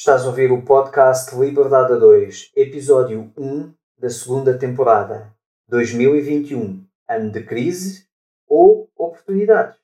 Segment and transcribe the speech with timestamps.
[0.00, 5.36] Estás a ouvir o podcast Liberdade a 2, episódio 1 da segunda temporada,
[5.68, 8.08] 2021, ano de crise
[8.48, 9.78] ou oportunidades.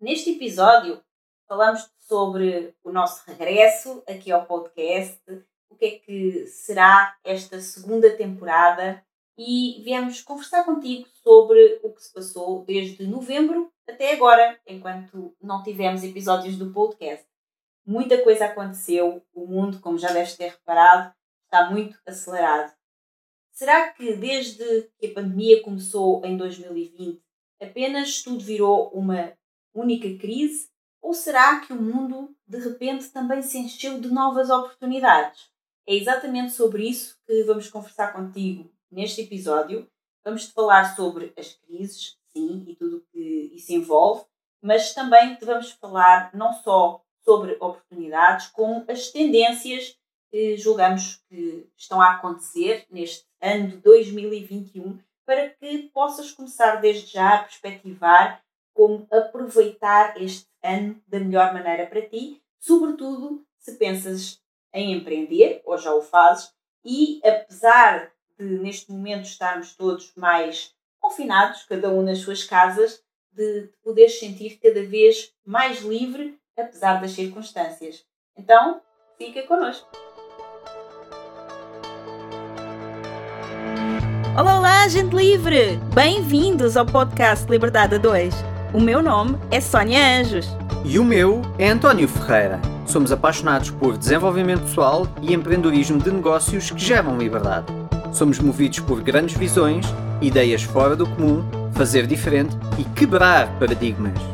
[0.00, 1.00] Neste episódio,
[1.46, 5.22] falamos sobre o nosso regresso aqui ao podcast,
[5.70, 9.04] o que é que será esta segunda temporada
[9.38, 15.62] e viemos conversar contigo sobre o que se passou desde novembro até agora, enquanto não
[15.62, 17.24] tivemos episódios do podcast.
[17.86, 21.14] Muita coisa aconteceu, o mundo, como já deves ter reparado,
[21.44, 22.72] está muito acelerado.
[23.52, 27.22] Será que desde que a pandemia começou em 2020
[27.60, 29.32] apenas tudo virou uma
[29.72, 30.68] única crise?
[31.00, 35.50] Ou será que o mundo de repente também se encheu de novas oportunidades?
[35.86, 39.86] É exatamente sobre isso que vamos conversar contigo neste episódio.
[40.24, 44.24] Vamos te falar sobre as crises, sim, e tudo o que isso envolve,
[44.62, 49.96] mas também te vamos falar não só sobre oportunidades, como as tendências
[50.30, 57.12] que julgamos que estão a acontecer neste ano de 2021, para que possas começar desde
[57.12, 58.42] já a perspectivar
[58.74, 65.78] como aproveitar este ano da melhor maneira para ti, sobretudo se pensas em empreender, ou
[65.78, 66.52] já o fazes,
[66.84, 73.68] e apesar de neste momento estarmos todos mais confinados, cada um nas suas casas, de
[73.82, 78.04] poderes sentir cada vez mais livre apesar das circunstâncias.
[78.36, 78.80] Então,
[79.18, 79.88] fica connosco.
[84.38, 85.78] Olá, olá, gente livre!
[85.94, 88.34] Bem-vindos ao podcast Liberdade a 2.
[88.72, 90.46] O meu nome é Sónia Anjos.
[90.84, 92.60] E o meu é António Ferreira.
[92.86, 97.66] Somos apaixonados por desenvolvimento pessoal e empreendedorismo de negócios que geram liberdade.
[98.12, 99.86] Somos movidos por grandes visões,
[100.20, 104.33] ideias fora do comum, fazer diferente e quebrar paradigmas.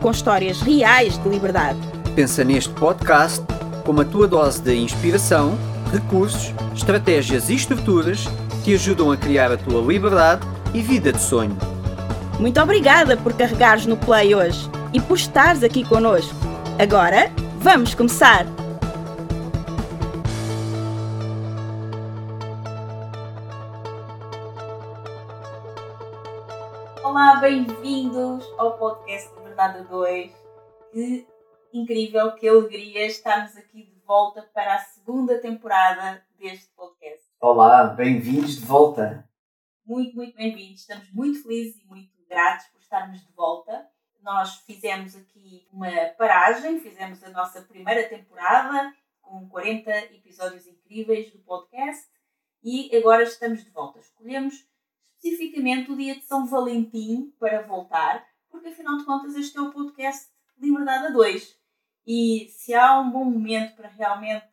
[0.00, 1.78] com histórias reais de liberdade.
[2.14, 3.44] Pensa neste podcast
[3.84, 5.56] como a tua dose de inspiração,
[5.92, 8.26] recursos, estratégias e estruturas
[8.64, 11.56] que ajudam a criar a tua liberdade e vida de sonho.
[12.38, 16.34] Muito obrigada por carregares no play hoje e por estares aqui conosco.
[16.78, 18.46] Agora, vamos começar!
[27.02, 30.32] Olá, bem-vindos ao podcast Liberdade 2.
[30.92, 31.26] Que
[31.72, 37.26] incrível, que alegria estarmos aqui de volta para a segunda temporada deste podcast.
[37.40, 39.28] Olá, bem-vindos de volta.
[39.84, 40.82] Muito, muito bem-vindos.
[40.82, 43.84] Estamos muito felizes e muito gratos por estarmos de volta.
[44.22, 51.40] Nós fizemos aqui uma paragem, fizemos a nossa primeira temporada com 40 episódios incríveis do
[51.40, 52.06] podcast
[52.62, 53.98] e agora estamos de volta.
[53.98, 54.54] Escolhemos
[55.16, 59.72] especificamente o dia de São Valentim para voltar, porque afinal de contas este é o
[59.72, 60.28] podcast
[60.58, 61.56] Liberdade a 2.
[62.06, 64.46] E se há um bom momento para realmente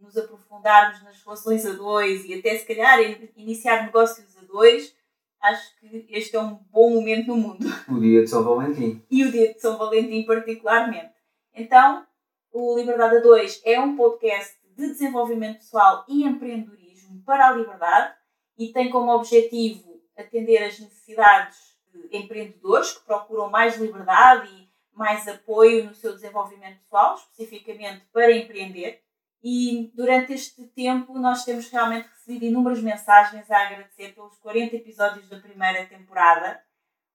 [0.00, 2.98] nos aprofundarmos nas relações a dois e até se calhar
[3.36, 4.94] iniciar negócios a dois,
[5.40, 7.66] acho que este é um bom momento no mundo.
[7.88, 9.04] O dia de São Valentim.
[9.10, 11.14] E o dia de São Valentim particularmente.
[11.54, 12.06] Então,
[12.52, 18.14] o Liberdade a 2 é um podcast de desenvolvimento pessoal e empreendedorismo para a liberdade
[18.58, 21.75] e tem como objetivo atender as necessidades de
[22.10, 29.02] empreendedores que procuram mais liberdade e mais apoio no seu desenvolvimento pessoal, especificamente para empreender.
[29.42, 35.28] E durante este tempo nós temos realmente recebido inúmeras mensagens a agradecer pelos 40 episódios
[35.28, 36.60] da primeira temporada,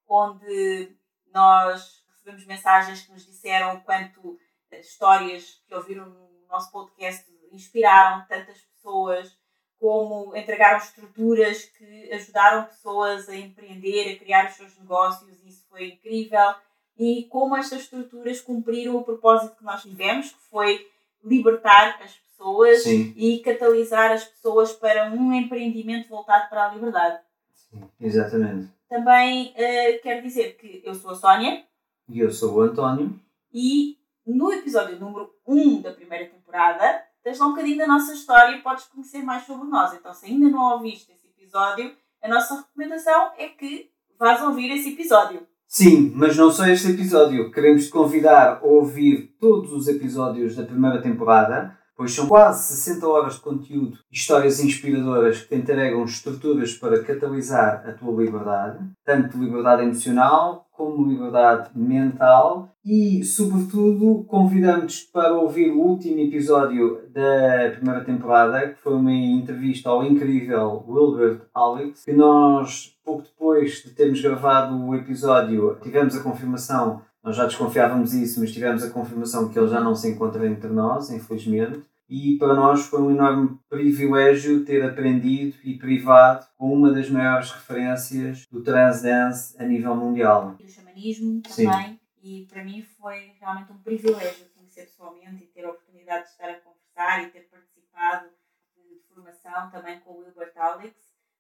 [0.07, 0.95] onde
[1.33, 4.37] nós recebemos mensagens que nos disseram quanto
[4.71, 9.37] histórias que ouviram no nosso podcast inspiraram tantas pessoas,
[9.81, 15.65] como entregaram estruturas que ajudaram pessoas a empreender, a criar os seus negócios, e isso
[15.67, 16.53] foi incrível.
[16.99, 20.87] E como estas estruturas cumpriram o propósito que nós tivemos, que foi
[21.25, 23.11] libertar as pessoas Sim.
[23.17, 27.19] e catalisar as pessoas para um empreendimento voltado para a liberdade.
[27.51, 28.69] Sim, exatamente.
[28.87, 31.63] Também uh, quero dizer que eu sou a Sónia.
[32.07, 33.19] E eu sou o António.
[33.51, 33.97] E
[34.27, 38.61] no episódio número 1 da primeira temporada, tens lá um bocadinho da nossa história e
[38.61, 39.93] podes conhecer mais sobre nós.
[39.93, 44.93] Então, se ainda não ouviste esse episódio, a nossa recomendação é que vás ouvir esse
[44.93, 45.47] episódio.
[45.67, 47.49] Sim, mas não só este episódio.
[47.51, 53.07] Queremos te convidar a ouvir todos os episódios da primeira temporada, pois são quase 60
[53.07, 59.37] horas de conteúdo histórias inspiradoras que te entregam estruturas para catalisar a tua liberdade, tanto
[59.37, 68.03] liberdade emocional como liberdade mental e, sobretudo, convidamos-te para ouvir o último episódio da primeira
[68.03, 74.19] temporada, que foi uma entrevista ao incrível Wilbert Alex, que nós, pouco depois de termos
[74.19, 79.57] gravado o episódio, tivemos a confirmação nós já desconfiávamos isso, mas tivemos a confirmação que
[79.57, 81.81] ele já não se encontra entre nós, infelizmente.
[82.11, 87.51] E para nós foi um enorme privilégio ter aprendido e privado com uma das maiores
[87.51, 90.57] referências do transdance a nível mundial.
[90.59, 91.87] E do xamanismo também.
[91.87, 91.99] Sim.
[92.21, 96.49] E para mim foi realmente um privilégio conhecer pessoalmente e ter a oportunidade de estar
[96.49, 98.27] a conversar e ter participado
[98.75, 100.93] de formação também com o Wilbert Alex,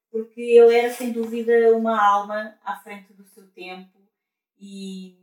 [0.09, 3.99] porque ele era sem dúvida uma alma à frente do seu tempo
[4.57, 5.17] e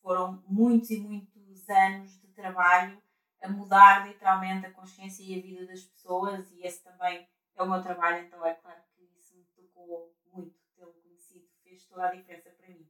[0.00, 2.96] foram muitos e muitos anos de trabalho
[3.42, 7.68] a mudar literalmente a consciência e a vida das pessoas e esse também é o
[7.68, 12.14] meu trabalho, então é claro que isso me tocou muito tê-lo conhecido, fez toda a
[12.14, 12.86] diferença para mim.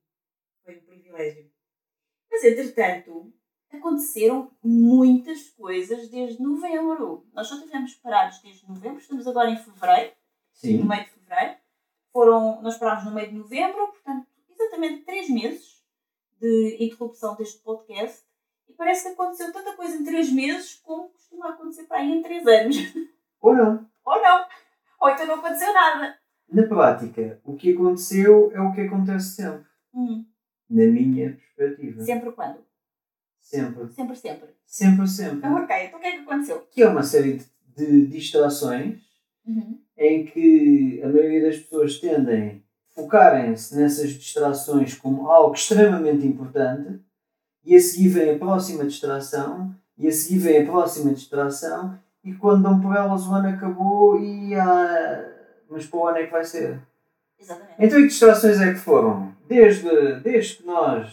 [0.64, 1.50] Foi um privilégio.
[2.30, 3.32] Mas entretanto,
[3.70, 7.26] aconteceram muitas coisas desde novembro.
[7.32, 10.14] Nós só estivemos parados desde novembro, estamos agora em fevereiro,
[10.52, 10.78] Sim.
[10.78, 11.56] no meio de fevereiro.
[12.12, 15.84] Foram, nós parámos no meio de novembro, portanto, exatamente três meses
[16.40, 18.25] de interrupção deste podcast
[18.76, 22.46] parece que aconteceu tanta coisa em três meses como costuma acontecer para aí em três
[22.46, 22.76] anos.
[23.40, 23.88] Ou não.
[24.04, 24.46] Ou não.
[25.00, 26.16] Ou então não aconteceu nada.
[26.48, 29.66] Na prática, o que aconteceu é o que acontece sempre.
[29.94, 30.24] Hum.
[30.70, 32.02] Na minha perspectiva.
[32.04, 32.58] Sempre quando?
[33.40, 33.88] Sempre.
[33.92, 34.48] Sempre, sempre.
[34.64, 35.36] Sempre, sempre.
[35.38, 36.66] Então, ok, então o que é que aconteceu?
[36.70, 37.40] Que é uma série
[37.76, 39.00] de, distrações
[39.46, 39.80] uhum.
[39.96, 42.64] em que a maioria das pessoas tendem
[42.94, 47.00] focarem-se nessas distrações como algo extremamente importante
[47.66, 52.32] e a seguir vem a próxima distração e a seguir vem a próxima distração e
[52.32, 55.24] quando dão por elas o ano acabou e ah,
[55.68, 56.80] mas para o ano é que vai ser.
[57.38, 57.74] Exatamente.
[57.78, 59.34] Então e que distrações é que foram?
[59.46, 61.12] Desde, desde que nós.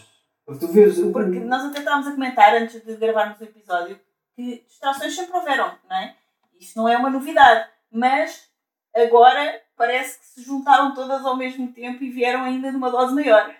[0.60, 1.10] Tu vês o...
[1.10, 3.98] porque nós até estávamos a comentar antes de gravarmos o episódio
[4.36, 6.14] que distrações sempre houveram, não é?
[6.60, 8.48] Isto não é uma novidade, mas
[8.94, 13.54] agora parece que se juntaram todas ao mesmo tempo e vieram ainda numa dose maior.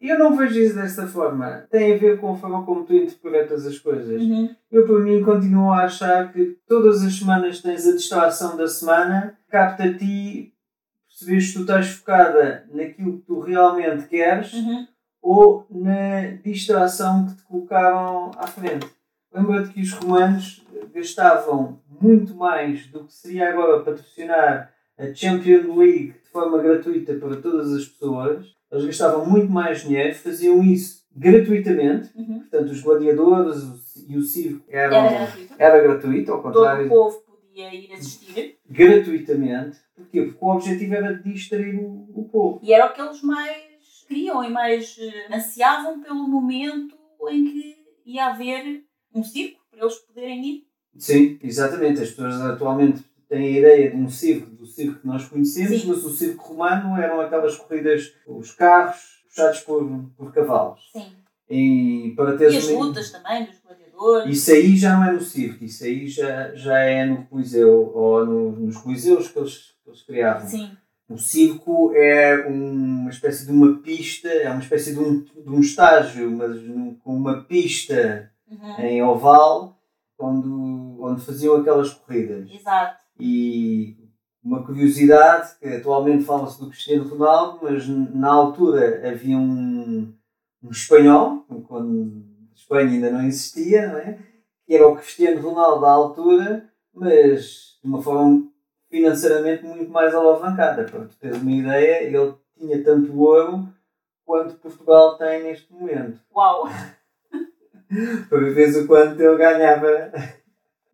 [0.00, 1.66] Eu não vejo isso desta forma.
[1.70, 4.20] Tem a ver com a forma como tu interpretas as coisas.
[4.20, 4.54] Uhum.
[4.70, 9.38] Eu, por mim, continuo a achar que todas as semanas tens a distração da semana,
[9.48, 10.52] capta a ti,
[11.08, 14.86] percebes que tu estás focada naquilo que tu realmente queres uhum.
[15.22, 18.86] ou na distração que te colocaram à frente.
[19.32, 26.14] Lembra-te que os romanos gastavam muito mais do que seria agora patrocinar a Champions League
[26.22, 28.46] de forma gratuita para todas as pessoas.
[28.70, 32.10] Eles gastavam muito mais dinheiro, faziam isso gratuitamente.
[32.16, 32.40] Uhum.
[32.40, 33.62] Portanto, os gladiadores
[34.08, 35.54] e o circo eram, era, gratuito.
[35.58, 36.88] era gratuito, ao contrário.
[36.88, 38.58] Todo o povo podia ir assistir.
[38.68, 39.78] Gratuitamente.
[39.94, 40.22] Porquê?
[40.22, 42.60] Porque o objetivo era distrair o, o povo.
[42.62, 43.74] E era o que eles mais
[44.08, 46.96] queriam e mais uh, ansiavam pelo momento
[47.30, 50.66] em que ia haver um circo para eles poderem ir.
[50.96, 52.02] Sim, exatamente.
[52.02, 53.02] As pessoas atualmente
[53.34, 55.88] tem a ideia de um circo, do circo que nós conhecemos, Sim.
[55.88, 59.84] mas o circo romano eram aquelas corridas, os carros puxados por,
[60.16, 60.80] por cavalos.
[60.92, 61.12] Sim.
[61.50, 64.36] E, para ter e as lutas também dos gladiadores.
[64.36, 68.24] Isso aí já não é no circo, isso aí já, já é no Coliseu, ou
[68.24, 70.48] no, nos Coliseus que eles, que eles criavam.
[70.48, 70.70] Sim.
[71.08, 75.60] O circo é uma espécie de uma pista, é uma espécie de um, de um
[75.60, 76.58] estágio, mas
[77.02, 78.80] com uma pista uhum.
[78.80, 79.78] em oval,
[80.18, 80.48] onde,
[81.02, 82.48] onde faziam aquelas corridas.
[82.50, 83.03] Exato.
[83.18, 83.96] E
[84.42, 90.12] uma curiosidade, que atualmente fala-se do Cristiano Ronaldo, mas na altura havia um,
[90.62, 94.18] um espanhol, quando a Espanha ainda não existia, não é?
[94.66, 98.46] que era o Cristiano Ronaldo da altura, mas de uma forma
[98.90, 100.84] financeiramente muito mais alavancada.
[100.84, 103.68] Para tu teres uma ideia, ele tinha tanto ouro
[104.24, 106.20] quanto Portugal tem neste momento.
[106.34, 106.68] Uau!
[108.28, 110.12] Para ver o quanto ele ganhava.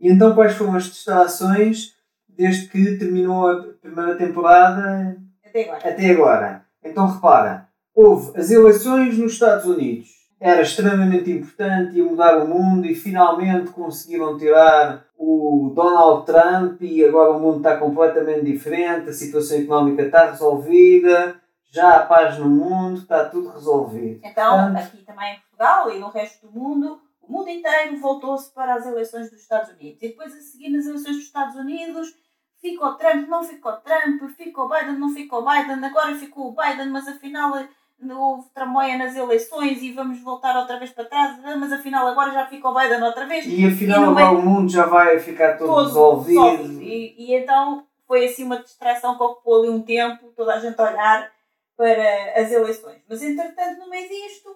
[0.00, 1.95] E então, quais foram as distrações
[2.41, 5.91] desde que terminou a primeira temporada até agora.
[5.91, 6.65] Até agora.
[6.83, 10.09] Então repara, houve as eleições nos Estados Unidos.
[10.41, 17.05] Era extremamente importante, ia mudar o mundo e finalmente conseguiram tirar o Donald Trump e
[17.05, 21.37] agora o mundo está completamente diferente, a situação económica está resolvida,
[21.71, 24.21] já há paz no mundo, está tudo resolvido.
[24.25, 28.51] Então, Portanto, aqui também em Portugal e no resto do mundo, o mundo inteiro voltou-se
[28.55, 30.03] para as eleições dos Estados Unidos.
[30.03, 32.15] E depois a seguir nas eleições dos Estados Unidos
[32.61, 37.09] ficou Trump, não ficou Trump, ficou Biden, não ficou Biden, agora ficou o Biden, mas
[37.09, 37.52] afinal
[38.17, 42.33] houve tramóia nas eleições e vamos voltar outra vez para trás, ah, mas afinal agora
[42.33, 43.45] já fica o Biden outra vez.
[43.47, 46.40] E afinal E agora o mundo já vai ficar todo, Todo resolvido.
[46.40, 46.83] resolvido.
[46.83, 50.81] E, e então foi assim uma distração que ocupou ali um tempo, toda a gente
[50.81, 51.31] a olhar
[51.76, 53.02] para as eleições.
[53.09, 54.50] Mas entretanto, no meio disto,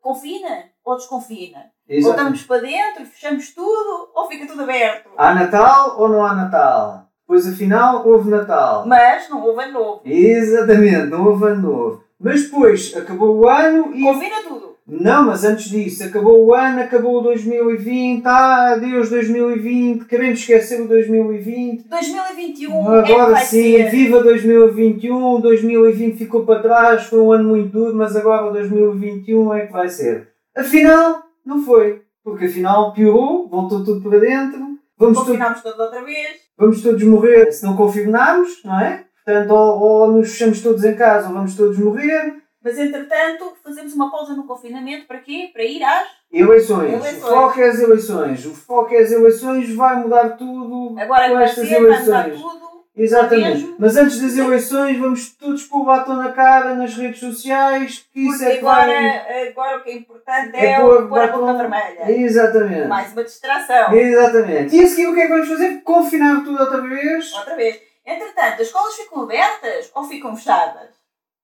[0.00, 1.72] confina ou desconfina?
[1.88, 2.14] Exato.
[2.16, 5.10] Voltamos para dentro, fechamos tudo ou fica tudo aberto?
[5.16, 7.09] Há Natal ou não há Natal?
[7.30, 8.84] Pois afinal houve Natal.
[8.88, 10.00] Mas não houve ano novo.
[10.04, 12.04] Exatamente, não houve ano novo.
[12.18, 14.02] Mas depois acabou o ano e.
[14.02, 14.74] Confina tudo.
[14.84, 20.80] Não, mas antes disso, acabou o ano, acabou o 2020, ah, adeus 2020, queremos esquecer
[20.80, 21.86] o 2020.
[21.88, 23.90] 2021 é que Agora vai sim, ser.
[23.90, 29.66] viva 2021, 2020 ficou para trás, foi um ano muito duro, mas agora 2021 é
[29.66, 30.30] que vai ser.
[30.56, 34.58] Afinal, não foi, porque afinal piorou, voltou tudo para dentro,
[34.98, 36.49] vamos, todos, Confinamos todos outra vez.
[36.60, 39.06] Vamos todos morrer se não confirmarmos, não é?
[39.24, 42.34] Portanto, ou, ou nos fechamos todos em casa ou vamos todos morrer.
[42.62, 45.48] Mas entretanto, fazemos uma pausa no confinamento para quê?
[45.52, 46.06] Para ir às.
[46.30, 46.92] Eleições.
[46.92, 47.24] Eleições.
[47.24, 48.46] O foco é as eleições.
[48.46, 52.38] O foco é as eleições, vai mudar tudo Agora com estas eleições.
[52.38, 52.79] tudo.
[53.02, 53.58] Exatamente.
[53.62, 53.76] mesmo.
[53.78, 58.20] Mas antes das eleições vamos todos pôr o batom na cara nas redes sociais, que
[58.20, 59.48] isso Porque é que agora, vai...
[59.48, 62.10] agora o que é importante É é, pôr pôr a batom- boca vermelha.
[62.10, 62.88] Exatamente.
[62.88, 63.92] Mais uma distração.
[63.94, 64.76] Exatamente.
[64.76, 65.80] E a seguir o que é que vamos fazer?
[65.82, 67.32] Confinar tudo outra vez?
[67.34, 67.80] Outra vez.
[68.06, 70.90] Entretanto, as escolas ficam abertas ou ficam fechadas?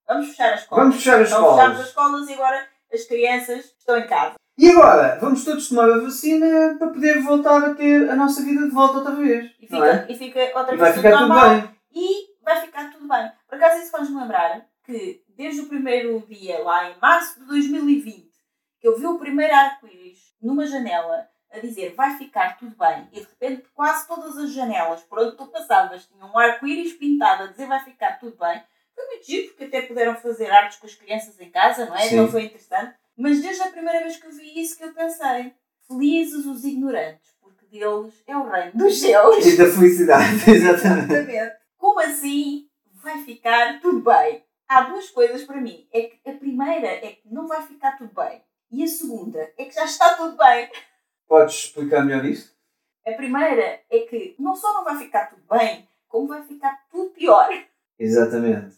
[0.09, 0.85] Vamos fechar as escolas.
[0.85, 1.81] Vamos fechar as então fechamos escolas.
[1.81, 4.35] as escolas e agora as crianças estão em casa.
[4.59, 5.19] E agora?
[5.21, 8.99] Vamos todos tomar a vacina para poder voltar a ter a nossa vida de volta
[8.99, 9.51] outra vez.
[9.61, 10.01] E não é?
[10.07, 11.51] fica, e fica outra E vez vai ficar tudo normal.
[11.51, 11.71] bem.
[11.93, 13.33] E vai ficar tudo bem.
[13.49, 18.31] Por acaso isso faz-me lembrar que desde o primeiro dia, lá em março de 2020,
[18.81, 23.21] que eu vi o primeiro arco-íris numa janela a dizer vai ficar tudo bem e
[23.21, 27.47] de repente quase todas as janelas por onde tu passavas tinham um arco-íris pintado a
[27.47, 28.63] dizer vai ficar tudo bem.
[28.95, 32.01] Foi muito giro porque até puderam fazer artes com as crianças em casa, não é?
[32.01, 32.15] Sim.
[32.15, 32.95] Então foi interessante.
[33.17, 35.55] Mas desde a primeira vez que eu vi isso que eu pensei
[35.89, 39.47] felizes os ignorantes porque deles é o reino dos céus.
[39.47, 41.13] E da felicidade, exatamente.
[41.13, 41.57] Exatamente.
[41.79, 42.69] Como assim
[43.03, 44.45] vai ficar tudo bem?
[44.69, 45.87] Há duas coisas para mim.
[45.93, 48.43] É que a primeira é que não vai ficar tudo bem.
[48.71, 50.69] E a segunda é que já está tudo bem.
[51.29, 52.55] Podes explicar melhor isso?
[53.07, 57.11] A primeira é que não só não vai ficar tudo bem, como vai ficar tudo
[57.11, 57.49] pior.
[57.99, 58.75] Exatamente.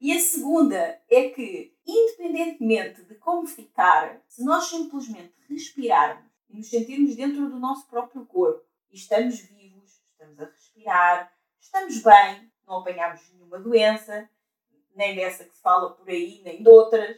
[0.00, 6.70] E a segunda é que, independentemente de como ficar, se nós simplesmente respirarmos e nos
[6.70, 11.30] sentirmos dentro do nosso próprio corpo e estamos vivos, estamos a respirar,
[11.60, 14.28] estamos bem, não apanhamos nenhuma doença,
[14.96, 17.16] nem dessa que se fala por aí, nem de outras.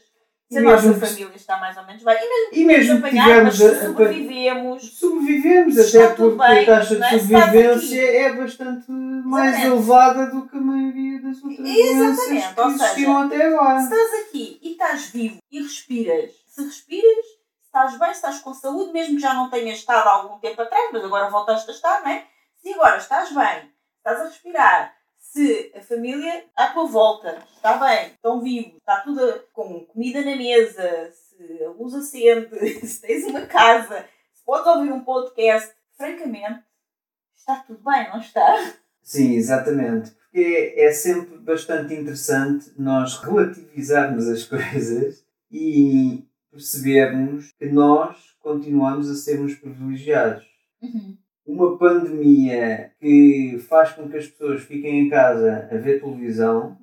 [0.51, 3.07] Se a nossa que- família está mais ou menos bem, e mesmo E mesmo que
[3.07, 6.99] apanhar, mas tivermos se a, sobrevivemos, sobrevivemos, até porque bem, a taxa é?
[6.99, 9.67] de estás sobrevivência é bastante mais Exatamente.
[9.79, 13.79] elevada do que a maioria outras Exatamente, ou seja, existiam até agora.
[13.81, 18.41] Se estás aqui e estás vivo e respiras, se respiras, se estás bem, se estás
[18.41, 21.71] com saúde, mesmo que já não tenhas estado há algum tempo atrás, mas agora voltaste
[21.71, 22.27] a estar, não é?
[22.57, 28.09] Se agora estás bem, estás a respirar, se a família à tua volta está bem,
[28.09, 33.47] estão vivos, está tudo com comida na mesa, se a luz acende, se tens uma
[33.47, 36.63] casa, se podes ouvir um podcast, francamente,
[37.35, 38.57] está tudo bem, não está?
[39.03, 40.11] Sim, exatamente.
[40.13, 49.15] Porque é sempre bastante interessante nós relativizarmos as coisas e percebermos que nós continuamos a
[49.15, 50.45] sermos privilegiados.
[51.47, 56.77] Uma pandemia que faz com que as pessoas fiquem em casa a ver televisão,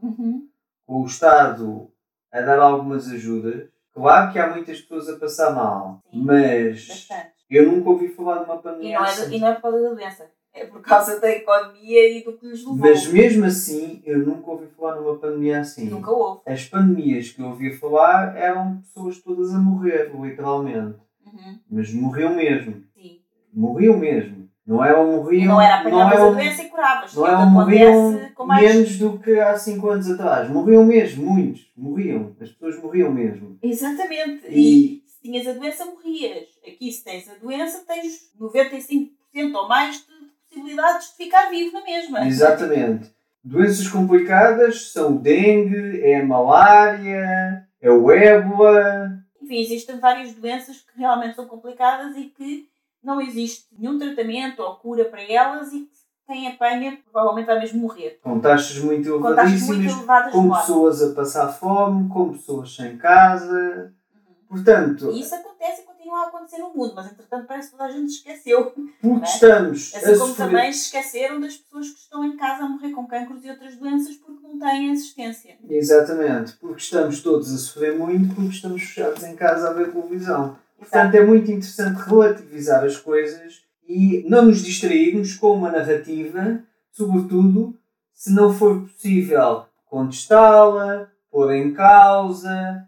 [0.85, 1.89] com o Estado
[2.31, 3.67] a dar algumas ajudas.
[3.93, 6.21] Claro que há muitas pessoas a passar mal, Sim.
[6.23, 7.31] mas Bastante.
[7.49, 9.35] eu nunca ouvi falar de uma E pandemia não, é, assim.
[9.35, 10.31] e não é por causa da doença.
[10.59, 12.75] É por causa da economia e do que lhes levou.
[12.77, 15.89] Mas mesmo assim, eu nunca ouvi falar numa pandemia assim.
[15.89, 16.41] Nunca houve.
[16.45, 20.97] As pandemias que eu ouvia falar eram pessoas todas a morrer, literalmente.
[21.25, 21.59] Uhum.
[21.71, 22.83] Mas morriam mesmo.
[22.95, 23.19] Sim.
[23.53, 24.49] Morriam mesmo.
[24.65, 25.45] Não eram E morriam.
[25.47, 27.15] não era apanhavas eram, a doença e curavas.
[27.15, 28.63] não que é morriam com mais.
[28.75, 30.47] menos do que há 5 anos atrás.
[30.49, 31.71] Morriam mesmo, muitos.
[31.75, 32.35] Morriam.
[32.39, 33.57] As pessoas morriam mesmo.
[33.63, 34.45] Exatamente.
[34.47, 34.97] E...
[34.97, 36.47] E se tinhas a doença, morrias.
[36.67, 39.09] Aqui, se tens a doença, tens 95%
[39.55, 42.27] ou mais de possibilidades de ficar vivo na mesma.
[42.27, 43.11] Exatamente.
[43.43, 49.17] Doenças complicadas são o dengue, é a malária, é o ébola.
[49.41, 52.67] Enfim, existem várias doenças que realmente são complicadas e que
[53.01, 57.79] não existe nenhum tratamento ou cura para elas e que quem apanha provavelmente vai mesmo
[57.79, 58.19] morrer.
[58.21, 62.75] Com taxas muito Com taxas muito elevadíssimas, elevadas com pessoas a passar fome, com pessoas
[62.75, 63.93] sem casa.
[64.13, 64.47] Uhum.
[64.49, 67.91] Portanto, E isso acontece continua a acontecer no mundo, mas entretanto parece que toda a
[67.91, 68.73] gente esqueceu.
[69.01, 69.29] porque é?
[69.29, 70.47] estamos Assim a como sofrer.
[70.47, 73.77] também se esqueceram das pessoas que estão em casa a morrer com cancros e outras
[73.77, 75.57] doenças porque não têm assistência.
[75.69, 80.57] Exatamente, porque estamos todos a sofrer muito porque estamos fechados em casa a ver televisão.
[80.77, 87.77] Portanto, é muito interessante relativizar as coisas e não nos distrairmos com uma narrativa, sobretudo
[88.13, 92.87] se não for possível contestá-la, pôr em causa,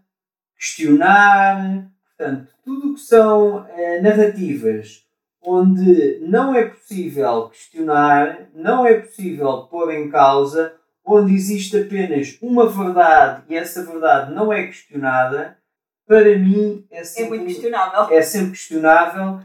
[0.56, 1.91] questionar.
[2.22, 5.04] Portanto, tudo o que são eh, narrativas
[5.44, 12.68] onde não é possível questionar, não é possível pôr em causa, onde existe apenas uma
[12.68, 15.58] verdade e essa verdade não é questionada,
[16.06, 18.16] para mim é sempre, é questionável.
[18.16, 19.40] É sempre questionável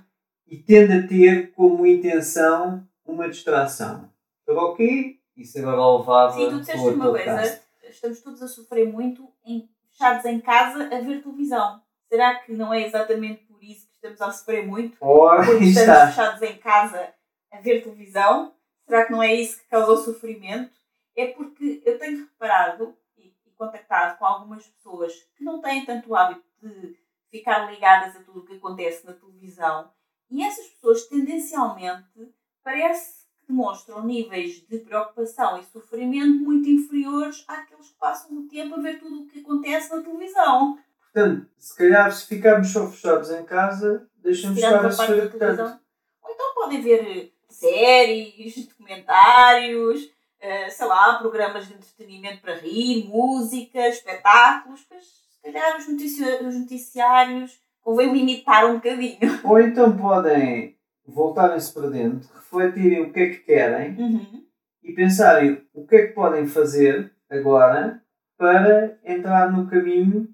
[0.48, 4.07] e tende a ter como intenção uma distração.
[4.46, 5.17] Para o quê?
[5.36, 10.25] Isso agora levava Sim, tu disseste uma coisa, estamos todos a sofrer muito em, fechados
[10.25, 11.81] em casa a ver televisão.
[12.09, 14.97] Será que não é exatamente por isso que estamos a sofrer muito?
[14.97, 16.07] Porque estamos está.
[16.07, 17.13] fechados em casa
[17.51, 18.53] a ver televisão?
[18.85, 20.71] Será que não é isso que causa o sofrimento?
[21.15, 26.15] É porque eu tenho reparado e, e contactado com algumas pessoas que não têm tanto
[26.15, 26.95] hábito de
[27.29, 29.91] ficar ligadas a tudo o que acontece na televisão
[30.29, 32.33] e essas pessoas tendencialmente
[32.63, 38.75] parece que demonstram níveis de preocupação e sofrimento muito inferiores àqueles que passam o tempo
[38.75, 40.77] a ver tudo o que acontece na televisão.
[41.13, 45.79] Portanto, se calhar se ficarmos só fechados em casa, deixamos estar a sofrer tanto.
[46.23, 50.01] Ou então podem ver séries, documentários,
[50.39, 56.23] eh, sei lá, programas de entretenimento para rir, música, espetáculos, mas se calhar os, notici-
[56.45, 59.17] os noticiários convém limitar um bocadinho.
[59.43, 64.43] Ou então podem voltarem-se para dentro, refletirem o que é que querem Uhum.
[64.83, 68.03] e pensarem o que é que podem fazer agora
[68.37, 70.27] para entrar no caminho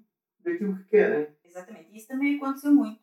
[0.44, 1.28] daquilo que querem.
[1.44, 3.02] Exatamente, isso também aconteceu muito.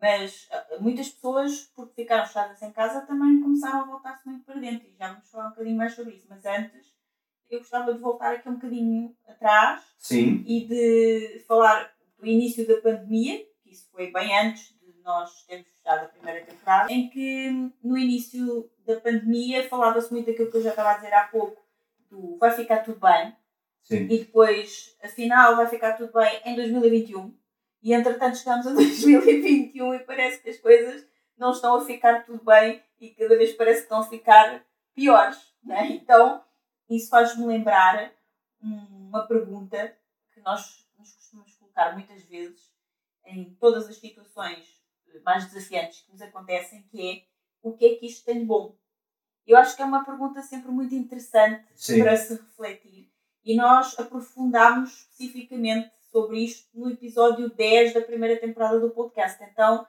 [0.00, 4.58] Mas ah, muitas pessoas, porque ficaram fechadas em casa, também começaram a voltar-se muito para
[4.58, 4.88] dentro.
[4.88, 6.26] E já vamos falar um bocadinho mais sobre isso.
[6.28, 6.90] Mas antes,
[7.50, 10.42] eu gostava de voltar aqui um bocadinho atrás Sim.
[10.46, 15.68] e de falar do início da pandemia, que isso foi bem antes de nós termos
[15.68, 17.50] fechado a primeira temporada, em que
[17.82, 21.60] no início da pandemia falava-se muito daquilo que eu já estava a dizer há pouco,
[22.10, 23.34] do vai ficar tudo bem,
[23.82, 24.04] Sim.
[24.04, 27.34] e depois, afinal, vai ficar tudo bem em 2021.
[27.82, 32.44] E entretanto chegamos a 2021 e parece que as coisas não estão a ficar tudo
[32.44, 34.64] bem e cada vez parece que estão a ficar
[34.94, 35.38] piores.
[35.64, 35.92] Né?
[35.92, 36.44] Então,
[36.88, 38.12] isso faz-me lembrar
[38.62, 39.96] uma pergunta
[40.32, 42.70] que nós nos costumamos colocar muitas vezes
[43.24, 44.80] em todas as situações
[45.24, 47.24] mais desafiantes que nos acontecem, que é
[47.62, 48.76] o que é que isto tem de bom?
[49.46, 52.02] Eu acho que é uma pergunta sempre muito interessante Sim.
[52.02, 53.09] para se refletir.
[53.50, 59.42] E nós aprofundámos especificamente sobre isto no episódio 10 da primeira temporada do podcast.
[59.42, 59.84] Então,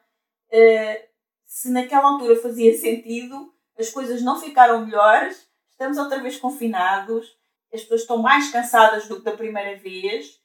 [0.50, 1.08] eh,
[1.45, 7.38] se naquela altura fazia sentido, as coisas não ficaram melhores, estamos outra vez confinados,
[7.71, 10.39] as pessoas estão mais cansadas do que da primeira vez,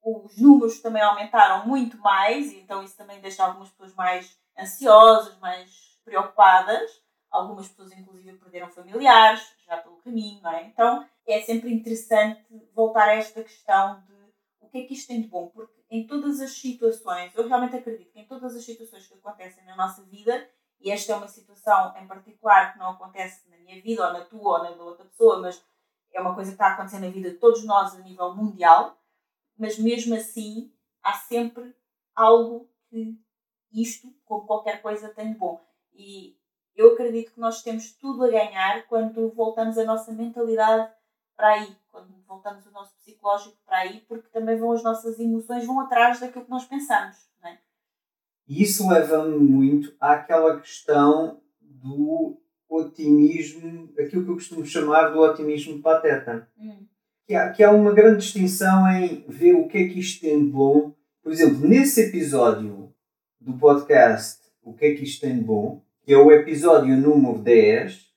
[0.00, 5.98] os números também aumentaram muito mais, então isso também deixa algumas pessoas mais ansiosas, mais
[6.04, 6.88] preocupadas.
[7.30, 10.64] Algumas pessoas, inclusive, perderam familiares já pelo caminho, não é?
[10.64, 14.14] Então é sempre interessante voltar a esta questão de
[14.60, 17.76] o que é que isto tem de bom, porque em todas as situações, eu realmente
[17.76, 20.48] acredito que em todas as situações que acontecem na nossa vida,
[20.80, 24.24] e esta é uma situação em particular que não acontece na minha vida, ou na
[24.24, 25.62] tua, ou na da outra pessoa, mas
[26.12, 28.98] é uma coisa que está a acontecer na vida de todos nós a nível mundial,
[29.58, 31.74] mas mesmo assim há sempre
[32.14, 33.20] algo que
[33.72, 35.60] isto, como qualquer coisa, tem de bom.
[35.92, 36.36] E
[36.80, 40.90] eu acredito que nós temos tudo a ganhar quando voltamos a nossa mentalidade
[41.36, 45.66] para aí, quando voltamos o nosso psicológico para aí, porque também vão as nossas emoções
[45.66, 47.58] vão atrás daquilo que nós pensamos, não é?
[48.48, 55.82] E isso leva-me muito àquela questão do otimismo, aquilo que eu costumo chamar do otimismo
[55.82, 56.48] pateta.
[56.58, 56.86] Hum.
[57.26, 60.46] Que há, que há uma grande distinção em ver o que é que isto tem
[60.46, 60.94] de bom.
[61.22, 62.92] Por exemplo, nesse episódio
[63.38, 67.38] do podcast O que é que isto tem de bom, que é o episódio número
[67.38, 68.10] 10,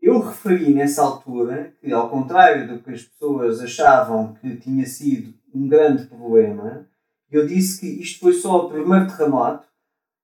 [0.00, 5.34] eu referi nessa altura que, ao contrário do que as pessoas achavam que tinha sido
[5.54, 6.86] um grande problema,
[7.30, 9.66] eu disse que isto foi só o primeiro terremoto,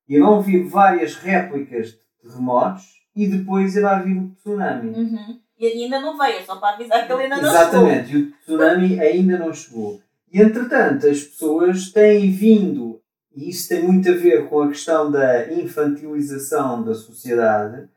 [0.09, 4.91] irão vir várias réplicas de terremotos e depois irá vir o tsunami.
[4.91, 5.41] Uhum.
[5.59, 8.99] E ainda não veio, só para avisar que ele ainda não Exatamente, e o tsunami
[8.99, 10.01] ainda não chegou.
[10.33, 12.90] E entretanto, as pessoas têm vindo,
[13.35, 17.89] e isso tem muito a ver com a questão da infantilização da sociedade,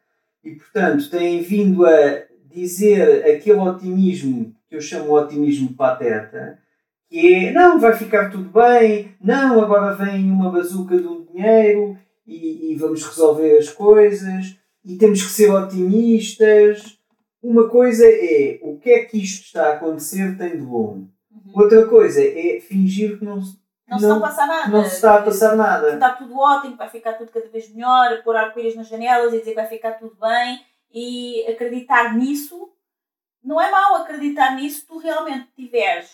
[0.43, 6.59] e portanto têm vindo a dizer aquele otimismo que eu chamo de otimismo pateta,
[7.09, 12.71] que é não, vai ficar tudo bem, não, agora vem uma bazuca do dinheiro e,
[12.71, 16.97] e vamos resolver as coisas e temos que ser otimistas.
[17.41, 21.05] Uma coisa é o que é que isto está a acontecer tem de bom.
[21.31, 21.51] Uhum.
[21.53, 23.41] Outra coisa é fingir que não,
[23.85, 24.67] se- Não se está a passar nada.
[24.69, 25.93] não se está a passar nada.
[25.93, 29.51] Está tudo ótimo, vai ficar tudo cada vez melhor, pôr arco-íris nas janelas e dizer
[29.51, 32.69] que vai ficar tudo bem e acreditar nisso.
[33.43, 36.09] Não é mau acreditar nisso se tu realmente tiveres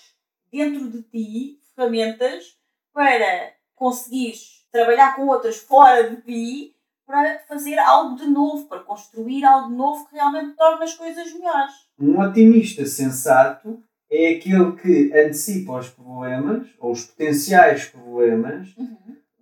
[0.51, 2.58] dentro de ti ferramentas
[2.91, 9.43] para conseguires trabalhar com outras fora de ti para fazer algo de novo, para construir
[9.43, 11.73] algo de novo que realmente torne as coisas melhores.
[11.99, 18.76] Um otimista sensato é aquele que antecipa os problemas, ou os potenciais problemas,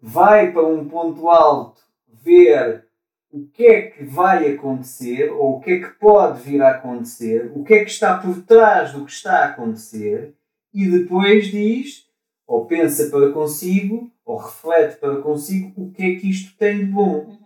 [0.01, 1.81] vai para um ponto alto
[2.23, 2.85] ver
[3.31, 7.51] o que é que vai acontecer, ou o que é que pode vir a acontecer,
[7.55, 10.33] o que é que está por trás do que está a acontecer,
[10.73, 12.05] e depois diz,
[12.45, 16.85] ou pensa para consigo, ou reflete para consigo, o que é que isto tem de
[16.85, 17.37] bom.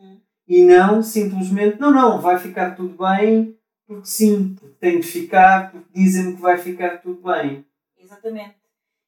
[0.48, 3.56] E não simplesmente, não, não, vai ficar tudo bem,
[3.92, 7.68] porque sim, tem de ficar, porque dizem-me que vai ficar tudo bem.
[7.98, 8.56] Exatamente.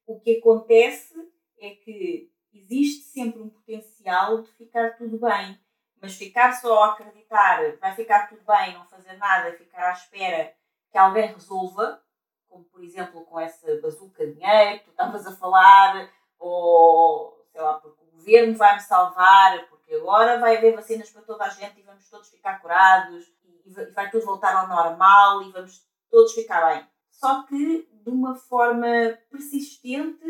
[0.06, 1.16] O que acontece
[1.58, 5.58] é que existe sempre um potencial de ficar tudo bem,
[6.02, 10.54] mas ficar só a acreditar vai ficar tudo bem, não fazer nada, ficar à espera
[10.92, 12.04] que alguém resolva,
[12.50, 17.62] como por exemplo com essa bazuca de dinheiro que tu estavas a falar, ou sei
[17.62, 21.50] lá, porque o governo vai me salvar, porque agora vai haver vacinas para toda a
[21.50, 23.33] gente e vamos todos ficar curados
[23.66, 26.86] e vai- tudo voltar ao normal e vamos todos ficar bem.
[27.12, 28.88] Só que de uma forma
[29.32, 30.24] persistente,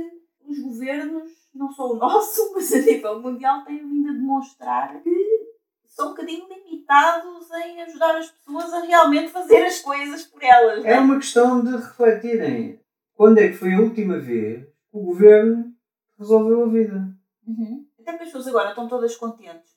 [0.48, 5.44] os governos, não só o nosso, mas a nível mundial, têm vindo a demonstrar que
[5.86, 10.84] são um bocadinho limitados em ajudar as pessoas a realmente fazer as coisas por elas.
[10.86, 11.00] É né?
[11.00, 12.80] uma questão de refletirem.
[13.16, 15.72] Quando é que foi a última vez que o governo
[16.18, 17.08] resolveu a vida?
[17.48, 17.86] Uhum.
[18.00, 19.73] Até porque as pessoas agora estão todas contentes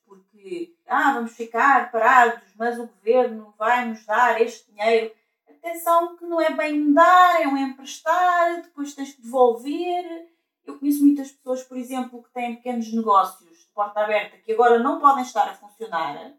[0.89, 5.15] ah, vamos ficar parados, mas o governo vai nos dar este dinheiro.
[5.49, 10.29] Atenção que não é bem dar, é um emprestar, depois tens que devolver.
[10.65, 14.79] Eu conheço muitas pessoas, por exemplo, que têm pequenos negócios de porta aberta que agora
[14.79, 16.35] não podem estar a funcionar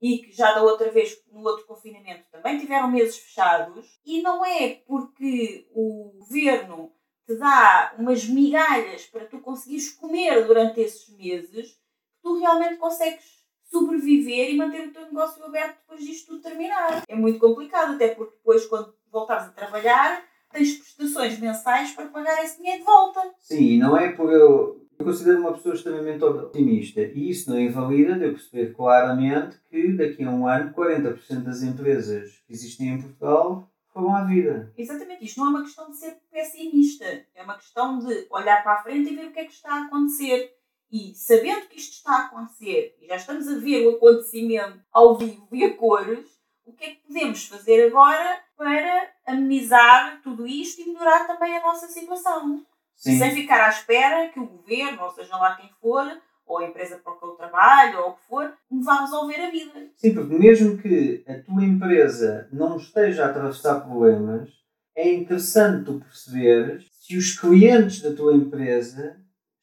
[0.00, 4.00] e que já da outra vez, no outro confinamento, também tiveram meses fechados.
[4.04, 6.92] E não é porque o governo
[7.26, 13.37] te dá umas migalhas para tu conseguires comer durante esses meses que tu realmente consegues
[13.70, 17.02] sobreviver e manter o teu negócio aberto depois disto tudo terminar.
[17.08, 22.42] É muito complicado, até porque depois, quando voltares a trabalhar, tens prestações mensais para pagar
[22.44, 23.20] esse dinheiro de volta.
[23.38, 24.86] Sim, não é por eu.
[24.98, 29.92] Eu considero uma pessoa extremamente otimista e isso não invalida de eu perceber claramente que
[29.92, 34.72] daqui a um ano 40% das empresas que existem em Portugal foram à vida.
[34.76, 38.72] Exatamente, isto não é uma questão de ser pessimista, é uma questão de olhar para
[38.72, 40.52] a frente e ver o que é que está a acontecer.
[40.90, 45.16] E sabendo que isto está a acontecer, e já estamos a ver o acontecimento ao
[45.16, 46.26] vivo e a cores,
[46.64, 51.62] o que é que podemos fazer agora para amenizar tudo isto e melhorar também a
[51.62, 52.64] nossa situação?
[52.96, 53.18] Sim.
[53.18, 56.04] Sem ficar à espera que o governo, ou seja lá quem for,
[56.46, 59.50] ou a empresa para que eu trabalho, ou o que for, me vá resolver a
[59.50, 59.90] vida.
[59.96, 64.50] Sim, porque mesmo que a tua empresa não esteja a atravessar problemas,
[64.96, 69.16] é interessante tu perceberes se os clientes da tua empresa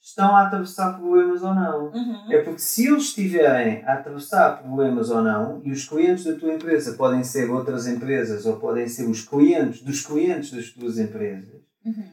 [0.06, 1.88] estão a atravessar problemas ou não.
[1.88, 2.32] Uhum.
[2.32, 6.54] É porque se eles estiverem a atravessar problemas ou não, e os clientes da tua
[6.54, 11.56] empresa podem ser outras empresas ou podem ser os clientes dos clientes das tuas empresas,
[11.84, 12.04] Uhum.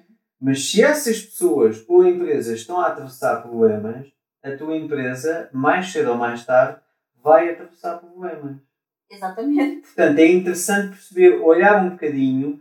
[0.40, 4.06] mas se essas pessoas ou empresas estão a atravessar problemas,
[4.42, 6.78] a tua empresa, mais cedo ou mais tarde,
[7.22, 8.56] vai atravessar problemas.
[9.10, 9.82] Exatamente.
[9.82, 12.58] Portanto, é interessante perceber, olhar um bocadinho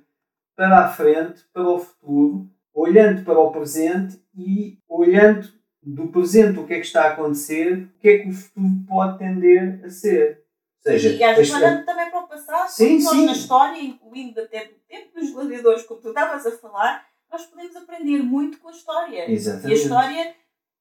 [0.58, 5.48] para a frente, para o futuro, olhando para o presente e olhando
[5.84, 8.68] do presente o que é que está a acontecer, o que é que o futuro
[8.88, 10.44] pode tender a ser.
[10.86, 13.26] Ou seja, E às vezes olhando também para o passado, Sim, sim.
[13.26, 17.76] na história, incluindo até do tempo dos gladiadores, como tu estavas a falar, nós podemos
[17.76, 19.20] aprender muito com a história.
[19.20, 19.80] E a Exatamente.
[19.82, 20.36] história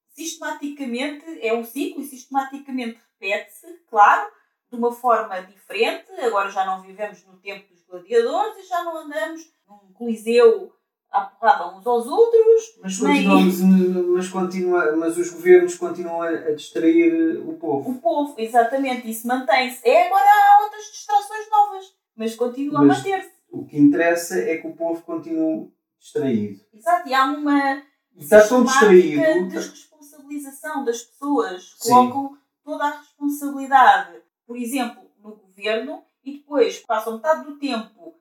[0.09, 4.29] sistematicamente é um ciclo e sistematicamente repete-se, claro,
[4.69, 6.11] de uma forma diferente.
[6.19, 10.73] Agora já não vivemos no tempo dos gladiadores e já não andamos num coliseu
[11.11, 12.41] à porrada uns aos outros.
[12.81, 17.89] Mas, continuamos, mas, continua, mas os governos continuam a, a distrair o povo.
[17.91, 19.87] O povo, exatamente, isso mantém-se.
[19.87, 23.31] É agora há outras distrações novas, mas continua Mas- a manter-se.
[23.51, 25.69] O que interessa é que o povo continue
[25.99, 26.61] distraído.
[26.73, 27.83] Exato, e há uma
[28.15, 29.47] está tão sistemática distraído.
[29.49, 31.75] desresponsabilização das pessoas.
[31.77, 31.89] Sim.
[31.89, 38.15] Colocam toda a responsabilidade, por exemplo, no governo e depois passam metade do tempo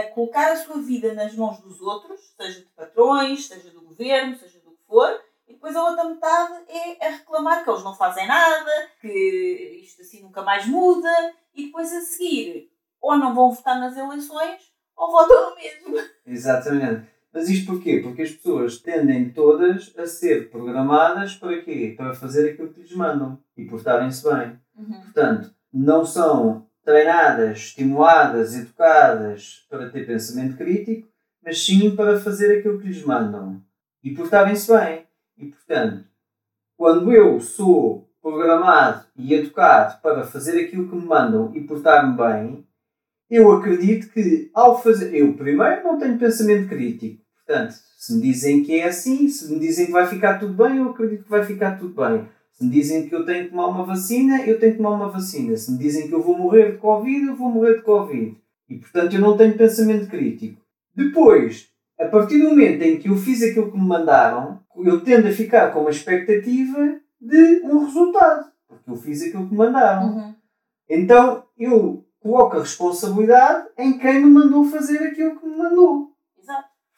[0.00, 4.36] a colocar a sua vida nas mãos dos outros, seja de patrões, seja do governo,
[4.36, 7.94] seja do que for, e depois a outra metade é a reclamar que eles não
[7.94, 13.50] fazem nada, que isto assim nunca mais muda, e depois a seguir ou não vão
[13.50, 16.08] votar nas eleições ou votam no mesmo.
[16.24, 17.10] Exatamente.
[17.32, 18.00] Mas isto porquê?
[18.02, 21.94] Porque as pessoas tendem todas a ser programadas para quê?
[21.96, 24.60] Para fazer aquilo que lhes mandam e portarem-se bem.
[24.76, 25.00] Uhum.
[25.02, 31.08] Portanto, não são treinadas, estimuladas, educadas para ter pensamento crítico,
[31.42, 33.62] mas sim para fazer aquilo que lhes mandam
[34.02, 35.06] e portarem-se bem.
[35.36, 36.04] E portanto,
[36.76, 42.66] quando eu sou programado e educado para fazer aquilo que me mandam e portar-me bem,
[43.28, 45.14] eu acredito que ao fazer.
[45.14, 47.22] Eu, primeiro, não tenho pensamento crítico.
[47.34, 50.76] Portanto, se me dizem que é assim, se me dizem que vai ficar tudo bem,
[50.76, 52.28] eu acredito que vai ficar tudo bem.
[52.62, 55.08] Se me dizem que eu tenho que tomar uma vacina, eu tenho que tomar uma
[55.08, 55.56] vacina.
[55.56, 58.36] Se me dizem que eu vou morrer de Covid, eu vou morrer de Covid.
[58.68, 60.62] E portanto eu não tenho pensamento crítico.
[60.94, 65.26] Depois, a partir do momento em que eu fiz aquilo que me mandaram, eu tendo
[65.26, 68.52] a ficar com uma expectativa de um resultado.
[68.68, 70.14] Porque eu fiz aquilo que me mandaram.
[70.14, 70.34] Uhum.
[70.88, 76.11] Então eu coloco a responsabilidade em quem me mandou fazer aquilo que me mandou.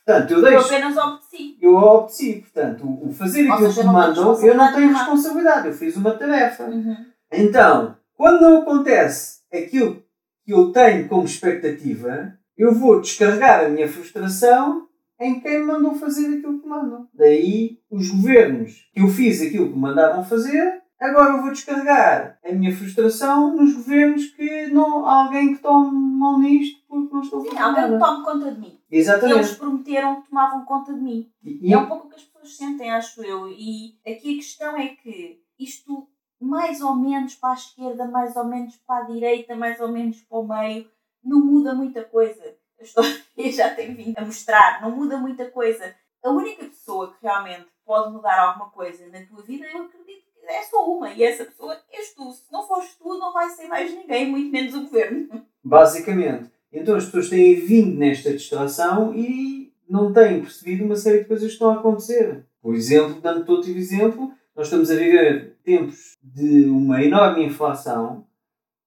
[0.04, 0.66] Portanto, eu Eu deixo.
[0.66, 1.58] apenas obedeci.
[1.60, 2.34] Eu obedeci.
[2.40, 5.68] Portanto, o o fazer aquilo que me mandam, eu não tenho responsabilidade.
[5.68, 6.64] Eu fiz uma tarefa.
[6.64, 6.96] Uhum.
[7.32, 10.02] Então, quando não acontece aquilo
[10.44, 14.86] que eu tenho como expectativa, eu vou descarregar a minha frustração
[15.18, 17.08] em quem me mandou fazer aquilo que mandam.
[17.14, 22.38] Daí, os governos que eu fiz aquilo que me mandaram fazer, agora eu vou descarregar
[22.44, 27.22] a minha frustração nos governos que não há alguém que tome mão nisto porque não
[27.22, 28.80] estou a Sim, alguém que tome conta de mim.
[28.90, 29.38] Exatamente.
[29.38, 31.30] Eles prometeram que tomavam conta de mim.
[31.42, 33.48] E- E é um pouco o que as pessoas sentem, acho eu.
[33.48, 36.08] E aqui a questão é que isto,
[36.40, 40.20] mais ou menos para a esquerda, mais ou menos para a direita, mais ou menos
[40.22, 40.88] para o meio,
[41.22, 42.42] não muda muita coisa.
[42.78, 43.10] A história
[43.52, 45.94] já tem vindo a mostrar, não muda muita coisa.
[46.24, 50.62] A única pessoa que realmente pode mudar alguma coisa na tua vida, eu acredito é
[50.62, 51.10] só uma.
[51.12, 52.30] E essa pessoa és tu.
[52.32, 55.28] Se não fores tu, não vai ser mais ninguém, muito menos o governo.
[55.62, 56.50] Basicamente.
[56.72, 61.46] Então as pessoas têm vindo nesta distração e não têm percebido uma série de coisas
[61.46, 62.44] que estão a acontecer.
[62.60, 68.26] Por exemplo, dando outro exemplo, nós estamos a viver tempos de uma enorme inflação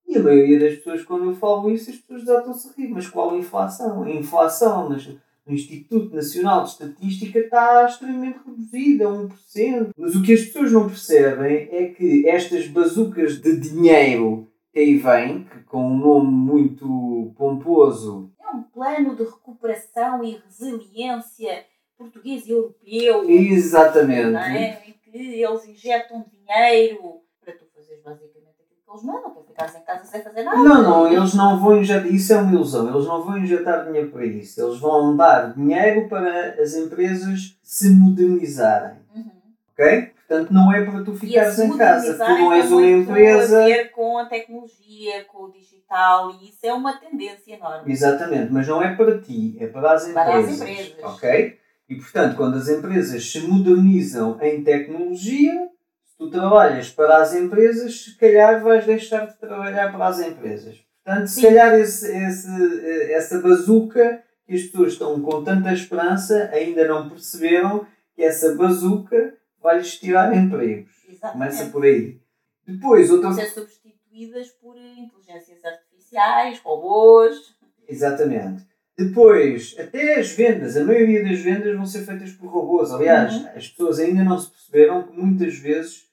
[0.08, 2.88] e a maioria das pessoas, quando eu falo isso, as pessoas já estão-se a rir.
[2.90, 4.04] Mas qual inflação?
[4.04, 5.10] A inflação nas-
[5.48, 9.90] no Instituto Nacional de Estatística está extremamente reduzida, 1%.
[9.98, 14.98] Mas o que as pessoas não percebem é que estas bazucas de dinheiro que aí
[14.98, 21.66] vem, que com um nome muito pomposo, É um plano de recuperação e resiliência
[21.98, 23.28] português e europeu.
[23.28, 24.84] exatamente, não é?
[24.88, 28.47] Em que eles injetam dinheiro para tu fazeres basicamente
[28.90, 30.58] eles mandam, ficares em casa sem fazer nada.
[30.58, 32.08] Não, não, eles não vão injetar.
[32.08, 32.90] Isso é uma ilusão.
[32.90, 34.62] Eles não vão injetar dinheiro para isso.
[34.62, 38.98] Eles vão dar dinheiro para as empresas se modernizarem.
[39.14, 39.32] Uhum.
[39.74, 40.14] Ok?
[40.28, 42.14] Portanto, não é para tu ficares em casa.
[42.14, 43.62] Tu não és uma empresa.
[43.62, 47.92] a ver com a tecnologia, com o digital, e isso é uma tendência enorme.
[47.92, 50.26] Exatamente, mas não é para ti, é para as empresas.
[50.26, 51.04] Para as empresas.
[51.04, 51.58] Ok?
[51.90, 55.70] E portanto, quando as empresas se modernizam em tecnologia,
[56.18, 60.78] tu trabalhas para as empresas, se calhar vais deixar de trabalhar para as empresas.
[61.04, 61.42] Portanto, se Sim.
[61.44, 67.86] calhar esse, esse, essa bazuca que as pessoas estão com tanta esperança ainda não perceberam
[68.16, 70.92] que essa bazuca vai-lhes tirar empregos.
[71.32, 71.72] Começa Exatamente.
[71.72, 72.20] por aí.
[72.66, 77.56] Depois, outra Vão ser substituídas por inteligências artificiais, robôs.
[77.88, 78.66] Exatamente.
[78.98, 82.92] Depois, até as vendas, a maioria das vendas vão ser feitas por robôs.
[82.92, 83.48] Aliás, Uhum.
[83.56, 86.07] as pessoas ainda não se perceberam que muitas vezes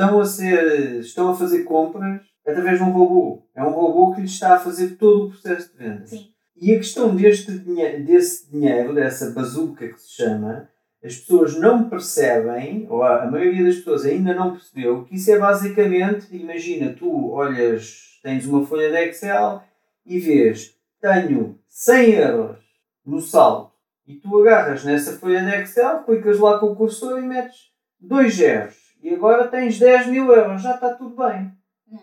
[0.00, 3.46] estão a ser, estão a fazer compras através de um robô.
[3.54, 6.06] É um robô que lhes está a fazer todo o processo de venda.
[6.06, 6.30] Sim.
[6.56, 10.68] E a questão deste dinhe desse dinheiro, dessa bazuca que se chama,
[11.02, 15.30] as pessoas não percebem, ou a, a maioria das pessoas ainda não percebeu, que isso
[15.30, 19.62] é basicamente, imagina, tu olhas, tens uma folha de Excel
[20.04, 22.58] e vês, tenho 100 euros
[23.06, 23.70] no saldo,
[24.06, 28.34] e tu agarras nessa folha de Excel, clicas lá com o cursor e metes 2
[28.34, 31.52] zeros, e agora tens 10 mil euros, já está tudo bem.
[31.90, 31.98] Hum.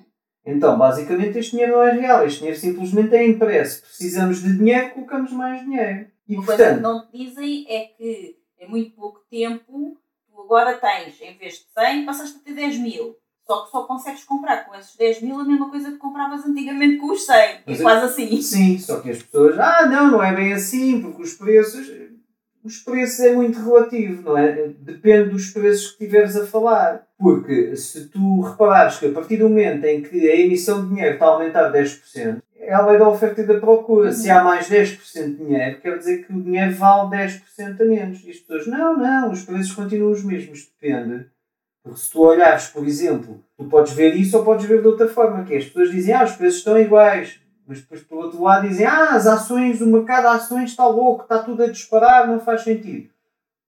[0.45, 2.25] Então, basicamente, este dinheiro não é real.
[2.25, 3.81] Este dinheiro simplesmente é impresso.
[3.81, 6.07] Precisamos de dinheiro, colocamos mais dinheiro.
[6.27, 9.97] E, Uma coisa que portanto, não te dizem é que em muito pouco tempo
[10.29, 13.15] tu agora tens, em vez de 100, passaste a ter 10 mil.
[13.45, 16.97] Só que só consegues comprar com esses 10 mil a mesma coisa que compravas antigamente
[16.97, 17.33] com os 100.
[17.35, 18.41] É eu- quase assim.
[18.41, 21.87] sim, só que as pessoas, ah, não, não é bem assim, porque os preços,
[22.67, 24.69] os preços é muito relativo, não é?
[24.79, 27.07] Depende dos preços que estiveres a falar.
[27.17, 31.13] Porque se tu reparares que a partir do momento em que a emissão de dinheiro
[31.13, 34.11] está a aumentar 10%, é da oferta e da procura.
[34.11, 38.23] Se há mais 10% de dinheiro, quer dizer que o dinheiro vale 10% a menos.
[38.25, 40.69] E as pessoas, não, não, os preços continuam os mesmos.
[40.79, 41.25] Depende.
[41.81, 45.07] Porque se tu olhares, por exemplo, tu podes ver isso ou podes ver de outra
[45.07, 47.39] forma, que é, as pessoas dizem, ah, os preços estão iguais.
[47.67, 51.23] Mas depois, por outro lado, dizem: ah, as ações, o mercado de ações está louco,
[51.23, 53.09] está tudo a disparar, não faz sentido.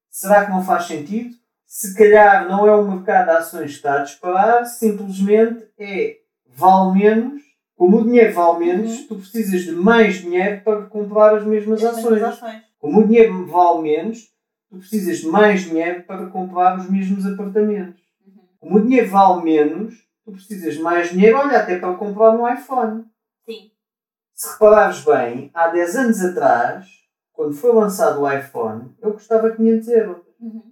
[0.09, 1.35] Será que não faz sentido?
[1.65, 6.99] Se calhar não é o mercado de ações que está a disparar, simplesmente é vale
[6.99, 7.41] menos.
[7.75, 9.07] Como o dinheiro vale menos, Uhum.
[9.07, 12.11] tu precisas de mais dinheiro para comprar as mesmas As ações.
[12.13, 12.61] mesmas ações.
[12.79, 14.27] Como o dinheiro vale menos,
[14.69, 18.01] tu precisas de mais dinheiro para comprar os mesmos apartamentos.
[18.25, 18.41] Uhum.
[18.59, 19.93] Como o dinheiro vale menos,
[20.25, 23.05] tu precisas de mais dinheiro, olha, até para comprar um iPhone.
[24.39, 26.87] Se reparares bem, há 10 anos atrás,
[27.33, 30.21] quando foi lançado o iPhone, eu custava 500 euros.
[30.39, 30.63] Uhum.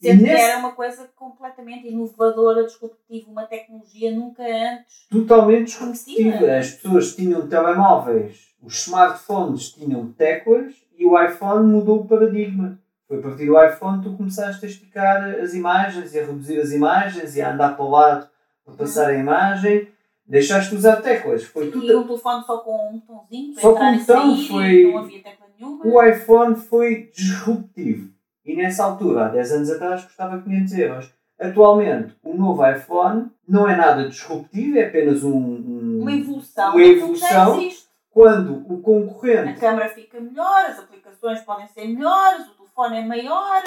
[0.00, 5.76] E Sendo que nesse- era uma coisa completamente inovadora, disruptiva, uma tecnologia nunca antes Totalmente
[5.76, 6.22] conhecida.
[6.22, 6.56] disruptiva.
[6.56, 12.78] As pessoas tinham telemóveis, os smartphones tinham teclas e o iPhone mudou o paradigma.
[13.06, 16.58] Foi a partir do iPhone que tu começaste a esticar as imagens e a reduzir
[16.58, 18.26] as imagens e a andar para o lado
[18.64, 19.86] para passar a imagem.
[20.28, 21.44] Deixaste de usar teclas.
[21.44, 22.00] Foi E tudo.
[22.00, 25.22] um telefone só com um botãozinho para Só entrar com um botão, foi- não havia
[25.22, 25.86] tecla nenhuma.
[25.86, 28.10] O iPhone foi disruptivo.
[28.44, 31.10] E nessa altura, há 10 anos atrás, custava 500 euros.
[31.38, 35.36] Atualmente, o novo iPhone não é nada disruptivo, é apenas um.
[35.36, 36.70] um- Uma evolução.
[36.72, 37.68] Uma evolução.
[38.10, 39.60] Quando o A concorrente.
[39.60, 43.62] câmera fica melhor, as aplicações podem ser melhores, o telefone é maior,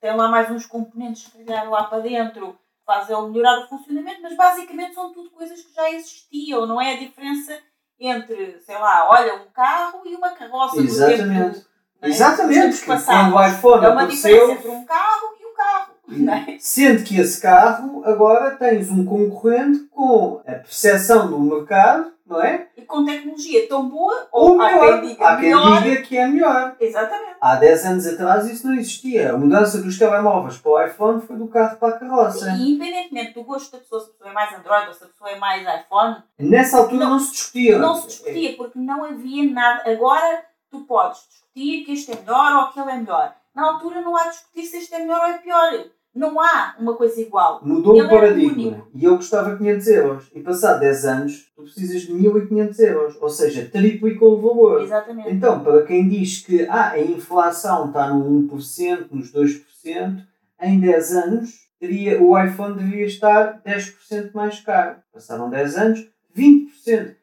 [0.00, 2.54] tem lá mais uns componentes que calhar lá para dentro
[2.88, 6.94] fazem ele melhorar o funcionamento, mas basicamente são tudo coisas que já existiam, não é
[6.94, 7.52] a diferença
[8.00, 11.54] entre, sei lá, olha, um carro e uma carroça do Exatamente.
[11.56, 11.66] tempo.
[12.00, 12.08] é?
[12.08, 15.98] Exatamente, quando o iPhone É uma diferença apareceu, entre um carro e um carro.
[16.08, 16.56] É?
[16.58, 22.68] sendo que esse carro agora tens um concorrente com a percepção do mercado, não é?
[22.76, 25.00] E com tecnologia tão boa, Ou ou há melhor.
[25.00, 25.82] quem diga Há quem melhor.
[25.82, 26.76] diga que é melhor.
[26.78, 27.36] Exatamente.
[27.40, 29.32] Há 10 anos atrás isso não existia.
[29.32, 32.50] A mudança dos telemóveis para o iPhone foi do carro para a carroça.
[32.50, 35.06] E independentemente do gosto da pessoa, se a pessoa é mais Android ou se a
[35.06, 37.78] pessoa é mais iPhone, Nessa altura não, Não- se discutia.
[37.78, 39.90] não se discutia porque não havia nada.
[39.90, 43.34] Agora tu podes discutir que este é melhor ou aquele é melhor.
[43.54, 45.72] Na altura não há discutir se este é melhor ou é pior.
[46.14, 47.60] Não há uma coisa igual.
[47.64, 48.86] Mudou Ele o paradigma.
[48.94, 50.30] E eu custava 500 euros.
[50.34, 53.16] E passado 10 anos, tu precisas de 1500 euros.
[53.20, 54.82] Ou seja, triplicou o valor.
[54.82, 55.30] Exatamente.
[55.30, 60.24] Então, para quem diz que ah, a inflação está no 1%, nos 2%,
[60.60, 64.96] em 10 anos teria, o iPhone deveria estar 10% mais caro.
[65.12, 67.14] Passaram 10 anos, 20%,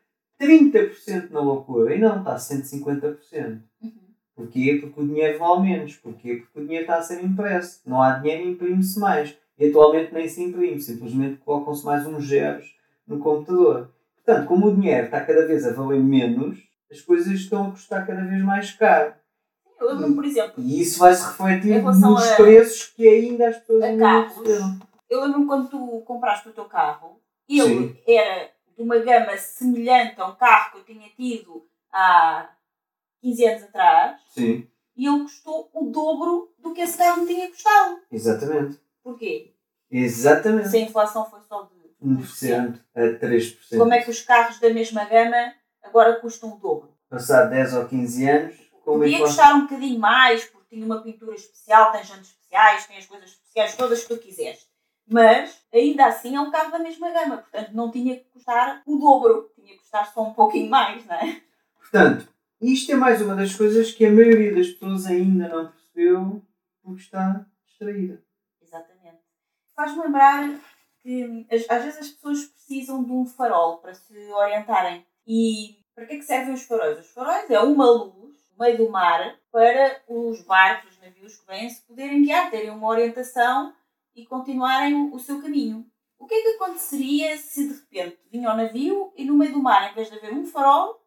[0.41, 1.93] 30% na loucura.
[1.93, 3.61] E não, está a 150%.
[3.81, 4.04] Uhum.
[4.35, 4.79] Porquê?
[4.81, 5.95] Porque o dinheiro vale menos.
[5.95, 6.35] Porquê?
[6.35, 7.81] Porque o dinheiro está a ser impresso.
[7.85, 9.35] Não há dinheiro e imprime-se mais.
[9.57, 12.75] E atualmente nem se imprime, simplesmente colocam-se mais uns zeros
[13.07, 13.89] no computador.
[14.23, 16.59] Portanto, como o dinheiro está cada vez a valer menos,
[16.91, 19.13] as coisas estão a custar cada vez mais caro.
[19.79, 23.57] Eu lembro-me, por exemplo, E isso vai se refletir nos a- preços que ainda as
[23.57, 24.79] pessoas a não carros, perceberam.
[25.09, 27.97] eu lembro-me quando tu compraste o teu carro, ele Sim.
[28.07, 32.49] era de uma gama semelhante a um carro que eu tinha tido há
[33.25, 37.49] 15 anos atrás Sim, e ele custou o dobro do que esse carro me tinha
[37.49, 37.99] custado.
[38.11, 38.79] exatamente.
[39.03, 39.55] Porquê?
[39.89, 40.69] Exatamente.
[40.69, 43.77] Se a inflação foi só de 1% a 3%.
[43.77, 46.95] Como é que os carros da mesma gama agora custam o dobro?
[47.09, 50.85] Passado 10 ou 15 anos, como é Podia que custar um bocadinho mais, porque tinha
[50.85, 54.67] uma pintura especial, tem jantes especiais, tem as coisas especiais todas que tu quiseres.
[55.07, 57.37] Mas, ainda assim, é um carro da mesma gama.
[57.37, 59.51] Portanto, não tinha que custar o dobro.
[59.55, 61.41] Tinha que custar só um pouquinho mais, não é?
[61.79, 62.27] Portanto,
[62.73, 66.41] isto é mais uma das coisas que a maioria das pessoas ainda não percebeu
[66.81, 68.23] porque está distraída.
[68.61, 69.19] Exatamente.
[69.75, 70.49] Faz-me lembrar
[71.01, 75.05] que às, às vezes as pessoas precisam de um farol para se orientarem.
[75.27, 76.99] E para que é que servem os faróis?
[76.99, 81.47] Os faróis é uma luz no meio do mar para os barcos, os navios que
[81.47, 83.73] vêm se poderem guiar, terem uma orientação
[84.15, 85.85] e continuarem o seu caminho.
[86.17, 89.61] O que é que aconteceria se de repente vinha o navio e no meio do
[89.61, 91.01] mar, em vez de haver um farol,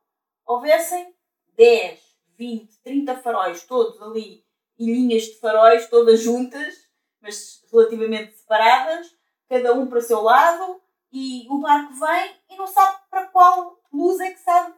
[0.47, 1.15] houvessem
[1.59, 2.01] 10,
[2.39, 4.45] 20, 30 faróis, todos ali,
[4.79, 6.75] e linhas de faróis todas juntas,
[7.21, 9.13] mas relativamente separadas,
[9.49, 10.81] cada um para o seu lado,
[11.13, 14.75] e o barco vem e não sabe para qual luz é que sabe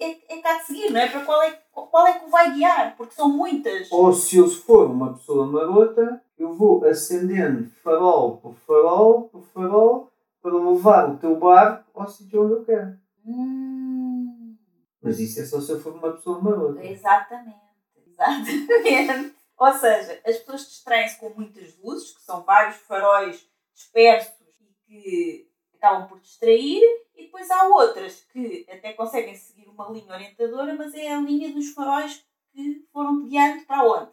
[0.00, 1.08] é, é de seguir, não é?
[1.08, 3.90] Para qual é, qual é que o vai guiar, porque são muitas.
[3.90, 10.10] Ou se eu for uma pessoa marota, eu vou acendendo farol por farol por farol
[10.40, 12.96] para levar o teu barco ao sítio onde eu quero.
[13.26, 13.93] Hum,
[15.04, 16.82] Mas isso é só se eu for uma pessoa marota.
[16.82, 17.60] exatamente,
[18.06, 19.34] exatamente.
[19.56, 25.48] Ou seja, as pessoas distraem-se com muitas luzes, que são vários faróis dispersos e que
[25.76, 26.82] acabam por distrair,
[27.14, 31.52] e depois há outras que até conseguem seguir uma linha orientadora, mas é a linha
[31.52, 34.10] dos faróis que foram guiando para onde?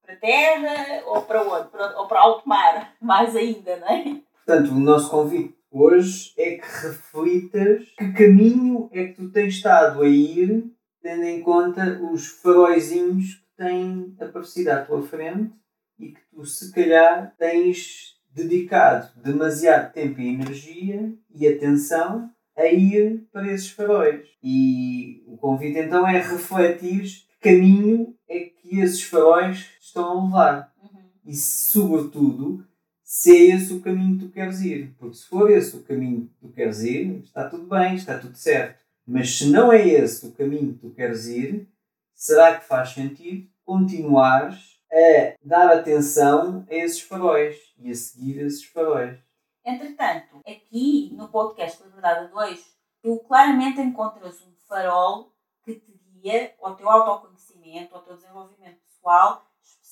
[0.00, 1.68] Para a terra ou para onde?
[1.68, 4.22] Para, ou para alto mar, mais ainda, não é?
[4.46, 10.02] Portanto, o nosso convite hoje é que reflitas que caminho é que tu tens estado
[10.02, 10.64] a ir,
[11.02, 15.52] tendo em conta os faróizinhos que têm aparecido à tua frente
[15.98, 23.26] e que tu, se calhar, tens dedicado demasiado tempo e energia e atenção a ir
[23.32, 24.26] para esses faróis.
[24.42, 30.72] E o convite então é refletir que caminho é que esses faróis estão a levar.
[30.82, 31.00] Uhum.
[31.24, 32.66] E, sobretudo,
[33.08, 34.94] se é esse o caminho que tu queres ir.
[34.98, 38.36] Porque se for esse o caminho que tu queres ir, está tudo bem, está tudo
[38.36, 38.84] certo.
[39.06, 41.66] Mas se não é esse o caminho que tu queres ir,
[42.12, 48.64] será que faz sentido continuares a dar atenção a esses faróis e a seguir esses
[48.64, 49.18] faróis?
[49.64, 52.60] Entretanto, aqui no podcast Liberdade 2,
[53.02, 55.32] tu claramente encontras um farol
[55.64, 59.47] que te guia ao teu autoconhecimento, ao teu desenvolvimento pessoal,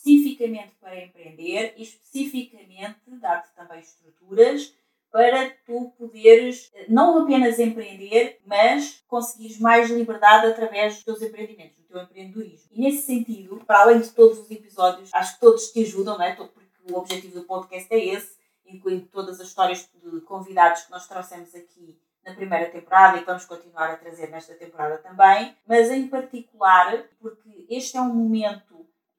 [0.07, 4.73] especificamente para empreender e especificamente dar-te também estruturas
[5.11, 11.79] para tu poderes eh, não apenas empreender, mas conseguires mais liberdade através dos teus empreendimentos,
[11.79, 12.69] do teu empreendedorismo.
[12.73, 16.25] E nesse sentido, para além de todos os episódios, acho que todos te ajudam, não
[16.25, 16.35] é?
[16.35, 18.37] Porque o objetivo do podcast é esse,
[18.67, 23.27] incluindo todas as histórias de convidados que nós trouxemos aqui na primeira temporada e que
[23.27, 28.76] vamos continuar a trazer nesta temporada também, mas em particular porque este é um momento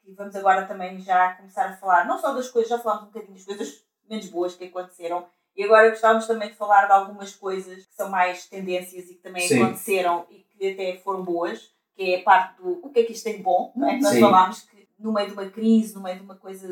[0.08, 3.08] que vamos agora também já começar a falar, não só das coisas, já falámos um
[3.08, 7.36] bocadinho das coisas menos boas que aconteceram, e agora gostávamos também de falar de algumas
[7.36, 9.62] coisas que são mais tendências e que também Sim.
[9.62, 13.12] aconteceram e que até foram boas, que é a parte do o que é que
[13.12, 14.00] isto tem de bom, não é?
[14.00, 14.22] Nós Sim.
[14.22, 16.68] falámos que no meio de uma crise, no meio de uma coisa,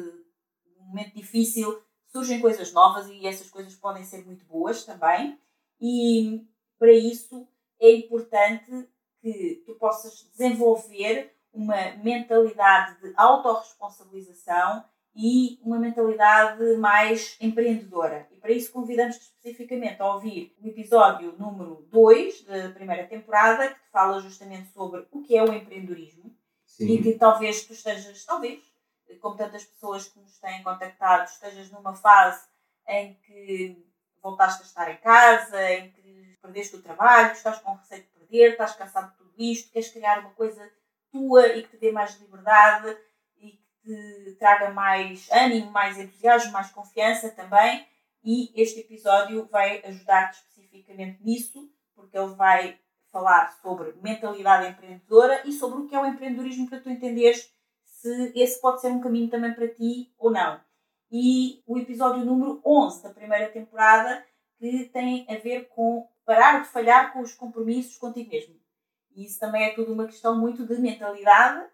[0.79, 5.37] um momento difícil, surgem coisas novas e essas coisas podem ser muito boas também.
[5.81, 6.47] E
[6.79, 7.45] para isso
[7.81, 8.87] é importante
[9.19, 14.83] que tu possas desenvolver uma mentalidade de autorresponsabilização
[15.15, 18.27] e uma mentalidade mais empreendedora.
[18.31, 23.91] E para isso convidamos-te especificamente a ouvir o episódio número 2 da primeira temporada, que
[23.91, 26.35] fala justamente sobre o que é o empreendedorismo
[26.79, 28.59] e que talvez tu estejas, talvez,
[29.21, 32.45] como tantas pessoas que nos têm contactado, estejas numa fase
[32.87, 33.85] em que
[34.21, 38.51] voltaste a estar em casa, em que perdeste o trabalho, estás com receio de perder,
[38.51, 40.69] estás cansado de tudo isto, queres criar uma coisa
[41.15, 42.97] tua e que te dê mais liberdade
[43.39, 47.87] e que te traga mais ânimo, mais entusiasmo, mais confiança também.
[48.21, 52.77] E este episódio vai ajudar-te especificamente nisso, porque ele vai
[53.11, 57.49] falar sobre mentalidade empreendedora e sobre o que é o empreendedorismo para tu entenderes
[57.85, 60.59] se esse pode ser um caminho também para ti ou não.
[61.09, 64.25] E o episódio número 11 da primeira temporada
[64.57, 68.64] que tem a ver com parar de falhar com os compromissos contigo mesmo.
[69.15, 71.65] E isso também é tudo uma questão muito de mentalidade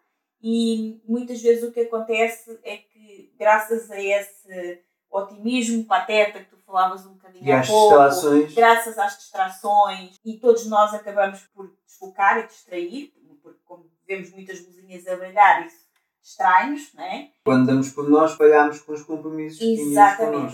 [0.42, 6.58] e muitas vezes o que acontece é que graças a esse otimismo pateta que tu
[6.66, 8.54] falavas um bocadinho E há pouco, distrações.
[8.54, 14.66] graças às distrações e todos nós acabamos por desfocar e distrair, porque como vemos muitas
[14.66, 15.82] luzinhas a brilhar, isso
[16.22, 17.32] distrai-nos, não é?
[17.44, 19.96] Quando damos por nós, falhamos com os compromissos que tínhamos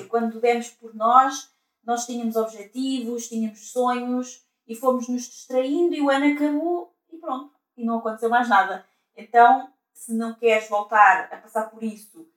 [0.07, 1.49] quando demos por nós,
[1.83, 7.51] nós tínhamos objetivos, tínhamos sonhos e fomos nos distraindo e o ano acabou e pronto.
[7.75, 8.85] E não aconteceu mais nada.
[9.15, 12.27] Então, se não queres voltar a passar por isso,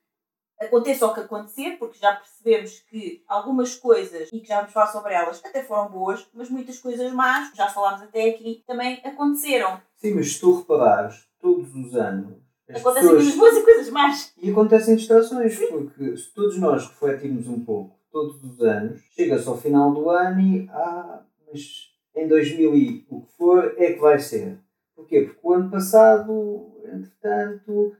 [0.60, 4.88] aconteça o que acontecer, porque já percebemos que algumas coisas, e que já vamos falar
[4.88, 9.80] sobre elas, até foram boas, mas muitas coisas más, já falámos até aqui, também aconteceram.
[9.96, 13.22] Sim, mas se tu reparares, todos os anos, Acontecem pessoas...
[13.22, 14.32] coisas boas e coisas más.
[14.40, 19.56] E acontecem distrações, porque se todos nós refletirmos um pouco, todos os anos, chega-se ao
[19.56, 24.18] final do ano e, ah, mas em 2000 e o que for, é que vai
[24.18, 24.58] ser.
[24.94, 25.22] Porquê?
[25.22, 27.92] Porque o ano passado, entretanto,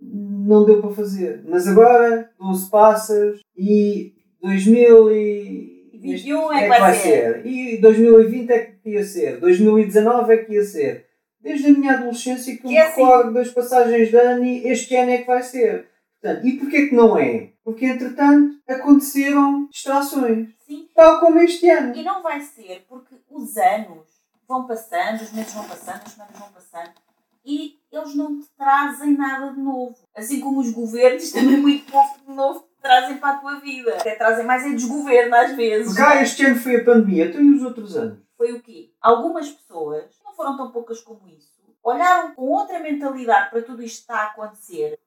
[0.00, 1.42] não deu para fazer.
[1.46, 5.80] Mas agora, 12 passas e 2000 e...
[6.00, 7.46] 21 é que vai ser.
[7.46, 9.38] E 2020 é que ia ser.
[9.38, 11.06] 2019 é que ia ser.
[11.42, 13.00] Desde a minha adolescência que eu Que me é assim.
[13.02, 15.86] recordo das passagens de ano e este ano é que vai ser.
[16.20, 17.52] Portanto, e porquê que não é?
[17.64, 20.50] Porque, entretanto, aconteceram distrações.
[20.66, 20.88] Sim.
[20.94, 21.96] Tal como este ano.
[21.96, 24.06] E não vai ser porque os anos
[24.46, 26.92] vão passando, os meses vão passando, as semanas vão passando
[27.44, 29.96] e eles não te trazem nada de novo.
[30.14, 33.94] Assim como os governos também muito pouco de novo te trazem para a tua vida.
[33.96, 35.98] Até trazem mais é desgoverno às vezes.
[35.98, 37.26] Ah, este ano foi a pandemia.
[37.26, 38.18] Então e os outros anos?
[38.36, 38.90] Foi o quê?
[39.00, 41.50] Algumas pessoas, não foram tão poucas como isso,
[41.82, 44.98] olharam com outra mentalidade para tudo isto que está a acontecer.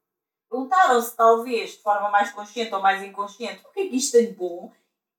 [0.53, 4.27] Perguntaram-se, talvez, de forma mais consciente ou mais inconsciente, o que é que isto tem
[4.27, 4.71] de bom?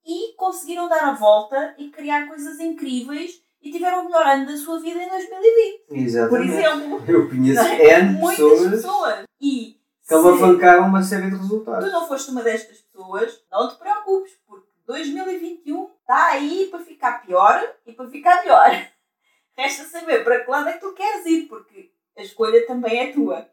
[0.07, 4.57] E conseguiram dar a volta e criar coisas incríveis e tiveram o melhor ano da
[4.57, 5.87] sua vida em 2020.
[5.89, 6.53] Por Exatamente.
[6.53, 7.99] exemplo, Eu conheço é?
[7.99, 9.25] N muitas pessoas, pessoas.
[9.41, 11.89] E que alavancaram uma série de resultados.
[11.89, 17.27] tu não foste uma destas pessoas, não te preocupes, porque 2021 está aí para ficar
[17.27, 18.71] pior e para ficar melhor.
[19.59, 23.13] Resta saber para que lado é que tu queres ir, porque a escolha também é
[23.13, 23.53] tua.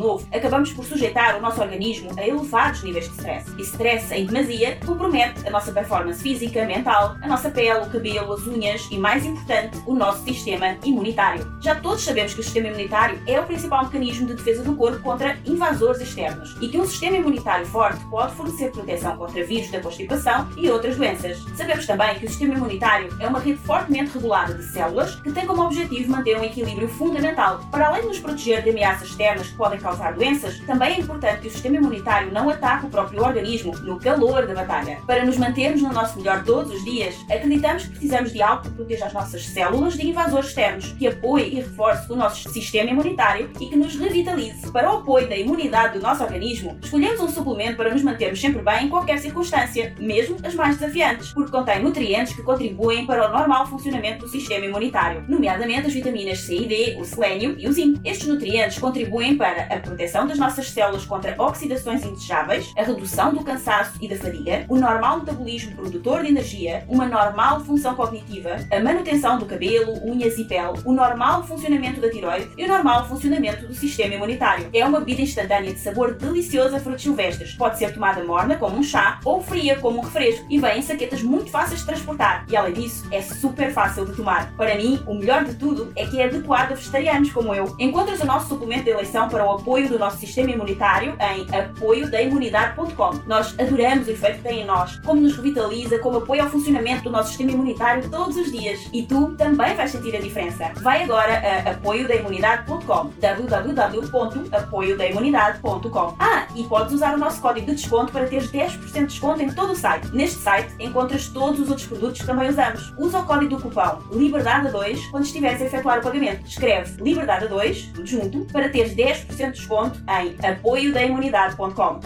[0.00, 3.50] novo, acabamos por sujeitar o nosso organismo a elevados níveis de stress.
[3.58, 8.32] E stress em demasia compromete a nossa performance física, mental, a nossa pele, o cabelo,
[8.32, 11.46] as unhas e, mais importante, o nosso sistema imunitário.
[11.60, 15.00] Já todos sabemos que o sistema imunitário é o principal mecanismo de defesa do corpo
[15.00, 19.80] contra invasores externos e que um sistema imunitário forte pode fornecer proteção contra vírus da
[19.80, 21.38] constipação e outras doenças.
[21.54, 25.46] Sabemos também que o sistema imunitário é uma rede fortemente regulada de células que tem
[25.46, 29.56] como objetivo manter um equilíbrio fundamental, para além de nos proteger de ameaças externas que
[29.56, 33.76] podem causar doenças, também é importante que o sistema imunitário não ataque o próprio organismo
[33.78, 34.98] no calor da batalha.
[35.06, 38.70] Para nos mantermos no nosso melhor todos os dias, acreditamos que precisamos de algo que
[38.70, 43.50] proteja as nossas células de invasores externos, que apoie e reforce o nosso sistema imunitário
[43.60, 44.70] e que nos revitalize.
[44.72, 48.62] Para o apoio da imunidade do nosso organismo, escolhemos um suplemento para nos mantermos sempre
[48.62, 53.32] bem em qualquer circunstância, mesmo as mais desafiantes, porque contém nutrientes que contribuem para o
[53.32, 57.72] normal funcionamento do sistema imunitário, nomeadamente as vitaminas C e D, o selênio e o
[57.72, 58.00] zinco.
[58.04, 63.44] Estes nutrientes contribuem para a proteção das nossas células contra oxidações indesejáveis, a redução do
[63.44, 68.80] cansaço e da fadiga, o normal metabolismo produtor de energia, uma normal função cognitiva, a
[68.80, 73.66] manutenção do cabelo, unhas e pele, o normal funcionamento da tiroide e o normal funcionamento
[73.66, 74.68] do sistema imunitário.
[74.72, 77.54] É uma bebida instantânea de sabor delicioso a frutos silvestres.
[77.54, 80.82] Pode ser tomada morna como um chá ou fria como um refresco e vem em
[80.82, 82.44] saquetas muito fáceis de transportar.
[82.48, 84.52] E além disso, é super fácil de tomar.
[84.52, 87.74] Para mim, o melhor de tudo é que é adequado a vegetarianos como eu.
[87.78, 93.20] Encontras o nosso suplemento de eleição para o apoio do nosso sistema imunitário em apoiodaimunidade.com.
[93.26, 97.02] Nós adoramos o efeito que tem em nós, como nos revitaliza, como apoia ao funcionamento
[97.04, 98.80] do nosso sistema imunitário todos os dias.
[98.92, 100.72] E tu também vais sentir a diferença.
[100.80, 108.26] Vai agora a apoiodaimunidade.com www.apoiodaimunidade.com Ah, e podes usar o nosso código de desconto para
[108.26, 110.08] teres 10% de desconto em todo o site.
[110.12, 112.92] Neste site encontras todos os outros produtos que também usamos.
[112.98, 116.46] Usa o código do cupom LIBERDADE2 quando estiveres a efetuar o pagamento.
[116.46, 122.00] Escreve LIBERDADE2, tudo junto, para teres 10% de desconto em apoiodaimunidade.com.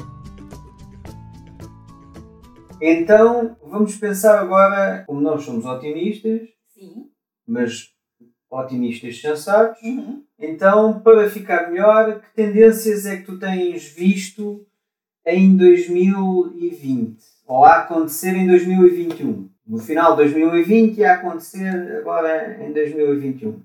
[2.81, 6.43] Então, vamos pensar agora, como nós somos otimistas,
[6.75, 7.07] Sim.
[7.47, 7.89] mas
[8.51, 10.23] otimistas sensatos, Uhum.
[10.39, 14.67] então, para ficar melhor, que tendências é que tu tens visto
[15.27, 17.17] em 2020?
[17.47, 19.49] Ou a acontecer em 2021?
[19.67, 21.69] No final de 2020 e a acontecer
[21.99, 23.61] agora em 2021.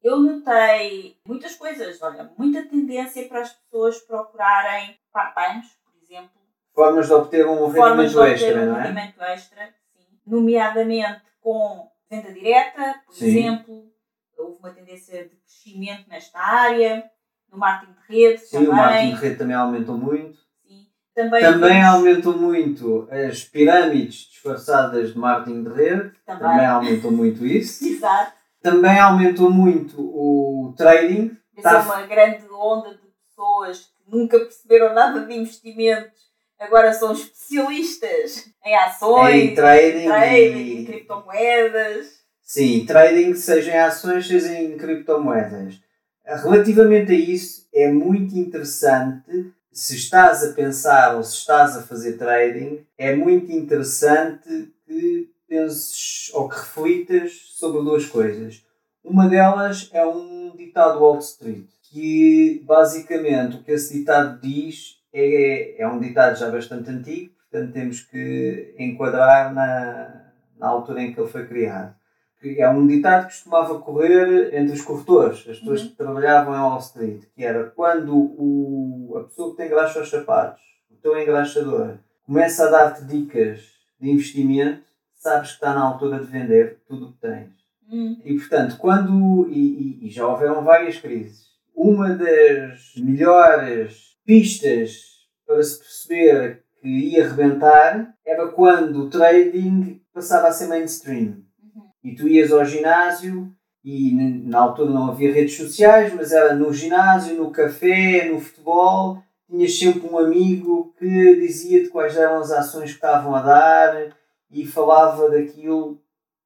[0.00, 0.08] Sim.
[0.08, 6.30] Eu notei muitas coisas, olha, muita tendência para as pessoas procurarem part-times, por exemplo,
[6.74, 8.82] Formas de obter um rendimento extra, um não é?
[8.82, 9.64] rendimento extra,
[9.96, 10.04] sim.
[10.24, 13.26] nomeadamente com venda direta, por Sim.
[13.26, 13.92] exemplo,
[14.36, 17.04] houve uma tendência de crescimento nesta área,
[17.50, 18.68] no marketing de rede Sim, também.
[18.68, 20.38] o marketing de rede também aumentou muito.
[20.64, 20.86] Sim.
[21.14, 26.12] Também, Também temos- aumentou muito as pirâmides disfarçadas de marketing de rede.
[26.24, 26.48] Também.
[26.48, 27.82] Também aumentou muito isso.
[27.90, 28.37] Exato.
[28.62, 31.36] Também aumentou muito o trading.
[31.56, 31.82] Essa é Tá.
[31.82, 36.18] uma grande onda de pessoas que nunca perceberam nada de investimentos,
[36.58, 42.18] agora são especialistas em ações, Em trading trading, e- em criptomoedas.
[42.42, 45.80] Sim, trading, seja em ações, seja em criptomoedas.
[46.24, 49.52] Relativamente a isso, é muito interessante.
[49.72, 56.30] Se estás a pensar ou se estás a fazer trading, é muito interessante que penses
[56.34, 58.62] ou que reflitas sobre duas coisas.
[59.02, 65.82] Uma delas é um ditado Wall Street, que basicamente o que esse ditado diz é,
[65.82, 71.20] é um ditado já bastante antigo, portanto temos que enquadrar na, na altura em que
[71.20, 71.96] ele foi criado.
[72.40, 75.88] É um ditado que costumava correr entre os corretores, as pessoas Uhum.
[75.88, 80.10] que trabalhavam em Wall Street, que era quando o, a pessoa que tem graxa aos
[80.10, 81.94] sapatos, o teu engraxador,
[82.24, 83.62] começa a dar-te dicas
[83.98, 84.84] de investimento,
[85.18, 87.50] sabes que está na altura de vender tudo o que tens.
[87.90, 89.48] Hum, E portanto, quando.
[89.50, 91.48] E, e- já houveram várias crises.
[91.74, 95.00] Uma das melhores pistas
[95.46, 101.42] para se perceber que ia rebentar era quando o trading passava a ser mainstream.
[101.62, 101.82] uhum.
[102.04, 103.52] E tu ias ao ginásio
[103.84, 104.12] e
[104.44, 109.78] na altura não havia redes sociais, mas era no ginásio, no café, no futebol, tinhas
[109.78, 114.16] sempre um amigo que dizia-te quais eram as ações que estavam a dar
[114.50, 116.00] e falava daquilo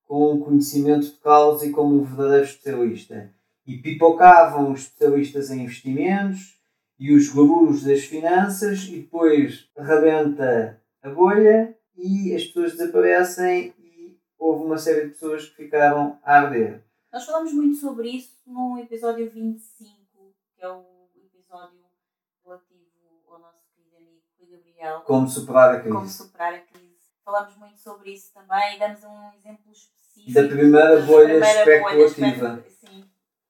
[0.04, 3.32] com conhecimento de causa e como um verdadeiro especialista.
[3.66, 6.60] E pipocavam os especialistas em investimentos
[6.98, 14.18] e os gurus das finanças e depois rebenta a bolha e as pessoas desaparecem e
[14.38, 16.82] houve uma série de pessoas que ficaram a arder.
[17.12, 20.84] Nós falamos muito sobre isso no episódio 25, que é o
[21.14, 21.80] episódio
[22.44, 22.86] relativo
[23.28, 25.00] ao nosso querido amigo Gabriel.
[25.00, 25.96] Como superar a crise.
[25.96, 26.71] Como superar a crise.
[27.32, 30.34] Falamos muito sobre isso também e damos um exemplo específico.
[30.34, 32.64] Da primeira da bolha primeira bolha especulativa.
[32.68, 33.04] espe- Sim.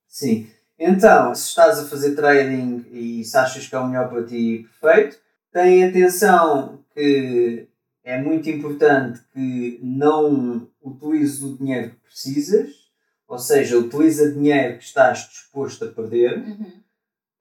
[0.07, 0.51] Sim.
[0.78, 4.68] Então, se estás a fazer trading e se achas que é o melhor para ti,
[4.80, 5.20] perfeito.
[5.51, 7.66] Tem atenção que
[8.05, 12.70] é muito importante que não utilizes o dinheiro que precisas,
[13.26, 16.80] ou seja, utiliza dinheiro que estás disposto a perder, Uhum.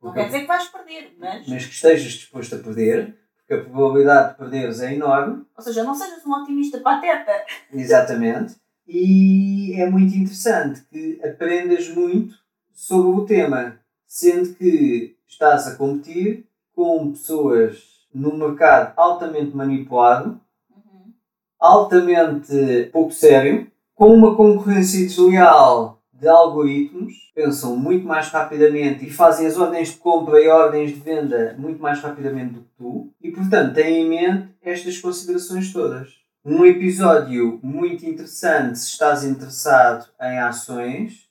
[0.01, 1.47] Não quer dizer que vais perder, mas.
[1.47, 3.15] mas que estejas disposto a perder,
[3.51, 5.43] porque a probabilidade de perderes é enorme.
[5.57, 7.31] Ou seja, não sejas um otimista pateta.
[7.73, 8.55] Exatamente.
[8.87, 12.35] E é muito interessante que aprendas muito
[12.73, 13.77] sobre o tema,
[14.07, 20.39] sendo que estás a competir com pessoas num mercado altamente manipulado,
[20.69, 21.11] Uhum.
[21.59, 29.47] altamente pouco sério, com uma concorrência desleal de algoritmos, pensam muito mais rapidamente e fazem
[29.47, 33.31] as ordens de compra e ordens de venda muito mais rapidamente do que tu, e
[33.31, 36.21] portanto têm em mente estas considerações todas.
[36.45, 41.27] Um episódio muito interessante, se estás interessado em ações,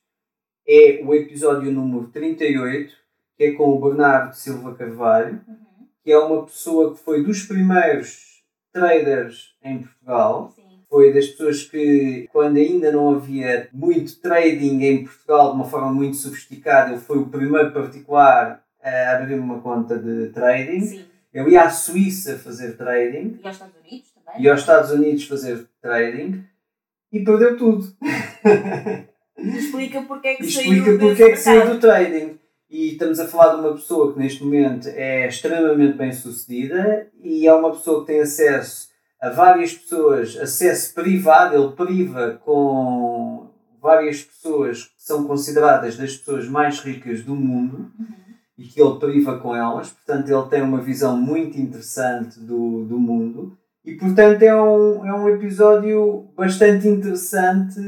[0.66, 2.93] é o episódio número 38,
[3.36, 5.57] que é com o Bernardo Silva Carvalho, Uhum.
[6.03, 10.53] que é uma pessoa que foi dos primeiros traders em Portugal.
[10.91, 15.93] Foi das pessoas que, quando ainda não havia muito trading em Portugal de uma forma
[15.93, 20.80] muito sofisticada, ele foi o primeiro particular a abrir uma conta de trading.
[20.80, 21.05] Sim.
[21.32, 24.43] Ele ia à Suíça fazer trading E aos Estados Unidos também.
[24.43, 26.45] e aos Estados Unidos fazer trading
[27.12, 27.86] e perdeu tudo.
[29.38, 32.38] Explica porque é que saiu explica desse porque é que saiu do trading.
[32.68, 37.47] E estamos a falar de uma pessoa que neste momento é extremamente bem sucedida e
[37.47, 38.89] é uma pessoa que tem acesso
[39.20, 43.50] a várias pessoas, acesso privado, ele priva com
[43.80, 48.06] várias pessoas que são consideradas das pessoas mais ricas do mundo Uhum.
[48.58, 52.98] e que ele priva com elas, portanto ele tem uma visão muito interessante do, do
[52.98, 57.80] mundo e portanto é um, é um episódio bastante interessante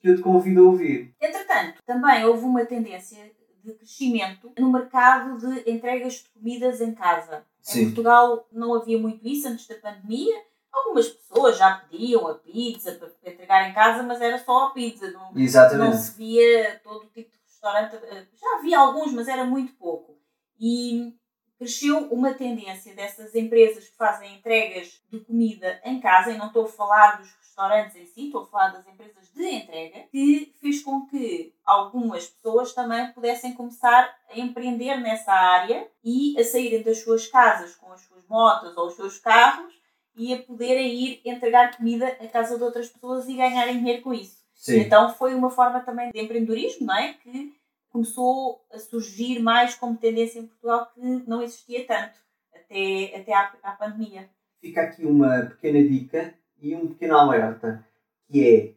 [0.00, 1.14] que eu te convido a ouvir.
[1.20, 3.18] Entretanto, também houve uma tendência
[3.64, 7.42] de crescimento no mercado de entregas de comidas em casa.
[7.60, 7.80] Sim.
[7.80, 10.34] Em Portugal não havia muito isso antes da pandemia.
[10.76, 14.70] Algumas pessoas já pediam a pizza para para entregar em casa, mas era só a
[14.70, 15.10] pizza.
[15.10, 15.96] Não, não Exatamente.
[15.96, 17.96] se via todo o tipo de restaurante.
[17.96, 20.16] eh, Já havia alguns, mas era muito pouco.
[20.60, 21.14] E
[21.58, 26.64] cresceu uma tendência dessas empresas que fazem entregas de comida em casa, e não estou
[26.66, 30.82] a falar dos restaurantes em si, estou a falar das empresas de entrega, que fez
[30.82, 37.02] com que algumas pessoas também pudessem começar a empreender nessa área e a saírem das
[37.02, 39.74] suas casas com as suas motos ou os seus carros
[40.16, 44.14] e a poderem ir entregar comida à casa de outras pessoas e ganharem dinheiro com
[44.14, 44.44] isso.
[44.54, 44.80] Sim.
[44.80, 47.12] Então foi uma forma também de empreendedorismo, não é?
[47.14, 47.54] Que
[47.90, 52.18] começou a surgir mais como tendência em Portugal que não existia tanto
[52.54, 54.28] até, até à, à pandemia.
[54.60, 57.86] Fica aqui uma pequena dica e um pequeno alerta,
[58.26, 58.76] que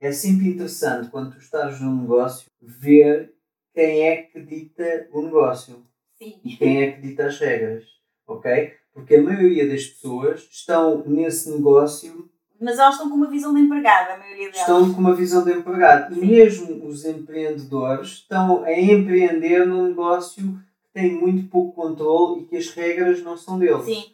[0.00, 3.34] é, é sempre interessante quando tu estás num negócio ver
[3.74, 5.86] quem é que dita o negócio
[6.18, 6.40] Sim.
[6.44, 7.84] e quem é que dita as regras,
[8.26, 8.74] ok?
[8.98, 12.28] Porque a maioria das pessoas estão nesse negócio,
[12.60, 14.58] Mas elas estão com uma visão de empregada, a maioria delas.
[14.58, 16.12] estão com uma visão de empregado.
[16.16, 22.44] E mesmo os empreendedores estão a empreender num negócio que tem muito pouco controle e
[22.46, 23.84] que as regras não são deles.
[23.84, 24.04] Sim.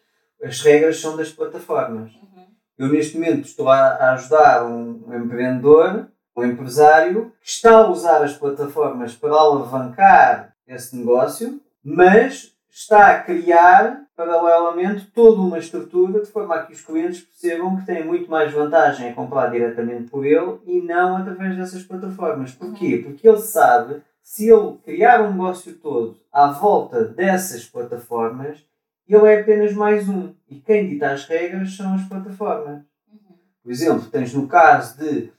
[0.42, 2.12] As regras são das plataformas.
[2.12, 2.44] Uhum.
[2.76, 8.34] Eu, neste momento, estou a ajudar um empreendedor, um empresário, que está a usar as
[8.36, 16.54] plataformas para alavancar esse negócio, mas está a criar, paralelamente, toda uma estrutura de forma
[16.54, 20.58] a que os clientes percebam que têm muito mais vantagem a comprar diretamente por ele
[20.66, 22.52] e não através dessas plataformas.
[22.52, 23.02] Porquê?
[23.04, 28.64] Porque ele sabe, se ele criar um negócio todo à volta dessas plataformas,
[29.08, 30.32] ele é apenas mais um.
[30.48, 32.82] E quem dita as regras são as plataformas.
[33.10, 33.36] Uhum.
[33.62, 35.32] Por exemplo, tens no caso de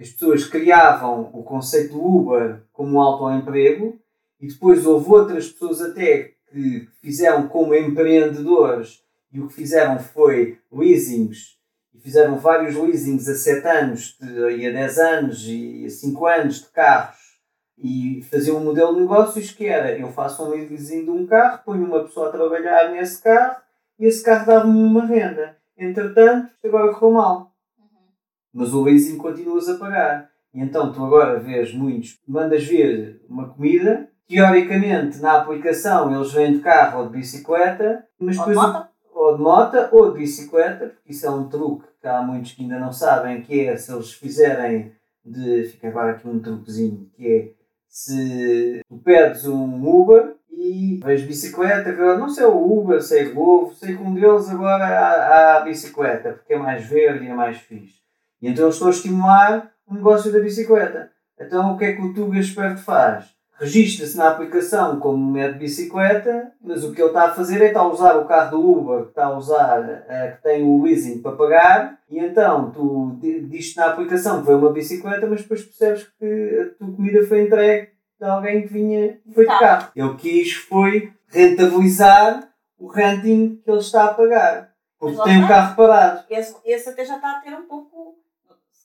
[0.00, 4.00] as pessoas criavam o conceito Uber como autoemprego
[4.40, 10.58] e depois houve outras pessoas até que fizeram como empreendedores e o que fizeram foi
[10.72, 11.58] leasings
[11.94, 16.26] e fizeram vários leasings a 7 anos de- e a 10 anos e a 5
[16.26, 17.18] anos de carros
[17.82, 21.62] E fazia um modelo de negócios que era: eu faço um leasing de um carro,
[21.64, 23.56] ponho uma pessoa a trabalhar nesse carro
[23.98, 25.56] e esse carro dava-me uma renda.
[25.78, 27.54] Entretanto, agora correu mal.
[28.52, 30.30] Mas o leasing continuas a pagar.
[30.52, 36.54] E então tu agora vês muitos, mandas vir uma comida, teoricamente na aplicação eles vêm
[36.54, 38.88] de carro ou de bicicleta, mas Ou de depois moto?
[39.12, 42.62] ou de moto ou de bicicleta, porque isso é um truque que há muitos que
[42.62, 44.92] ainda não sabem, que é se eles fizerem
[45.24, 45.64] de.
[45.64, 47.50] Fica agora aqui um truquezinho, que é
[47.88, 53.74] se tu pedes um Uber e vês bicicleta, não sei o Uber, sei o Glovo,
[53.74, 57.58] sei que um deles agora há, há bicicleta, porque é mais verde e é mais
[57.58, 58.00] fixe.
[58.40, 61.10] E então eu estou a estimular o negócio da bicicleta.
[61.38, 63.34] Então o que é que o Tuga Esperto faz?
[63.60, 67.66] Registra-se na aplicação como é de bicicleta, mas o que ele está a fazer é
[67.68, 70.82] estar a usar o carro do Uber, que está a usar, eh, que tem o
[70.82, 75.42] leasing para pagar, e então tu di- dizes na aplicação que foi uma bicicleta, mas
[75.42, 77.88] depois percebes que a tua comida foi entregue
[78.18, 79.60] de alguém que vinha foi de Carro.
[79.60, 79.88] carro.
[79.94, 82.48] Ele quis foi rentabilizar
[82.78, 84.70] o renting que ele está a pagar.
[84.98, 86.24] Porque tem o carro parado.
[86.28, 87.89] Esse, esse até já está a ter um pouco.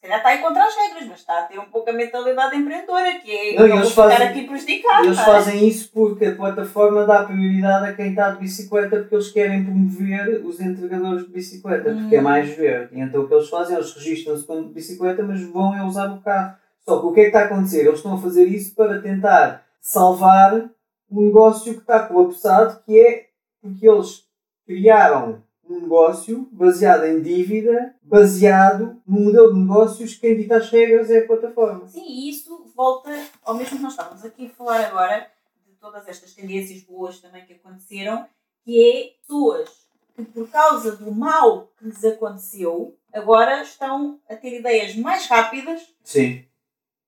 [0.05, 2.55] Se calhar está aí contra as regras, mas está a ter um pouco a mentalidade
[2.55, 5.05] empreendedora, que é Não, eles vou ficar fazem- aqui prejudicado.
[5.05, 9.31] Eles fazem isso porque a plataforma dá prioridade a quem está de bicicleta porque eles
[9.31, 12.23] querem promover os entregadores de bicicleta, porque é Hum.
[12.23, 12.95] mais verde.
[12.95, 16.07] E então o que eles fazem, eles registram-se como de bicicleta, mas vão é usar
[16.13, 16.55] o carro.
[16.87, 17.81] Só que o que é que está a acontecer?
[17.81, 20.69] Eles estão a fazer isso para tentar salvar
[21.09, 23.25] o negócio que está colapsado, que é
[23.59, 24.23] porque eles
[24.67, 30.69] criaram um negócio baseado em dívida, baseado no modelo de negócios que quem dita as
[30.69, 31.87] regras é a plataforma.
[31.87, 33.09] Sim, e isso volta
[33.43, 35.27] ao mesmo que nós estávamos aqui a falar agora,
[35.67, 38.25] de todas estas tendências boas também que aconteceram,
[38.63, 39.85] que é pessoas
[40.15, 45.93] que por causa do mal que lhes aconteceu, agora estão a ter ideias mais rápidas
[46.03, 46.45] Sim.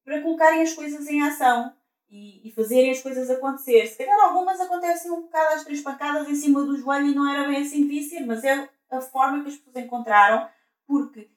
[0.03, 1.73] para colocarem as coisas em ação
[2.09, 3.87] e, e fazerem as coisas acontecer.
[3.87, 7.29] Se calhar algumas acontecem um bocado às três pancadas em cima do joelho e não
[7.29, 10.47] era bem assim que devia ser, mas é a forma que as pessoas encontraram,
[10.87, 11.29] porque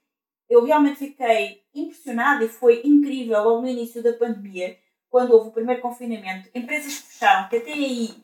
[0.48, 4.76] eu realmente fiquei impressionada e foi incrível no início da pandemia,
[5.08, 8.14] quando houve o primeiro confinamento, empresas que fecharam, que até aí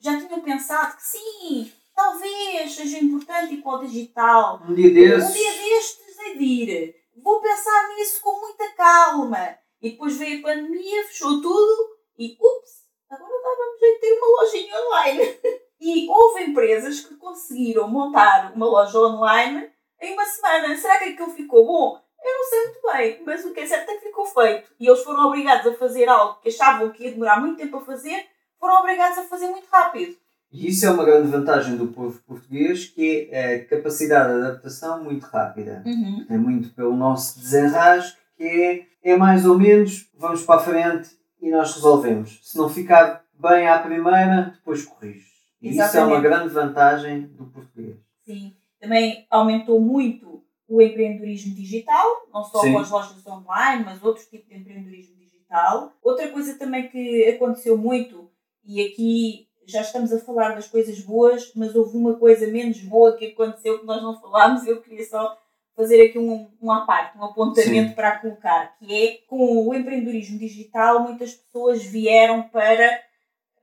[0.00, 5.30] já tinham pensado que sim, talvez seja importante ir para o digital, Um dia desses.
[5.30, 6.94] um dia destes é de ir.
[7.16, 9.58] Vou pensar nisso com muita calma.
[9.82, 14.42] E depois veio a pandemia, fechou tudo e ups, agora dávamos jeito de ter uma
[14.42, 15.38] lojinha online.
[15.78, 20.74] E houve empresas que conseguiram montar uma loja online em uma semana.
[20.74, 22.00] Será que aquilo ficou bom?
[22.24, 24.70] Eu não sei muito bem, mas o que é certo é que ficou feito.
[24.80, 27.84] E eles foram obrigados a fazer algo que achavam que ia demorar muito tempo a
[27.84, 28.24] fazer,
[28.58, 30.16] foram obrigados a fazer muito rápido.
[30.50, 35.04] E isso é uma grande vantagem do povo português, que é a capacidade de adaptação
[35.04, 35.82] muito rápida.
[36.30, 41.10] É muito pelo nosso desenrasque, que é, é mais ou menos, vamos para a frente
[41.46, 42.40] e nós resolvemos.
[42.42, 45.26] Se não ficar bem à primeira, depois corrige.
[45.62, 46.12] E isso é Exatamente.
[46.12, 47.96] uma grande vantagem do português.
[48.24, 48.52] Sim.
[48.80, 52.72] Também aumentou muito o empreendedorismo digital, não só Sim.
[52.72, 55.92] com as lojas online, mas outros tipos de empreendedorismo digital.
[56.02, 58.28] Outra coisa também que aconteceu muito,
[58.64, 63.16] e aqui já estamos a falar das coisas boas, mas houve uma coisa menos boa
[63.16, 65.38] que aconteceu que nós não falámos, eu queria só
[65.76, 67.94] fazer aqui um, um à parte, um apontamento Sim.
[67.94, 73.00] para colocar, que é com o empreendedorismo digital muitas pessoas vieram para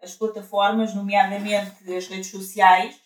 [0.02, 3.02] as plataformas, nomeadamente as redes sociais,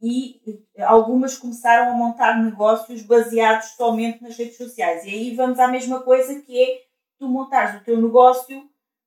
[0.00, 0.40] e
[0.76, 5.04] eh, algumas começaram a montar negócios baseados somente nas redes sociais.
[5.04, 6.82] E aí vamos à mesma coisa que é
[7.18, 8.62] tu montares o teu negócio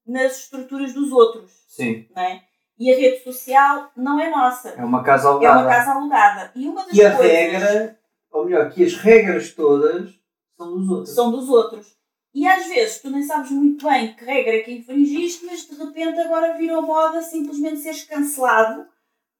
[0.05, 2.07] nas estruturas dos outros, Sim.
[2.15, 2.41] não é?
[2.79, 5.59] E a rede social não é nossa, É uma casa é alugada.
[5.59, 6.51] uma casa alugada.
[6.55, 7.98] E uma das E a coisas regra,
[8.31, 10.13] ou melhor, que as regras todas
[10.57, 11.15] são dos outros.
[11.15, 11.99] são dos outros.
[12.33, 15.75] E às vezes tu nem sabes muito bem que regra é que infringiste, mas de
[15.75, 18.85] repente agora virou moda simplesmente seres cancelado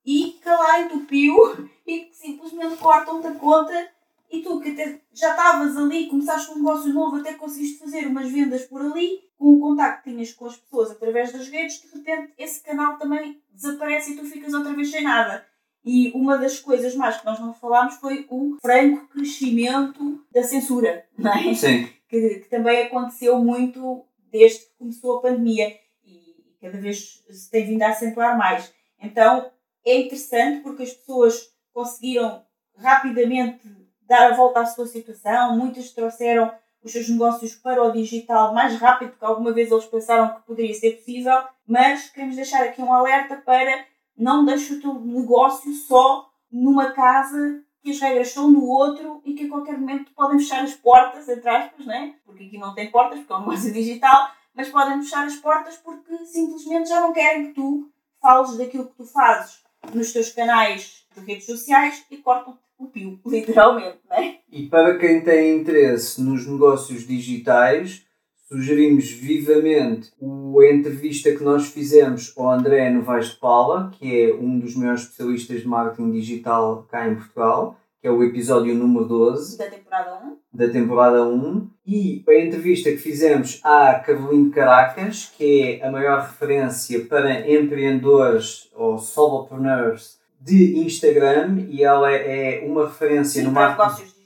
[0.04, 3.90] e calarem-te o pio e que simplesmente cortam-te a conta
[4.32, 8.30] e tu que até já estavas ali, começaste um negócio novo, até conseguiste fazer umas
[8.30, 11.98] vendas por ali, com o contacto que tinhas com as pessoas através das redes, de
[11.98, 15.46] repente esse canal também desaparece e tu ficas outra vez sem nada.
[15.84, 21.06] E uma das coisas mais que nós não falámos foi o franco crescimento da censura,
[21.18, 21.54] não é?
[21.54, 21.90] Sim.
[22.08, 25.76] que, que também aconteceu muito desde que começou a pandemia
[26.06, 28.72] e cada vez se tem vindo a acentuar mais.
[29.02, 29.50] Então
[29.86, 32.44] é interessante porque as pessoas conseguiram
[32.78, 33.60] rapidamente
[34.02, 36.52] dar a volta à sua situação, muitas trouxeram
[36.84, 40.46] os seus negócios para o digital mais rápido do que alguma vez eles pensaram que
[40.46, 43.86] poderia ser possível, mas queremos deixar aqui um alerta para
[44.20, 49.34] não deixe o teu negócio só numa casa que as regras são no outro e
[49.34, 52.16] que a qualquer momento podem fechar as portas, entre aspas, né?
[52.26, 55.78] porque aqui não tem portas, porque é um negócio digital, mas podem fechar as portas
[55.78, 57.90] porque simplesmente já não querem que tu
[58.22, 59.64] fales daquilo que tu fazes
[59.94, 64.40] nos teus canais de redes sociais e cortam o pio, literalmente, não é?
[64.52, 68.06] E para quem tem interesse nos negócios digitais,
[68.52, 74.60] sugerimos vivamente a entrevista que nós fizemos ao André Novaes de Paula, que é um
[74.60, 79.58] dos maiores especialistas de marketing digital cá em Portugal, que é o episódio número 12
[79.58, 80.38] da temporada 1.
[80.52, 81.70] Da temporada 1.
[81.86, 88.70] E a entrevista que fizemos à Caroline Caracas, que é a maior referência para empreendedores
[88.74, 94.19] ou solopreneurs de Instagram, e ela é uma referência Sim, no marketing.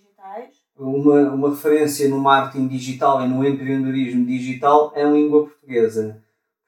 [0.78, 6.24] Uma, uma referência no marketing digital e no empreendedorismo digital em língua portuguesa.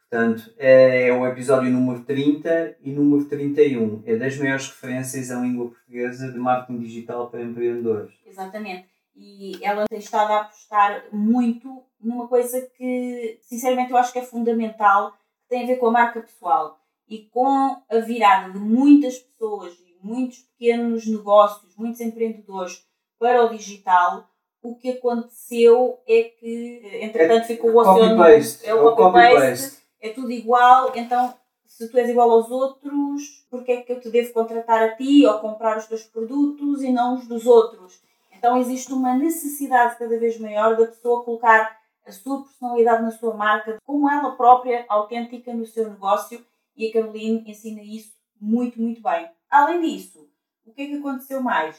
[0.10, 4.04] Portanto, é, é o episódio número 30 e número 31.
[4.06, 8.14] É das maiores referências em língua portuguesa de marketing digital para empreendedores.
[8.26, 8.88] Exatamente.
[9.16, 14.26] E ela tem estado a apostar muito numa coisa que, sinceramente, eu acho que é
[14.26, 16.78] fundamental, que tem a ver com a marca pessoal
[17.10, 22.84] e com a virada de muitas pessoas e muitos pequenos negócios, muitos empreendedores
[23.20, 24.28] para o digital.
[24.62, 28.24] O que aconteceu é que, entretanto, é, ficou o oceano.
[28.64, 31.34] É o copy-paste é tudo igual, então
[31.66, 35.26] se tu és igual aos outros, porque é que eu te devo contratar a ti
[35.26, 38.02] ou comprar os teus produtos e não os dos outros?
[38.32, 43.34] Então existe uma necessidade cada vez maior da pessoa colocar a sua personalidade na sua
[43.34, 46.46] marca, como ela própria, autêntica no seu negócio,
[46.78, 49.28] e a Caroline ensina isso muito, muito bem.
[49.50, 50.30] Além disso,
[50.66, 51.78] o que é que aconteceu mais?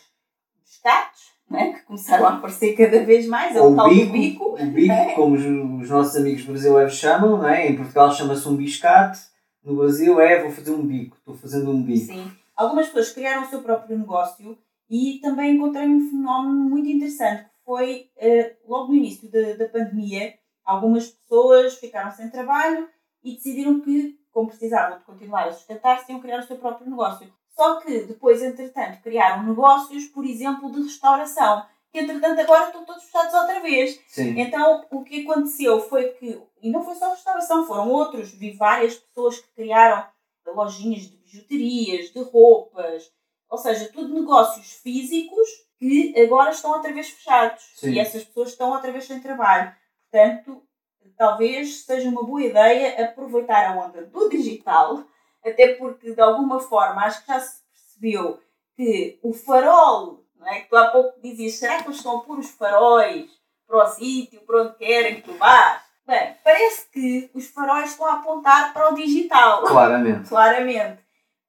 [0.67, 1.75] Descartes, né?
[1.75, 4.45] que começaram a aparecer cada vez mais, é o, o tal bico, bico.
[4.61, 5.15] O bico, é?
[5.15, 7.69] como os, os, nossos amigos brasileiros chamam, não é?
[7.69, 9.21] em Portugal chama-se um biscate,
[9.65, 12.07] no Brasil é vou fazer um bico, estou fazendo um bico.
[12.07, 12.31] Sim.
[12.57, 14.59] Algumas pessoas criaram o seu próprio negócio
[14.89, 19.69] e também encontrei um fenómeno muito interessante, que foi uh, logo no início da, da
[19.69, 22.89] pandemia, algumas pessoas ficaram sem trabalho
[23.23, 27.29] e decidiram que, como precisavam de continuar a sustentar-se, iam criar o seu próprio negócio.
[27.57, 33.05] Só que depois, entretanto, criaram negócios, por exemplo, de restauração, que entretanto agora estão todos
[33.05, 33.99] fechados outra vez.
[34.07, 34.39] Sim.
[34.39, 38.97] Então o que aconteceu foi que, e não foi só restauração, foram outros, vi várias
[38.97, 40.07] pessoas que criaram
[40.47, 43.11] lojinhas de bijuterias, de roupas,
[43.49, 45.49] ou seja, tudo negócios físicos
[45.79, 47.93] que agora estão outra vez fechados Sim.
[47.93, 49.75] e essas pessoas estão outra vez sem trabalho.
[50.11, 50.63] Portanto,
[51.17, 55.05] talvez seja uma boa ideia aproveitar a onda do digital
[55.49, 58.41] até porque de alguma forma acho que já se percebeu
[58.77, 60.61] que o farol, não é?
[60.61, 63.31] que tu há pouco dizias, será que eles estão a pôr os faróis
[63.67, 65.83] para o sítio, para onde querem que tu vás?
[66.07, 69.65] Bem, parece que os faróis estão a apontar para o digital.
[69.65, 70.29] Claramente.
[70.29, 71.03] Claramente.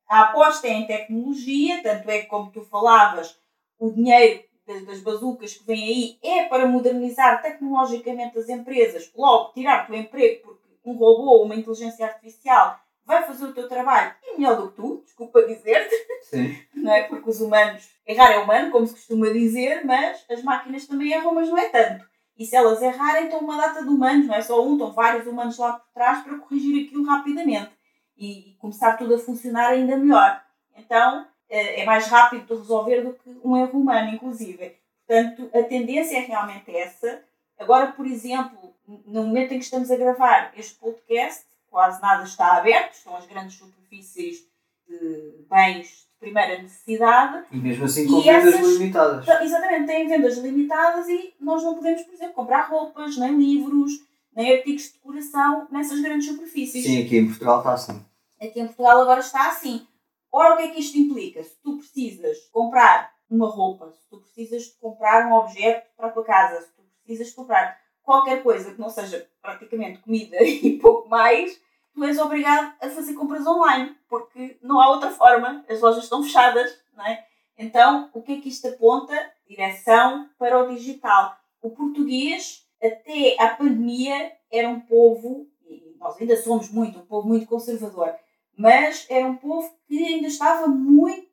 [0.10, 3.38] A aposta é em tecnologia, tanto é que, como tu falavas,
[3.78, 9.54] o dinheiro das, das bazucas que vem aí é para modernizar tecnologicamente as empresas, logo
[9.54, 14.14] tirar-te o emprego, porque um robô ou uma inteligência artificial vai fazer o teu trabalho
[14.22, 15.96] e melhor do que tu, desculpa dizer-te.
[16.76, 17.04] Não é?
[17.04, 21.34] Porque os humanos, errar é humano, como se costuma dizer, mas as máquinas também erram,
[21.34, 22.06] mas não é tanto.
[22.38, 25.26] E se elas errarem, estão uma data de humanos, não é só um, estão vários
[25.26, 27.72] humanos lá por trás para corrigir aquilo rapidamente
[28.18, 30.42] e, começar tudo a funcionar ainda melhor.
[30.76, 34.78] Então, eh, é mais rápido de resolver do que um erro humano, inclusive.
[35.06, 37.24] Portanto, a tendência é realmente essa.
[37.58, 38.74] Agora, por exemplo,
[39.06, 41.46] no momento em que estamos a gravar este podcast,
[41.78, 44.38] quase nada está aberto, estão as grandes superfícies
[44.88, 47.46] de bens de primeira necessidade.
[47.52, 49.28] E mesmo assim com vendas essas, limitadas.
[49.44, 53.92] Exatamente, têm vendas limitadas e nós não podemos, por exemplo, comprar roupas, nem livros,
[54.36, 56.84] nem artigos de decoração nessas grandes superfícies.
[56.84, 58.04] Sim, aqui em Portugal está assim.
[58.42, 59.86] Aqui em Portugal agora está assim.
[60.32, 61.44] Ora, o que é que isto implica?
[61.44, 66.12] Se tu precisas comprar uma roupa, se tu precisas de comprar um objeto para a
[66.12, 70.80] tua casa, se tu precisas de comprar qualquer coisa que não seja praticamente comida e
[70.80, 71.67] pouco mais,
[71.98, 76.22] tu és obrigado a fazer compras online, porque não há outra forma, as lojas estão
[76.22, 77.26] fechadas, não é?
[77.58, 79.16] Então, o que é que isto aponta?
[79.50, 81.36] Direção para o digital.
[81.60, 87.28] O português, até à pandemia, era um povo, e nós ainda somos muito, um povo
[87.28, 88.14] muito conservador,
[88.56, 91.26] mas era um povo que ainda estava muito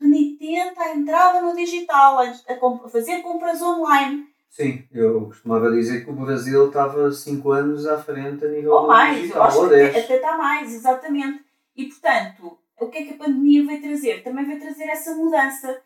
[0.00, 4.26] renitente à entrada no digital, a, fazer compras online.
[4.52, 8.86] Sim, eu costumava dizer que o Brasil estava 5 anos à frente a nível ou
[8.86, 11.42] mais, digital, ou até, até está mais, exatamente.
[11.74, 14.22] E portanto, o que é que a pandemia veio trazer?
[14.22, 15.80] Também veio trazer essa mudança.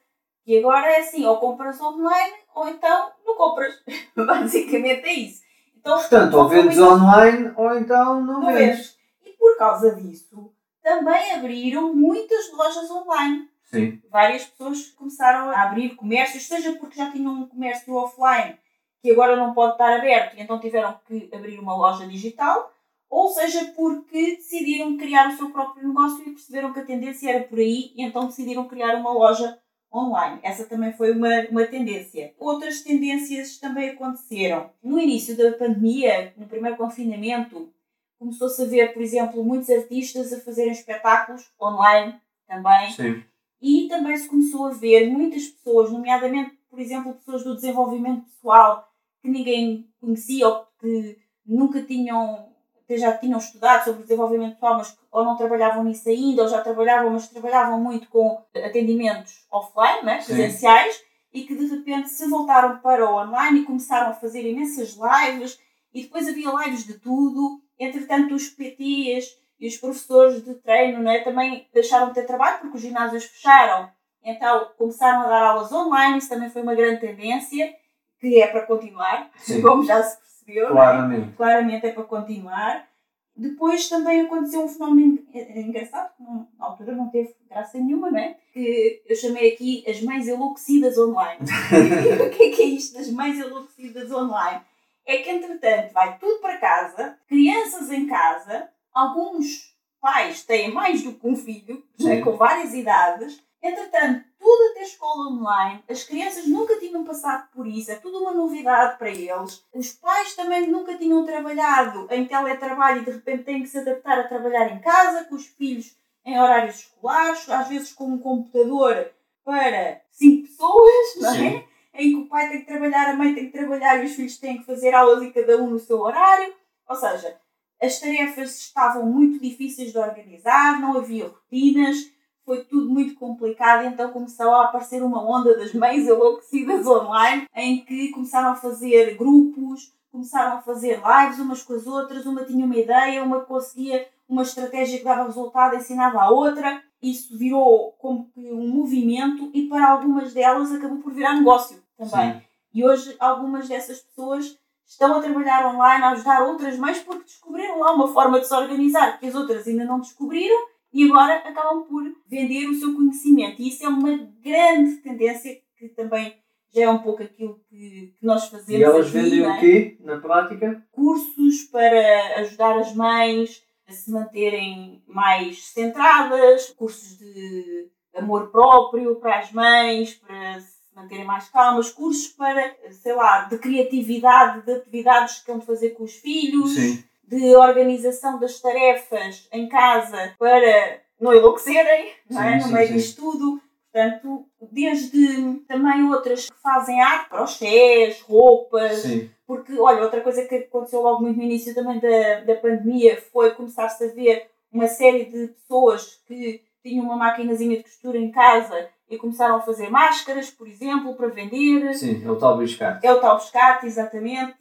[0.44, 3.72] E agora é assim, ou compras online ou então não compras.
[4.16, 5.42] Basicamente é isso.
[5.78, 6.92] Então, Portanto, ou vendes muito...
[6.92, 8.96] online ou então não, não vendes.
[9.24, 10.52] E por causa disso,
[10.82, 13.48] também abriram muitas lojas online.
[13.66, 14.00] Sim.
[14.10, 18.56] Várias pessoas começaram a abrir comércios, seja porque já tinham um comércio offline
[19.02, 22.72] que agora não pode estar aberto e então tiveram que abrir uma loja digital,
[23.08, 27.44] ou seja, porque decidiram criar o seu próprio negócio e perceberam que a tendência era
[27.44, 29.58] por aí e então decidiram criar uma loja
[29.92, 30.40] online.
[30.42, 32.34] Essa também foi uma, uma tendência.
[32.38, 34.70] Outras tendências também aconteceram.
[34.82, 37.72] No início da pandemia, no primeiro confinamento,
[38.18, 42.14] começou-se a ver, por exemplo, muitos artistas a fazerem espetáculos online
[42.46, 42.90] também.
[42.92, 43.24] Sim.
[43.68, 48.88] E também se começou a ver muitas pessoas, nomeadamente, por exemplo, pessoas do desenvolvimento pessoal
[49.20, 52.48] que ninguém conhecia ou que nunca tinham,
[52.88, 57.10] já tinham estudado sobre desenvolvimento pessoal, mas ou não trabalhavam nisso ainda, ou já trabalhavam,
[57.10, 61.02] mas trabalhavam muito com atendimentos offline, né, presenciais,
[61.34, 65.58] e que de repente se voltaram para o online e começaram a fazer imensas lives,
[65.92, 67.60] e depois havia lives de tudo.
[67.80, 69.26] Entretanto, os PTs
[69.58, 73.88] e os professores de treino né, também deixaram de ter trabalho porque os ginásios fecharam.
[74.22, 77.74] Então começaram a dar aulas online, isso também foi uma grande tendência,
[78.18, 79.62] que é para continuar, Sim.
[79.62, 80.68] como já se percebeu.
[80.68, 81.26] Claramente.
[81.26, 81.32] Né?
[81.36, 82.88] Claramente é para continuar.
[83.36, 88.34] Depois também aconteceu um fenómeno engraçado, que na altura não teve graça nenhuma, não é?
[88.50, 91.40] Que eu chamei aqui as mães enlouquecidas online.
[92.26, 94.62] o que é que é isto das mães enlouquecidas online?
[95.04, 101.12] É que, entretanto, vai tudo para casa, crianças em casa, alguns pais têm mais do
[101.12, 103.44] que um filho, já com várias idades.
[103.62, 108.32] Entretanto, tudo até escola online, as crianças nunca tinham passado por isso, é tudo uma
[108.32, 109.62] novidade para eles.
[109.74, 114.18] Os pais também nunca tinham trabalhado em teletrabalho e de repente têm que se adaptar
[114.20, 115.94] a trabalhar em casa, com os filhos
[116.24, 119.10] em horários escolares, às vezes com um computador
[119.44, 121.64] para cinco pessoas, não é?
[121.94, 124.38] Em que o pai tem que trabalhar, a mãe tem que trabalhar e os filhos
[124.38, 126.54] têm que fazer aulas e cada um no seu horário.
[126.88, 127.38] Ou seja,
[127.80, 131.96] as tarefas estavam muito difíceis de organizar, não havia rotinas,
[132.44, 137.84] foi tudo muito complicado, então começou a aparecer uma onda das mães enlouquecidas online, em
[137.84, 142.64] que começaram a fazer grupos, começaram a fazer lives umas com as outras, uma tinha
[142.64, 146.82] uma ideia, uma conseguia uma estratégia que dava resultado, ensinava a outra.
[147.00, 152.34] Isso virou como que um movimento e para algumas delas acabou por virar negócio também.
[152.34, 152.42] Sim.
[152.74, 157.80] E hoje algumas dessas pessoas estão a trabalhar online, a ajudar outras mães porque descobriram
[157.80, 160.56] lá uma forma de se organizar que as outras ainda não descobriram
[160.92, 163.60] e agora acabam por vender o seu conhecimento.
[163.60, 166.34] E isso é uma grande tendência que também
[166.72, 168.80] já é um pouco aquilo que, que nós fazemos.
[168.80, 169.48] E elas aqui, vendem é?
[169.48, 170.82] o quê na prática?
[170.92, 179.38] Cursos para ajudar as mães a se manterem mais centradas, cursos de amor próprio para
[179.38, 180.58] as mães, para
[180.96, 186.04] manterem mais calmas, cursos para, sei lá, de criatividade, de atividades que vão fazer com
[186.04, 187.04] os filhos, Sim.
[187.22, 192.58] de organização das tarefas em casa para não enlouquecerem, não é?
[192.58, 193.60] no meio disto tudo.
[193.92, 198.98] Portanto, desde também outras que fazem arte, crochês, roupas.
[198.98, 199.30] Sim.
[199.46, 203.52] Porque, olha, outra coisa que aconteceu logo muito no início também da, da pandemia foi
[203.52, 208.90] começar-se a ver uma série de pessoas que tinham uma maquinazinha de costura em casa
[209.08, 211.94] e começaram a fazer máscaras, por exemplo, para vender.
[211.94, 213.06] Sim, é o tal biscate.
[213.06, 214.56] É o tal biscate, exatamente.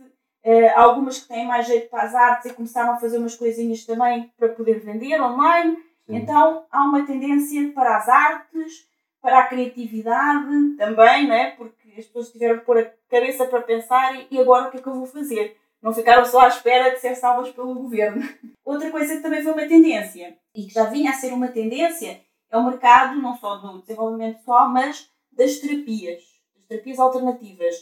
[0.46, 3.84] Uh, algumas que têm mais jeito para as artes e começaram a fazer umas coisinhas
[3.84, 5.76] também para poder vender online.
[6.06, 6.18] Sim.
[6.18, 8.88] Então há uma tendência para as artes,
[9.20, 11.52] para a criatividade também, né?
[11.58, 14.82] porque as pessoas tiveram que pôr a cabeça para pensar e agora o que é
[14.82, 15.58] que eu vou fazer?
[15.82, 18.22] Não ficaram só à espera de ser salvas pelo governo.
[18.64, 22.22] Outra coisa que também foi uma tendência e que já vinha a ser uma tendência
[22.56, 26.24] é o mercado não só do desenvolvimento pessoal, mas das terapias,
[26.56, 27.76] das terapias alternativas.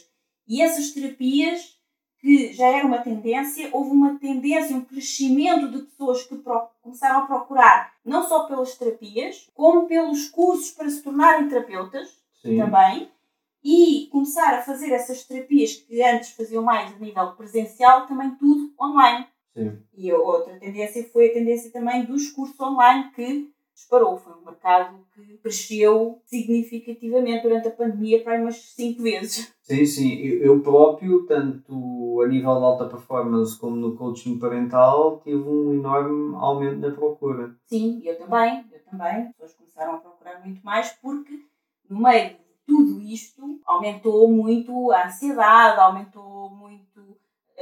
[0.46, 1.78] E essas terapias,
[2.18, 6.36] que já era uma tendência, houve uma tendência, um crescimento de pessoas que
[6.82, 12.58] começaram a procurar não só pelas terapias, como pelos cursos para se tornarem terapeutas Sim.
[12.58, 13.10] também,
[13.62, 18.74] e começar a fazer essas terapias que antes faziam mais a nível presencial, também tudo
[18.78, 19.26] online.
[19.54, 19.78] Sim.
[19.94, 24.16] E a outra tendência foi a tendência também dos cursos online que disparou.
[24.16, 29.54] Foi um mercado que cresceu significativamente durante a pandemia para umas 5 vezes.
[29.62, 30.18] Sim, sim.
[30.18, 36.34] Eu próprio, tanto a nível de alta performance como no coaching parental, tive um enorme
[36.36, 37.54] aumento na procura.
[37.66, 38.64] Sim, eu também.
[38.72, 39.22] Eu também.
[39.22, 41.38] As pessoas começaram a procurar muito mais porque
[41.88, 47.16] no meio de tudo isto aumentou muito a ansiedade, aumentou muito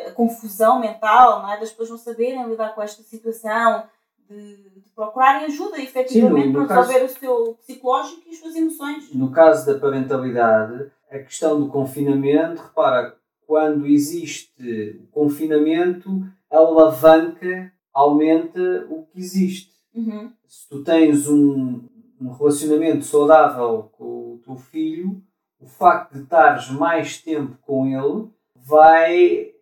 [0.07, 1.59] a confusão mental, não é?
[1.59, 3.85] das pessoas não saberem lidar com esta situação,
[4.33, 8.31] de, de procurarem ajuda efetivamente Sim, no, no para resolver caso, o seu psicológico e
[8.31, 9.15] as suas emoções.
[9.15, 13.17] No caso da parentalidade, a questão do confinamento, repara,
[13.47, 16.09] quando existe o confinamento,
[16.51, 19.71] a alavanca aumenta o que existe.
[19.95, 20.33] Uhum.
[20.47, 21.87] Se tu tens um,
[22.21, 25.23] um relacionamento saudável com o teu filho,
[25.61, 29.53] o facto de estares mais tempo com ele vai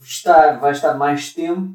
[0.00, 1.74] estar, vai estar mais tempo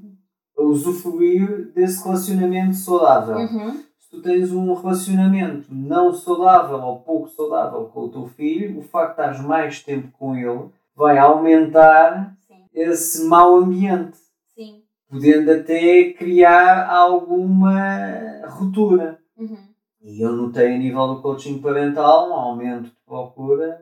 [0.58, 3.38] a usufruir desse relacionamento saudável.
[3.38, 3.84] Uhum.
[4.00, 8.84] Se tu tens um relacionamento não saudável ou pouco saudável com o teu filho, o
[8.84, 12.66] facto de estares mais tempo com ele vai aumentar Sim.
[12.74, 14.18] esse mau ambiente,
[14.56, 14.82] Sim.
[15.10, 19.20] podendo até criar alguma ruptura.
[19.38, 19.68] Uhum.
[20.02, 23.78] E eu notei a nível do coaching parental um aumento de procura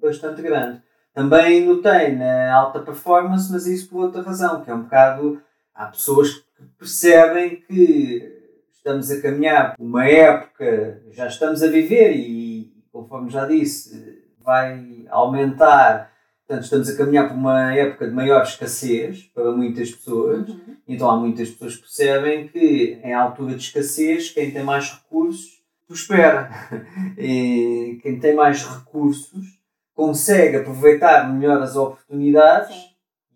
[0.00, 0.80] bastante grande.
[1.12, 5.42] Também notei na alta performance, mas isso por outra razão, que é um bocado.
[5.78, 8.36] Há pessoas que percebem que
[8.72, 15.06] estamos a caminhar por uma época, já estamos a viver e, conforme já disse, vai
[15.08, 16.12] aumentar.
[16.44, 20.48] Portanto, estamos a caminhar por uma época de maior escassez para muitas pessoas.
[20.48, 20.76] Uhum.
[20.88, 25.62] Então há muitas pessoas que percebem que em altura de escassez, quem tem mais recursos
[25.86, 26.50] prospera.
[27.16, 29.60] E quem tem mais recursos
[29.94, 32.88] consegue aproveitar melhor as oportunidades Sim.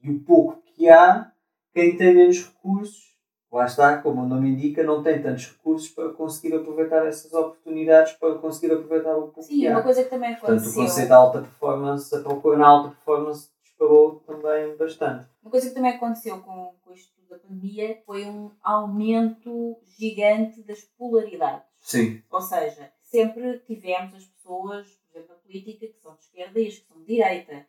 [0.02, 1.31] e o pouco que há,
[1.72, 3.12] quem tem menos recursos,
[3.50, 8.12] lá está, como o nome indica, não tem tantos recursos para conseguir aproveitar essas oportunidades,
[8.14, 9.72] para conseguir aproveitar o pouco Sim, há.
[9.72, 10.82] uma coisa que também Portanto, o aconteceu.
[10.82, 15.26] conceito de alta performance, a procura na alta performance disparou também bastante.
[15.42, 20.80] Uma coisa que também aconteceu com, com isto da pandemia foi um aumento gigante das
[20.82, 21.66] polaridades.
[21.80, 22.22] Sim.
[22.30, 26.66] Ou seja, sempre tivemos as pessoas, por exemplo, a política, que são de esquerda e
[26.68, 27.66] as que são de direita.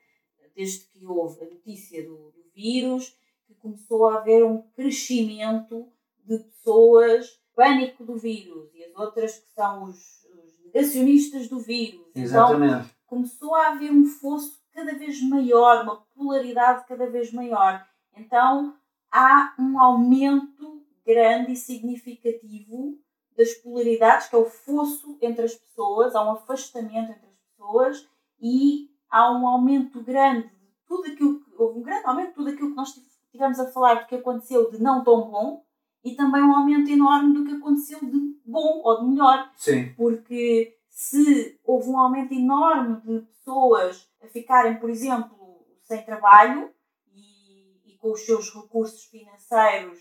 [0.55, 3.17] Desde que houve a notícia do, do vírus,
[3.47, 5.87] que começou a haver um crescimento
[6.25, 12.07] de pessoas, pânico do vírus, e as outras que são os, os negacionistas do vírus.
[12.11, 12.89] Então, Exatamente.
[13.05, 17.85] começou a haver um fosso cada vez maior, uma polaridade cada vez maior.
[18.15, 18.75] Então
[19.11, 22.97] há um aumento grande e significativo
[23.37, 28.09] das polaridades, que é o fosso entre as pessoas, há um afastamento entre as pessoas
[28.41, 32.49] e há um aumento grande de tudo aquilo que houve um grande aumento de tudo
[32.49, 32.93] aquilo que nós
[33.33, 35.65] tivemos a falar do que aconteceu de não tão bom
[36.03, 39.91] e também um aumento enorme do que aconteceu de bom ou de melhor Sim.
[39.97, 46.71] porque se houve um aumento enorme de pessoas a ficarem, por exemplo, sem trabalho
[47.11, 49.99] e, e com os seus recursos financeiros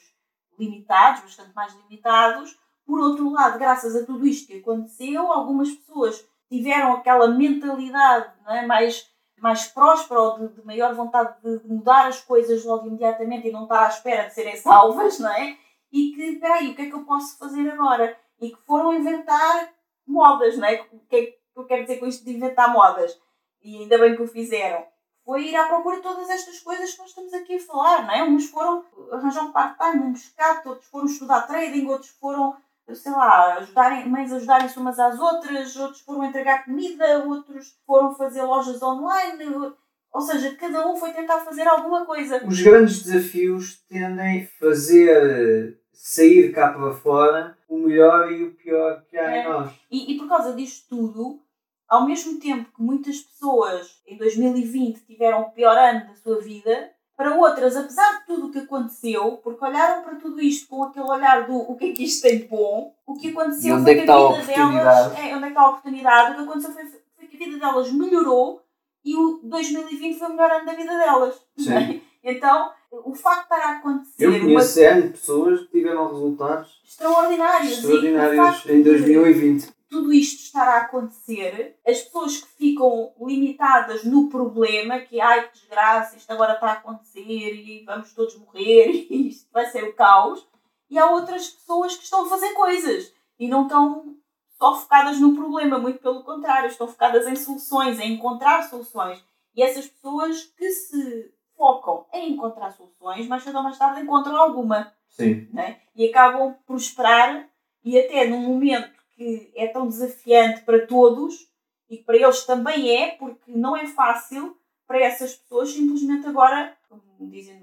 [0.58, 6.22] limitados, bastante mais limitados, por outro lado, graças a tudo isto que aconteceu, algumas pessoas
[6.50, 9.10] tiveram aquela mentalidade não é, mais,
[9.42, 13.64] mais próspera ou de, de maior vontade de mudar as coisas logo imediatamente e não
[13.64, 15.58] estar à espera de serem salvas, não é?
[15.92, 18.16] E que, peraí, o que é que eu posso fazer agora?
[18.40, 19.68] E que foram inventar
[20.06, 20.86] modas, não é?
[20.92, 23.20] O que é que eu quero dizer com isto de inventar modas?
[23.60, 24.86] E ainda bem que o fizeram.
[25.24, 28.14] Foi ir à procura de todas estas coisas que nós estamos aqui a falar, não
[28.14, 28.22] é?
[28.22, 32.56] Uns foram arranjar um part-time, um pescado, outros foram estudar trading, outros foram,
[32.92, 38.42] sei lá, ajudarem, mães ajudarem-se umas às outras, outros foram entregar comida, outros foram fazer
[38.42, 39.72] lojas online.
[40.12, 42.44] Ou seja, cada um foi tentar fazer alguma coisa.
[42.46, 49.02] Os grandes desafios tendem a fazer sair cá para fora o melhor e o pior
[49.08, 49.40] que há É.
[49.40, 49.72] em nós.
[49.90, 51.40] E, e por causa disto tudo,
[51.88, 56.90] ao mesmo tempo que muitas pessoas em 2020 tiveram o pior ano da sua vida,
[57.22, 61.06] para outras, apesar de tudo o que aconteceu, porque olharam para tudo isto com aquele
[61.06, 63.94] olhar do o que é que isto tem de bom, o que aconteceu foi é
[63.94, 65.18] que que a vida delas.
[65.18, 66.32] É, onde é que está a oportunidade?
[66.32, 66.84] O que aconteceu foi,
[67.16, 68.60] foi que a vida delas melhorou
[69.04, 71.34] e o 2020 foi o melhor ano da vida delas.
[71.68, 72.00] é?
[72.24, 76.80] Então, o facto de estar a acontecer Eu uma conheço N pessoas que tiveram resultados
[76.84, 79.72] extraordinários, extraordinários em de- 2020.
[79.92, 85.58] Tudo isto estar a acontecer, as pessoas que ficam limitadas no problema, que ai que
[85.58, 89.94] desgraça, isto agora está a acontecer e vamos todos morrer e isto vai ser o
[89.94, 90.48] caos,
[90.88, 94.16] e há outras pessoas que estão a fazer coisas e não estão
[94.58, 99.22] só focadas no problema, muito pelo contrário, estão focadas em soluções, em encontrar soluções.
[99.54, 104.36] E essas pessoas que se focam em encontrar soluções, mais cedo ou mais tarde encontram
[104.36, 105.48] alguma Sim.
[105.52, 105.80] né?
[105.94, 107.46] e acabam por prosperar
[107.84, 111.48] e até num momento que é tão desafiante para todos
[111.88, 116.76] e que para eles também é, porque não é fácil para essas pessoas simplesmente agora,
[116.88, 117.62] como dizem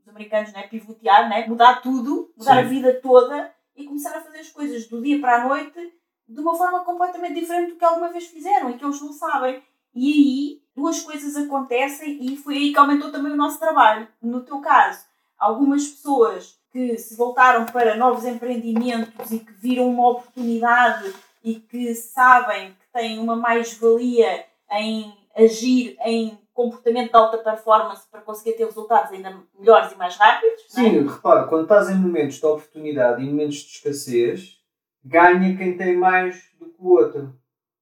[0.00, 0.66] os americanos, né?
[0.66, 1.46] pivotear, né?
[1.46, 2.60] mudar tudo, mudar Sim.
[2.60, 5.92] a vida toda e começar a fazer as coisas do dia para a noite
[6.26, 9.62] de uma forma completamente diferente do que alguma vez fizeram e que eles não sabem.
[9.94, 14.08] E aí duas coisas acontecem e foi aí que aumentou também o nosso trabalho.
[14.22, 15.04] No teu caso,
[15.38, 21.14] algumas pessoas que se voltaram para novos empreendimentos e que viram uma oportunidade
[21.44, 28.22] e que sabem que têm uma mais-valia em agir em comportamento de alta performance para
[28.22, 30.62] conseguir ter resultados ainda melhores e mais rápidos.
[30.62, 30.80] é?
[30.80, 34.60] Sim, repara, quando estás em momentos de oportunidade e momentos de escassez,
[35.04, 37.32] ganha quem tem mais do que o outro.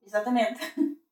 [0.07, 0.61] Exatamente.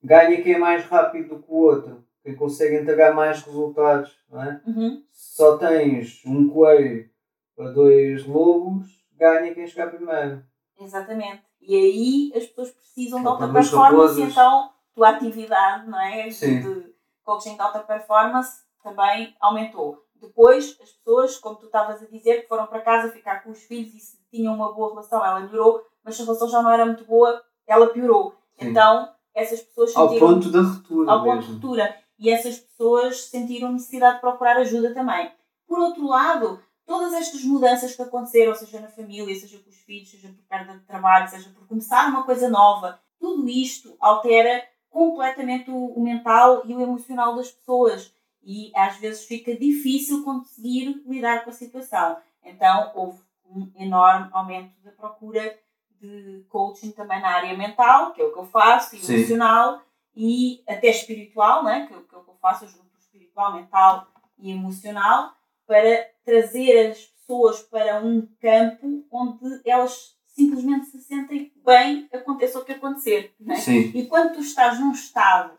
[0.05, 2.05] Ganha quem é mais rápido do que o outro.
[2.23, 4.61] quem consegue entregar mais resultados, não é?
[4.67, 5.03] Uhum.
[5.11, 7.09] Só tens um coelho
[7.61, 8.89] para dois lobos,
[9.19, 10.43] ganha quem chegar primeiro.
[10.81, 11.43] Exatamente.
[11.61, 14.31] E aí as pessoas precisam de alta performance, raposas.
[14.31, 16.31] então tua atividade não é?
[16.31, 16.61] Sim.
[16.63, 20.03] de coaching de alta performance também aumentou.
[20.19, 23.63] Depois, as pessoas, como tu estavas a dizer, que foram para casa ficar com os
[23.63, 26.71] filhos e se tinham uma boa relação, ela melhorou, mas se a relação já não
[26.71, 28.35] era muito boa, ela piorou.
[28.59, 28.69] Sim.
[28.69, 31.55] Então, essas pessoas Ao sentiram ponto da ruptura ao ponto de mesmo.
[31.55, 31.97] ruptura.
[32.19, 35.31] E essas pessoas sentiram necessidade de procurar ajuda também.
[35.67, 40.11] Por outro lado, todas estas mudanças que aconteceram, seja na família, seja com os filhos,
[40.11, 45.71] seja por perda de trabalho, seja por começar uma coisa nova, tudo isto altera completamente
[45.71, 48.13] o, o mental e o emocional das pessoas.
[48.43, 52.17] E às vezes fica difícil conseguir lidar com a situação.
[52.43, 55.57] Então, houve um enorme aumento da procura
[56.01, 59.81] de coaching também na área mental, que é o que eu faço, e emocional,
[60.17, 61.87] e até espiritual, né?
[61.87, 65.37] que, é o que eu faço, eu junto espiritual, mental e emocional,
[65.71, 72.65] para trazer as pessoas para um campo onde elas simplesmente se sentem bem, aconteça o
[72.65, 73.33] que acontecer.
[73.61, 73.93] Sim.
[73.95, 75.57] E quando tu estás num estado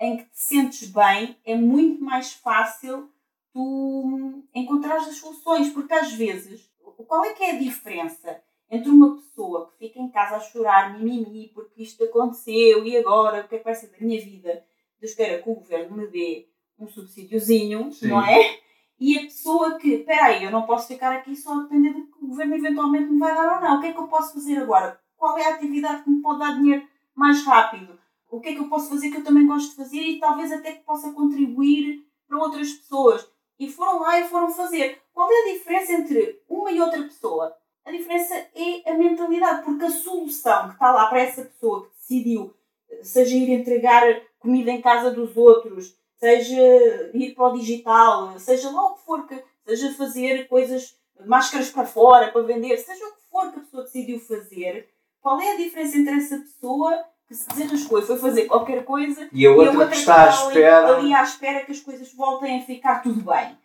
[0.00, 3.10] em que te sentes bem, é muito mais fácil
[3.52, 6.70] tu encontrares as soluções, porque às vezes,
[7.06, 10.98] qual é que é a diferença entre uma pessoa que fica em casa a chorar,
[10.98, 14.64] mimimi, porque isto aconteceu e agora, o que é que vai ser da minha vida?
[14.98, 16.48] Deus queira que o governo me dê
[16.78, 18.61] um subsídiozinho, não é?
[19.04, 22.06] E a pessoa que, espera aí, eu não posso ficar aqui só a depender do
[22.06, 23.76] que o governo eventualmente me vai dar ou não.
[23.76, 24.96] O que é que eu posso fazer agora?
[25.16, 27.98] Qual é a atividade que me pode dar dinheiro mais rápido?
[28.30, 30.52] O que é que eu posso fazer que eu também gosto de fazer e talvez
[30.52, 33.28] até que possa contribuir para outras pessoas?
[33.58, 35.02] E foram lá e foram fazer.
[35.12, 37.56] Qual é a diferença entre uma e outra pessoa?
[37.84, 41.90] A diferença é a mentalidade, porque a solução que está lá para essa pessoa que
[41.96, 42.54] decidiu,
[43.02, 48.92] seja ir entregar comida em casa dos outros, seja ir para o digital, seja lá
[48.92, 50.96] o que for, que, seja fazer coisas,
[51.26, 54.88] máscaras para fora, para vender, seja o que for que a pessoa decidiu fazer,
[55.20, 59.28] qual é a diferença entre essa pessoa que se desenrascou e foi fazer qualquer coisa
[59.32, 60.96] E a e outra que está à espera.
[60.96, 63.58] ali à espera que as coisas voltem a ficar tudo bem.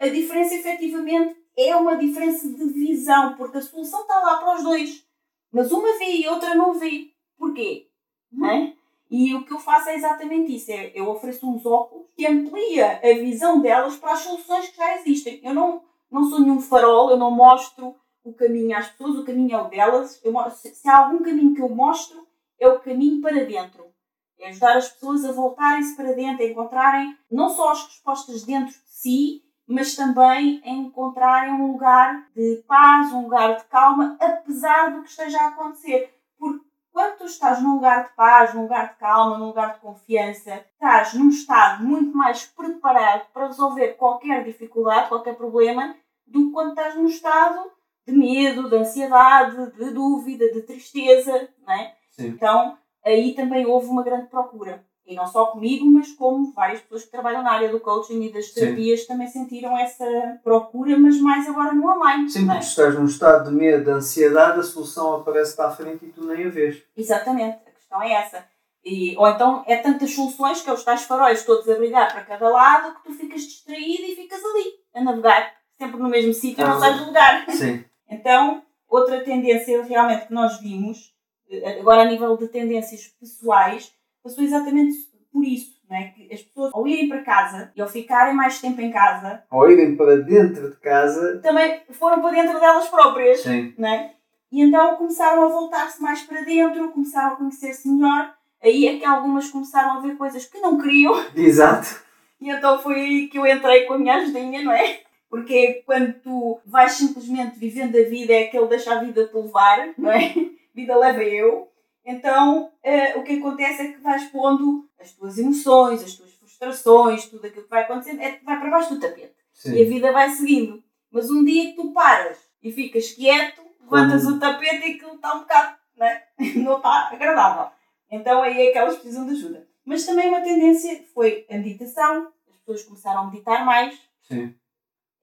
[0.00, 0.06] é?
[0.06, 4.64] A diferença, efetivamente, é uma diferença de visão, porque a solução está lá para os
[4.64, 5.04] dois.
[5.52, 7.10] Mas uma vê e a outra não vê.
[7.38, 7.86] Porquê?
[8.32, 8.72] Não é?
[9.10, 10.70] E o que eu faço é exatamente isso.
[10.70, 14.96] É, eu ofereço uns óculos que amplia a visão delas para as soluções que já
[14.98, 15.40] existem.
[15.42, 19.56] Eu não, não sou nenhum farol, eu não mostro o caminho às pessoas, o caminho
[19.56, 20.20] é o delas.
[20.22, 22.24] Eu, se, se há algum caminho que eu mostro,
[22.58, 23.90] é o caminho para dentro.
[24.38, 28.72] É ajudar as pessoas a voltarem-se para dentro, a encontrarem não só as respostas dentro
[28.72, 34.92] de si, mas também a encontrarem um lugar de paz, um lugar de calma, apesar
[34.92, 36.14] do que esteja a acontecer.
[36.38, 39.80] Porque quando tu estás num lugar de paz, num lugar de calma, num lugar de
[39.80, 45.94] confiança, estás num estado muito mais preparado para resolver qualquer dificuldade, qualquer problema,
[46.26, 47.70] do que quando estás num estado
[48.06, 51.94] de medo, de ansiedade, de dúvida, de tristeza, não é?
[52.10, 52.28] Sim.
[52.28, 54.84] Então, aí também houve uma grande procura.
[55.10, 58.32] E não só comigo, mas como várias pessoas que trabalham na área do coaching e
[58.32, 58.60] das Sim.
[58.60, 60.04] terapias também sentiram essa
[60.44, 62.30] procura, mas mais agora no online.
[62.30, 62.46] Sim, é?
[62.46, 66.12] porque se estás num estado de medo, de ansiedade, a solução aparece-te à frente e
[66.12, 66.80] tu nem a vês.
[66.96, 68.44] Exatamente, a questão é essa.
[68.84, 72.22] E, ou então é tantas soluções que é os tais faróis todos a brilhar para
[72.24, 76.62] cada lado que tu ficas distraído e ficas ali a navegar, sempre no mesmo sítio
[76.62, 76.78] e não Ah.
[76.78, 77.46] sais do lugar.
[77.50, 77.84] Sim.
[78.12, 81.12] Então, outra tendência realmente que nós vimos,
[81.48, 84.94] eh, agora a nível de tendências pessoais, passou exatamente
[85.32, 86.04] por isso, não é?
[86.08, 89.70] Que as pessoas, ao irem para casa e ao ficarem mais tempo em casa, Ao
[89.70, 91.38] irem para dentro de casa.
[91.38, 93.74] também foram para dentro delas próprias, Sim.
[93.78, 94.14] não é?
[94.52, 98.34] E então começaram a voltar-se mais para dentro, começaram a conhecer-se melhor.
[98.62, 102.02] Aí é que algumas começaram a ver coisas que não queriam Exato.
[102.40, 105.00] e então foi aí que eu entrei com a minha ajudinha, não é?
[105.30, 109.90] Porque quando tu vais simplesmente vivendo a vida, é aquele deixa a vida te levar,
[109.96, 110.34] não é?
[110.74, 111.68] Vida leva eu.
[112.04, 117.26] Então, eh, o que acontece é que vais pondo as tuas emoções, as tuas frustrações,
[117.26, 119.34] tudo aquilo que vai acontecendo, é vai para baixo do tapete.
[119.66, 119.84] E a Sim.
[119.84, 120.82] vida vai seguindo.
[121.10, 125.14] Mas um dia que tu paras e ficas quieto, levantas Como- o tapete e aquilo
[125.16, 126.28] está um bocado, não, é?
[126.56, 127.70] não está agradável.
[128.10, 129.68] Então aí é que elas precisam de ajuda.
[129.84, 132.32] Mas também uma tendência foi a meditação.
[132.48, 133.98] As pessoas começaram a meditar mais.
[134.22, 134.54] Sim.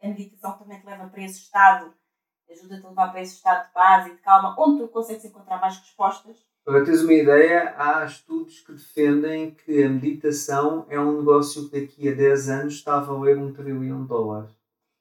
[0.02, 1.94] A meditação também te leva para esse estado,
[2.50, 5.60] ajuda-te a levar para esse estado de paz e de calma, onde tu consegues encontrar
[5.60, 6.38] mais respostas.
[6.68, 11.80] Para teres uma ideia, há estudos que defendem que a meditação é um negócio que
[11.80, 14.52] daqui a 10 anos está a valer um trilhão de dólares.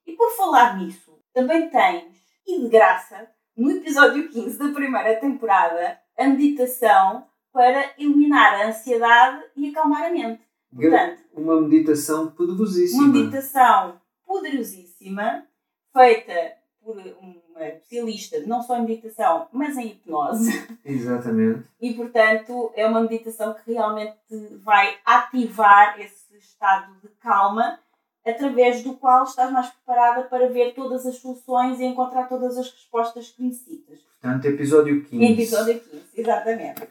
[0.06, 2.04] E por falar nisso, também tens,
[2.46, 9.42] e de graça, no episódio 15 da primeira temporada, a meditação para eliminar a ansiedade
[9.56, 10.42] e acalmar a mente.
[10.72, 13.02] Portanto, uma meditação poderosíssima.
[13.02, 15.44] Uma meditação poderosíssima,
[15.92, 16.55] feita
[16.86, 20.52] por uma especialista não só em meditação, mas em hipnose.
[20.84, 21.64] Exatamente.
[21.80, 24.16] E, portanto, é uma meditação que realmente
[24.62, 27.80] vai ativar esse estado de calma,
[28.24, 32.70] através do qual estás mais preparada para ver todas as soluções e encontrar todas as
[32.70, 33.98] respostas que necessitas.
[34.20, 35.32] Portanto, episódio 15.
[35.32, 36.82] Episódio 15, exatamente.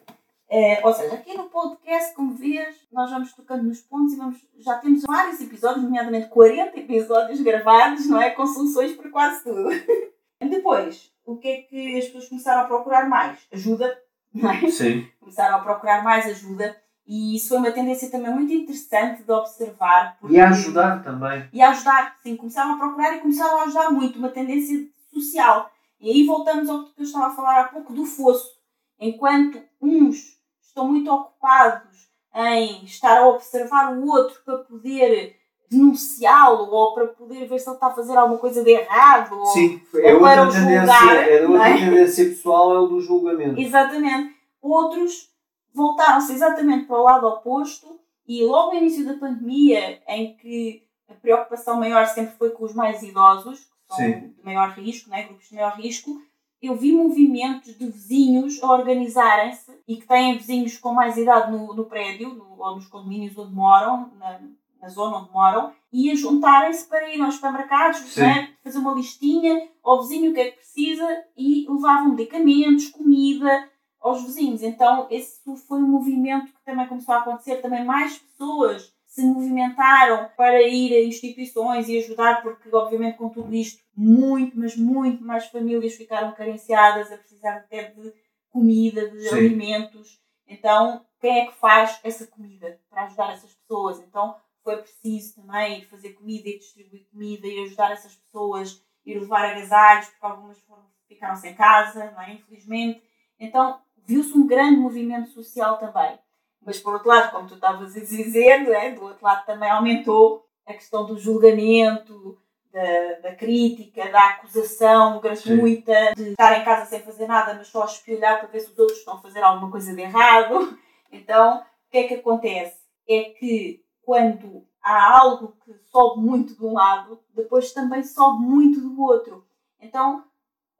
[0.57, 4.37] É, ou seja, aqui no podcast, como vês, nós vamos tocando nos pontos e vamos,
[4.57, 8.29] já temos vários episódios, nomeadamente 40 episódios gravados, não é?
[8.29, 9.67] Com soluções para quase tudo.
[10.39, 13.45] Depois, o que é que as pessoas começaram a procurar mais?
[13.51, 14.01] Ajuda,
[14.33, 14.71] não é?
[14.71, 15.05] Sim.
[15.19, 16.73] Começaram a procurar mais ajuda
[17.05, 20.17] e isso foi uma tendência também muito interessante de observar.
[20.29, 21.49] E a ajudar também.
[21.51, 22.37] E a ajudar, sim.
[22.37, 25.69] Começaram a procurar e começaram a ajudar muito, uma tendência social.
[25.99, 28.55] E aí voltamos ao que eu estava a falar há pouco do fosso.
[28.97, 30.34] Enquanto uns
[30.75, 35.37] estão muito ocupados em estar a observar o outro para poder
[35.71, 39.45] denunciá-lo ou para poder ver se ele está a fazer alguma coisa de errado.
[39.47, 41.77] Sim, é ou outra tendência, julgar, é outra não é?
[41.77, 43.59] tendência pessoal, é o do julgamento.
[43.59, 44.35] Exatamente.
[44.61, 45.29] Outros
[45.73, 51.13] voltaram-se exatamente para o lado oposto e logo no início da pandemia, em que a
[51.13, 54.33] preocupação maior sempre foi com os mais idosos, que são Sim.
[54.37, 55.23] de maior risco, né?
[55.23, 56.21] grupos de maior risco,
[56.61, 61.73] eu vi movimentos de vizinhos a organizarem-se e que têm vizinhos com mais idade no,
[61.73, 64.39] no prédio no- ou nos condomínios onde moram, na,
[64.81, 68.49] na zona onde moram, e a juntarem-se para ir aos supermercados, né?
[68.63, 73.69] fazer uma listinha ao vizinho o que é que precisa e levavam medicamentos, comida
[74.01, 74.61] aos vizinhos.
[74.63, 77.57] Então, esse foi um movimento que também começou a acontecer.
[77.57, 83.55] Também mais pessoas se movimentaram para ir a instituições e ajudar, porque, obviamente, com tudo
[83.55, 88.13] isto, muito, mas muito mais famílias ficaram carenciadas, a precisar até de
[88.49, 89.35] comida, de Sim.
[89.35, 90.19] alimentos.
[90.45, 94.01] Então, quem é que faz essa comida para ajudar essas pessoas?
[94.01, 99.45] Então, foi preciso também fazer comida e distribuir comida e ajudar essas pessoas, ir levar
[99.45, 102.33] agasalhos, porque algumas foram, ficaram sem casa, não é?
[102.33, 103.01] infelizmente.
[103.39, 106.19] Então, viu-se um grande movimento social também.
[106.65, 108.91] Mas, por outro lado, como tu estavas a dizer, não é?
[108.91, 112.37] do outro lado também aumentou a questão do julgamento,
[112.73, 117.83] da, da crítica, da acusação gratuita, de estar em casa sem fazer nada, mas só
[117.83, 120.77] a espelhar para ver se os outros estão a fazer alguma coisa de errado.
[121.11, 122.77] Então, o que é que acontece?
[123.07, 128.81] É que quando há algo que sobe muito de um lado, depois também sobe muito
[128.81, 129.47] do outro.
[129.79, 130.25] Então,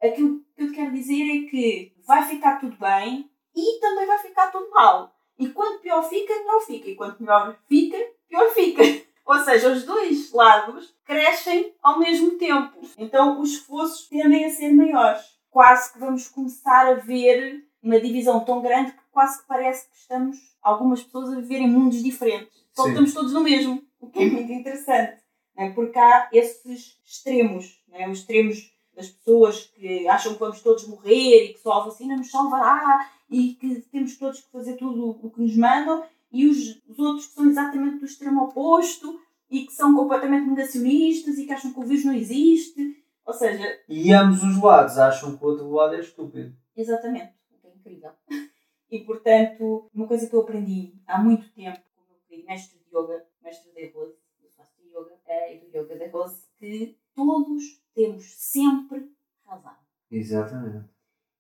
[0.04, 4.18] aquilo que eu te quero dizer é que vai ficar tudo bem e também vai
[4.20, 5.15] ficar tudo mal.
[5.38, 6.90] E quanto pior fica, melhor fica.
[6.90, 7.98] E quanto melhor fica,
[8.28, 8.82] pior fica.
[9.26, 12.78] Ou seja, os dois lados crescem ao mesmo tempo.
[12.98, 15.24] Então os esforços tendem a ser maiores.
[15.50, 19.98] Quase que vamos começar a ver uma divisão tão grande que quase que parece que
[19.98, 22.66] estamos, algumas pessoas, a viver em mundos diferentes.
[22.74, 25.22] Só que estamos todos no mesmo, o que é muito interessante.
[25.56, 25.70] Não é?
[25.72, 28.10] Porque há esses extremos, não é?
[28.10, 32.16] os extremos das pessoas que acham que vamos todos morrer e que só a vacina
[32.16, 36.82] nos salvará e que temos todos que fazer tudo o que nos mandam, e os,
[36.88, 39.20] os outros que são exatamente do extremo oposto
[39.50, 43.04] e que são completamente negacionistas e que acham que o vírus não existe.
[43.26, 46.56] Ou seja, E ambos os lados acham que o outro lado é estúpido.
[46.76, 48.12] exatamente, é incrível.
[48.92, 52.80] E portanto, uma coisa que eu aprendi há muito tempo com o meu querido mestre
[52.80, 56.96] de yoga, mestre de Rose, eu faço yoga, eh, e do yoga de Rose, que
[57.16, 57.64] todos
[57.96, 59.10] temos sempre
[59.46, 59.76] razão.
[60.12, 60.90] Exatamente.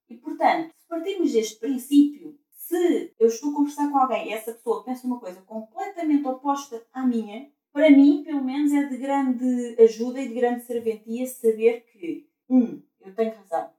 [0.09, 4.53] E portanto, se partirmos deste princípio, se eu estou a conversar com alguém e essa
[4.53, 9.75] pessoa pensa uma coisa completamente oposta à minha, para mim, pelo menos, é de grande
[9.79, 13.69] ajuda e de grande serventia saber que, um, eu tenho razão,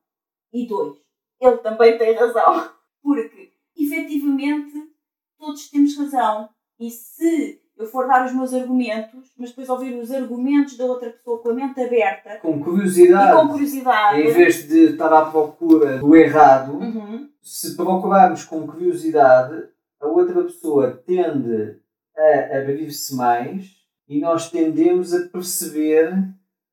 [0.53, 0.98] e dois,
[1.40, 2.77] ele também tem razão.
[3.03, 4.93] Porque, efetivamente,
[5.39, 6.48] todos temos razão.
[6.78, 11.11] E se eu for dar os meus argumentos, mas depois ouvir os argumentos da outra
[11.11, 14.20] pessoa com a mente aberta Com e curiosidade, com curiosidade.
[14.23, 17.28] em vez de estar à procura do errado, Uhum.
[17.43, 19.65] se procurarmos com curiosidade,
[20.01, 21.77] a outra pessoa tende
[22.16, 23.77] a abrir-se mais
[24.09, 26.12] e nós tendemos a perceber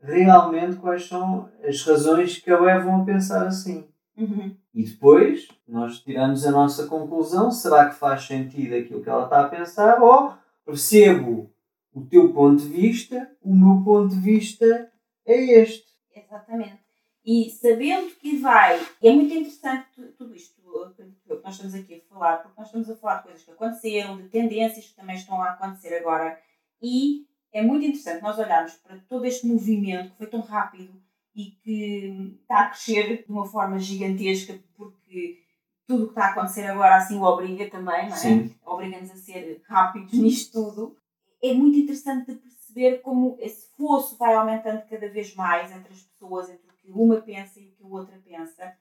[0.02, 3.86] realmente quais são as razões que a levam a pensar assim.
[4.18, 4.56] Uhum.
[4.74, 9.42] E depois nós tiramos a nossa conclusão: será que faz sentido aquilo que ela está
[9.42, 10.02] a pensar?
[10.02, 10.34] Ou
[10.66, 11.52] percebo
[11.94, 14.92] o teu ponto de vista, o meu ponto de vista
[15.26, 15.86] é este.
[16.16, 16.80] Exatamente.
[17.26, 20.62] E sabendo que vai, é muito interessante tu- tudo isto
[20.96, 24.18] que nós estamos aqui a falar, porque nós estamos a falar de coisas que aconteceram,
[24.18, 26.38] de tendências que também estão a acontecer agora,
[26.82, 31.02] e é muito interessante nós olharmos para todo este movimento que foi tão rápido
[31.36, 35.43] e que está a crescer de uma forma gigantesca, porque
[35.88, 38.50] tudo o que está a acontecer agora assim o obriga também, não é?
[38.66, 40.98] Obriga-nos a ser rápidos nisto tudo.
[41.42, 46.02] é muito interessante de perceber como esse fosso vai aumentando cada vez mais entre as
[46.02, 48.78] pessoas, entre o que uma pensa e o que a outra pensa,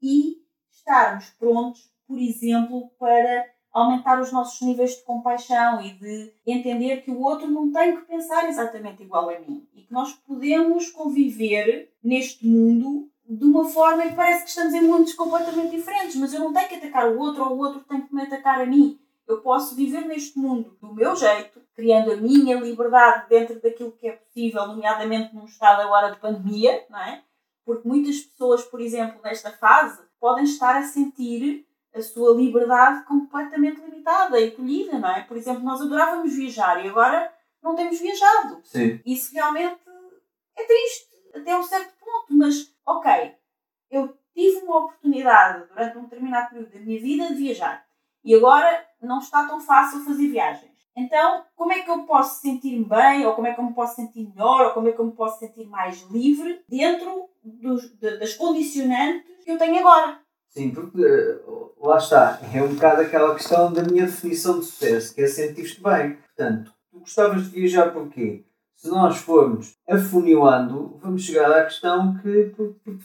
[0.00, 0.36] e
[0.70, 7.10] estarmos prontos, por exemplo, para aumentar os nossos níveis de compaixão e de entender que
[7.10, 11.92] o outro não tem que pensar exatamente igual a mim e que nós podemos conviver
[12.02, 16.32] neste mundo de uma forma em que parece que estamos em mundos completamente diferentes, mas
[16.32, 18.66] eu não tenho que atacar o outro ou o outro tem que me atacar a
[18.66, 18.98] mim.
[19.26, 24.06] Eu posso viver neste mundo do meu jeito, criando a minha liberdade dentro daquilo que
[24.06, 27.22] é possível, nomeadamente num estado agora de pandemia, não é?
[27.64, 33.80] Porque muitas pessoas, por exemplo, nesta fase, podem estar a sentir a sua liberdade completamente
[33.80, 35.22] limitada e colhida, não é?
[35.22, 37.32] Por exemplo, nós adorávamos viajar e agora
[37.62, 38.60] não temos viajado.
[38.62, 39.00] Sim.
[39.04, 39.80] Isso realmente
[40.56, 43.34] é triste até um certo ponto, mas ok,
[43.90, 47.84] eu tive uma oportunidade durante um determinado período da minha vida de viajar
[48.24, 50.76] e agora não está tão fácil fazer viagens.
[50.96, 53.96] Então, como é que eu posso sentir-me bem, ou como é que eu me posso
[53.96, 58.18] sentir melhor, ou como é que eu me posso sentir mais livre dentro dos, de,
[58.18, 60.18] das condicionantes que eu tenho agora?
[60.48, 61.38] Sim, porque eh,
[61.78, 65.82] lá está, é um bocado aquela questão da minha definição de sucesso, que é sentir-te
[65.82, 66.16] bem.
[66.16, 68.46] Portanto, tu gostavas de viajar porquê?
[68.76, 72.52] Se nós formos afunilando, vamos chegar à questão que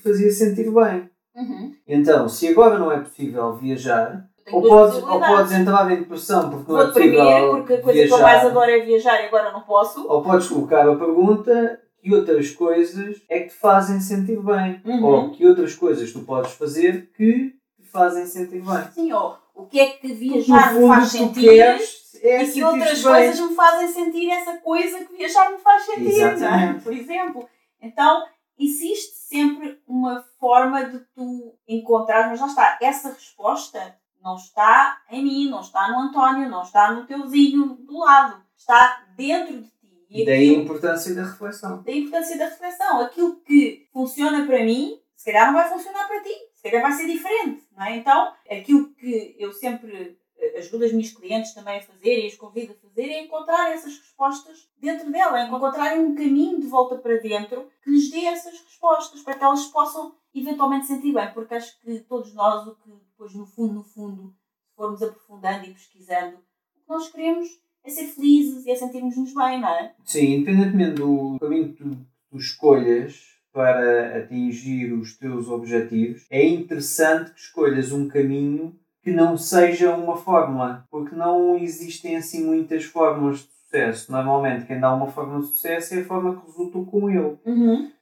[0.03, 1.09] fazia sentir bem.
[1.35, 1.73] Uhum.
[1.87, 6.71] Então, se agora não é possível viajar, ou podes, ou podes entrar em depressão porque
[6.71, 8.21] não é possível porque a coisa que eu viajar.
[8.21, 10.05] mais adoro é viajar e agora não posso.
[10.07, 14.81] Ou podes colocar a pergunta que outras coisas é que te fazem sentir bem.
[14.83, 15.05] Uhum.
[15.05, 18.91] Ou que outras coisas tu podes fazer que te fazem sentir bem.
[18.93, 23.39] Sim, ou o que é que viajar fundo, faz sentir queres e que outras coisas
[23.39, 26.73] me fazem sentir essa coisa que viajar me faz sentir, é?
[26.81, 27.49] Por exemplo.
[27.81, 28.25] Então,
[28.59, 35.23] existe sempre uma forma de tu encontrar, mas lá está, essa resposta não está em
[35.23, 39.71] mim, não está no António, não está no teuzinho do lado, está dentro de ti.
[40.11, 41.81] E daí a importância da reflexão.
[41.81, 43.01] da importância da reflexão.
[43.01, 46.91] Aquilo que funciona para mim, se calhar não vai funcionar para ti, se calhar vai
[46.91, 47.95] ser diferente, não é?
[47.95, 50.19] Então, aquilo que eu sempre
[50.57, 53.97] ajudo as minhas clientes também a fazer e as convido a fazer é encontrar essas
[53.97, 59.21] respostas dentro dela, encontrarem um caminho de volta para dentro que lhes dê essas respostas
[59.21, 63.33] para que elas possam eventualmente sentir bem, porque acho que todos nós, o que depois
[63.33, 64.33] no fundo, no fundo,
[64.75, 67.47] formos aprofundando e pesquisando, o que nós queremos
[67.83, 69.93] é ser felizes e é sentirmos-nos bem, não é?
[70.03, 77.39] Sim, independentemente do caminho que tu escolhas para atingir os teus objetivos, é interessante que
[77.39, 83.45] escolhas um caminho que não seja uma fórmula, porque não existem assim muitas fórmulas de
[83.45, 84.11] sucesso.
[84.11, 87.37] Normalmente, quem dá uma fórmula de sucesso é a forma que resultou com ele.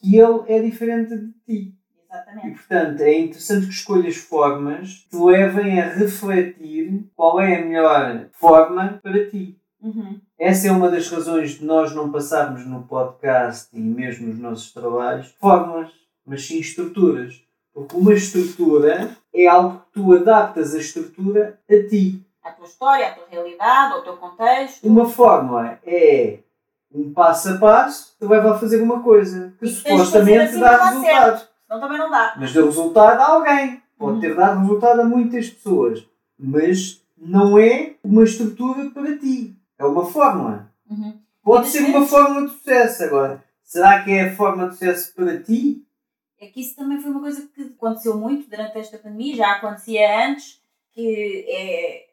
[0.03, 1.75] E ele é diferente de ti.
[1.75, 1.75] E,
[2.11, 2.57] Exatamente.
[2.57, 8.29] portanto, é interessante que escolhas formas que te levem a refletir qual é a melhor
[8.33, 9.57] forma para ti.
[9.81, 10.19] Uhum.
[10.37, 14.73] Essa é uma das razões de nós não passarmos no podcast e mesmo nos nossos
[14.73, 15.91] trabalhos fórmulas,
[16.25, 17.41] mas sim estruturas.
[17.79, 22.21] Porque uma estrutura é algo que tu adaptas a estrutura a ti.
[22.43, 24.85] à tua história, à tua realidade, ao teu contexto.
[24.85, 26.39] Uma fórmula é
[26.93, 31.47] um passo a passo leva a fazer uma coisa que E supostamente assim dá resultado.
[31.67, 32.33] Senão também não dá.
[32.37, 33.81] Mas deu resultado a alguém.
[33.97, 34.19] Pode Uhum.
[34.21, 36.05] ter dado resultado a muitas pessoas.
[36.37, 39.55] Mas não é uma estrutura para ti.
[39.77, 40.69] É uma fórmula.
[40.89, 41.17] Uhum.
[41.43, 43.43] Pode ser uma forma de sucesso agora.
[43.63, 45.85] Será que é a forma de sucesso para ti?
[46.39, 50.27] É que isso também foi uma coisa que aconteceu muito durante esta pandemia, já acontecia
[50.27, 50.61] antes,
[50.93, 52.09] que é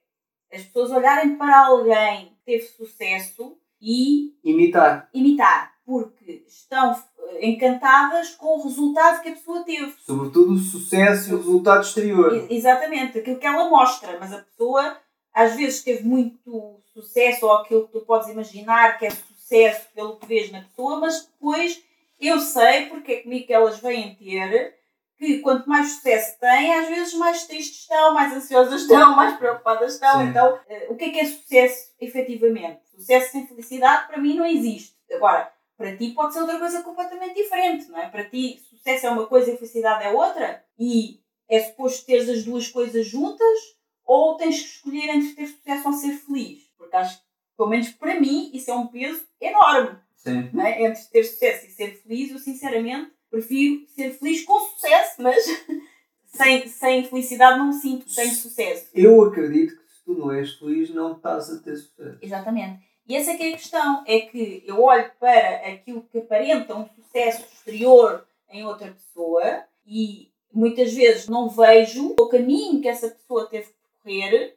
[0.53, 5.09] as pessoas olharem para alguém que teve sucesso e Imitar.
[5.13, 9.95] imitar, porque estão eh, encantadas com o resultado que a pessoa teve.
[10.05, 12.47] Sobretudo o sucesso e o resultado exterior.
[12.51, 14.97] Exatamente, aquilo que ela mostra, mas a pessoa
[15.33, 20.17] às vezes teve muito sucesso, ou aquilo que tu podes imaginar que é sucesso pelo
[20.17, 21.85] que vês na pessoa, mas depois
[22.21, 24.77] eu sei porque é comigo que elas vêm ter
[25.19, 29.95] que quanto mais sucesso têm, às vezes mais tristes estão, mais ansiosas estão, mais preocupadas
[29.95, 30.21] estão.
[30.21, 30.29] Sim.
[30.29, 32.81] Então, eh, o que é que é sucesso efetivamente?
[32.95, 34.95] Sucesso sem felicidade para mim não existe.
[35.11, 38.09] Agora, para ti pode ser outra coisa completamente diferente, não é?
[38.09, 42.45] Para ti, sucesso é uma coisa e felicidade é outra, e é suposto teres as
[42.45, 43.59] duas coisas juntas,
[44.05, 46.63] ou tens que escolher entre ter sucesso ou ser feliz?
[46.77, 47.25] Porque acho que,
[47.57, 50.51] pelo menos para mim, isso é um peso enorme, Sim.
[50.61, 50.85] é?
[50.85, 55.45] Entre ter sucesso e ser feliz, eu sinceramente prefiro ser feliz com sucesso, mas
[56.27, 58.89] sem, sem felicidade não sinto tenho sucesso.
[58.95, 62.19] Eu acredito que se tu não és feliz, não estás a ter sucesso.
[62.21, 62.85] Exatamente.
[63.09, 66.75] E essa é que é a questão, é que eu olho para aquilo que aparenta
[66.75, 73.09] um sucesso exterior em outra pessoa e muitas vezes não vejo o caminho que essa
[73.09, 74.57] pessoa teve que percorrer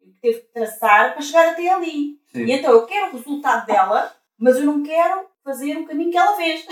[0.00, 2.18] que teve que traçar para chegar até ali.
[2.32, 2.44] Sim.
[2.44, 6.16] E então eu quero o resultado dela, mas eu não quero fazer o caminho que
[6.16, 6.66] ela fez.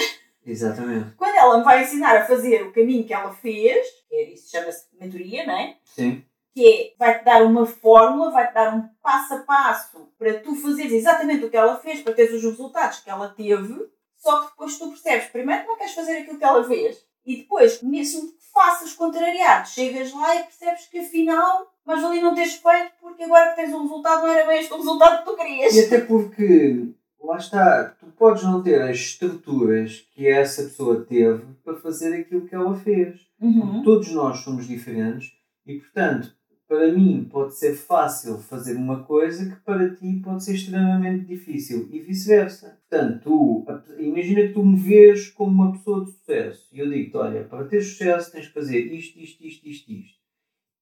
[0.45, 1.15] Exatamente.
[1.17, 4.51] Quando ela me vai ensinar a fazer o caminho que ela fez, que é, isso
[4.51, 5.77] chama-se mentoria, não é?
[5.85, 6.25] Sim.
[6.55, 10.93] Que é, vai-te dar uma fórmula, vai-te dar um passo a passo para tu fazeres
[10.93, 14.79] exatamente o que ela fez, para teres os resultados que ela teve, só que depois
[14.79, 18.39] tu percebes, primeiro que não queres fazer aquilo que ela fez, e depois, mesmo que
[18.53, 23.51] faças contrariado, chegas lá e percebes que afinal, mas ali não teres feito, porque agora
[23.51, 25.77] que tens um resultado não era bem este o resultado que tu querias.
[25.77, 26.89] E até porque,
[27.21, 32.47] lá está, tu podes não ter as estruturas que essa pessoa teve para fazer aquilo
[32.47, 33.27] que ela fez.
[33.41, 33.83] Uhum.
[33.83, 35.33] Todos nós somos diferentes
[35.67, 36.37] e, portanto,
[36.69, 41.89] para mim pode ser fácil fazer uma coisa que para ti pode ser extremamente difícil
[41.91, 42.79] e vice-versa.
[42.89, 43.67] Portanto, tu,
[43.99, 47.65] imagina que tu me vês como uma pessoa de sucesso e eu digo-te: olha, para
[47.65, 50.19] ter sucesso tens que fazer isto, isto, isto, isto, isto.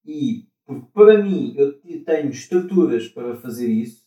[0.05, 4.06] E porque para mim eu tenho estruturas para fazer isso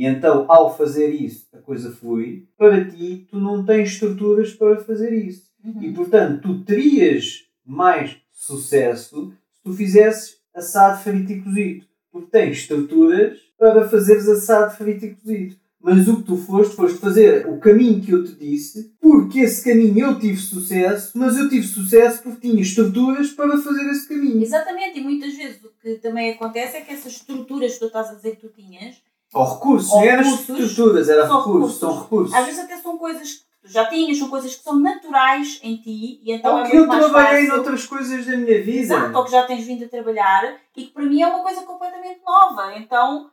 [0.00, 4.80] e então ao fazer isso a coisa flui, para ti tu não tens estruturas para
[4.80, 5.42] fazer isso.
[5.62, 5.82] Uhum.
[5.82, 11.84] E portanto, tu terias mais sucesso se tu fizesses assado frito e cozido.
[12.10, 15.56] Porque tens estruturas para fazeres assado frito e cozido.
[15.78, 19.62] Mas o que tu foste, foste fazer o caminho que eu te disse, porque esse
[19.62, 24.42] caminho eu tive sucesso, mas eu tive sucesso porque tinha estruturas para fazer esse caminho.
[24.42, 28.08] Exatamente, e muitas vezes o que também acontece é que essas estruturas que tu estás
[28.08, 28.96] a dizer que tu tinhas,
[29.32, 31.78] Ou recursos, Ou não eram estruturas, era recursos, recursos.
[31.78, 32.34] são recursos.
[32.34, 35.76] às vezes até são coisas que tu já tinhas, são coisas que são naturais em
[35.76, 37.54] ti, e então Ou é que eu trabalhei fácil.
[37.56, 38.80] noutras coisas da minha vida.
[38.94, 41.62] Exato, ou que já tens vindo a trabalhar e que para mim é uma coisa
[41.62, 42.76] completamente nova.
[42.76, 43.30] Então,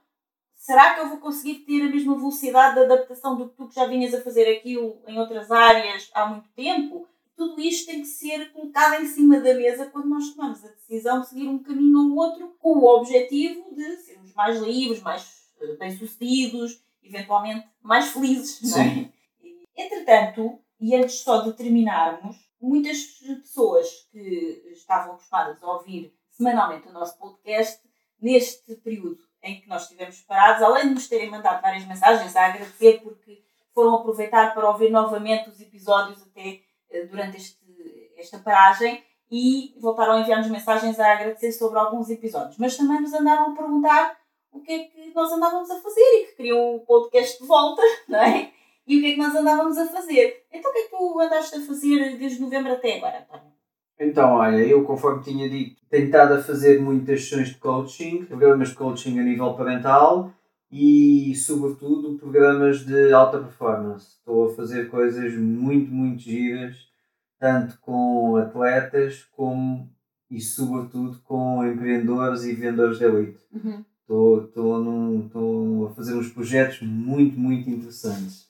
[0.56, 3.76] será que eu vou conseguir ter a mesma velocidade de adaptação do que tu que
[3.76, 7.07] já vinhas a fazer aquilo em outras áreas há muito tempo?
[7.36, 11.22] Tudo isto tem que ser colocado em cima da mesa quando nós tomamos a decisão
[11.22, 15.22] de seguir um caminho ou outro com o objetivo de sermos mais livres, mais
[15.79, 18.61] bem-sucedidos, eventualmente mais felizes.
[18.71, 18.89] Não é?
[18.89, 19.11] Sim.
[19.75, 22.97] Entretanto, e antes só de terminarmos, muitas
[23.41, 27.81] pessoas que estavam acostumadas a ouvir semanalmente o nosso podcast,
[28.21, 32.45] neste período em que nós estivemos parados, além de nos terem mandado várias mensagens a
[32.45, 33.43] agradecer porque
[33.73, 40.13] foram aproveitar para ouvir novamente os episódios até eh, durante este, esta paragem e voltaram
[40.13, 42.57] a enviar-nos mensagens a agradecer sobre alguns episódios.
[42.57, 44.17] Mas também nos andaram a perguntar
[44.57, 47.81] o que é que nós andávamos a fazer e que queriam o podcast de volta,
[48.09, 48.51] não é?
[48.85, 50.45] E o que é que nós andávamos a fazer.
[50.51, 53.57] Então o que é que tu andaste a fazer desde novembro até agora, António?
[53.99, 58.69] Então, olha, eu conforme tinha dito, tenho estado a fazer muitas sessões de coaching, programas
[58.69, 60.31] de coaching a nível parental
[60.71, 64.17] e, sobretudo, programas de alta performance.
[64.19, 66.75] Estou a fazer coisas muito, muito giras,
[67.39, 69.89] tanto com atletas como
[70.29, 73.39] e, sobretudo, com empreendedores e vendedores de elite.
[73.51, 78.47] Estou, estou, a fazer uns projetos muito, muito interessantes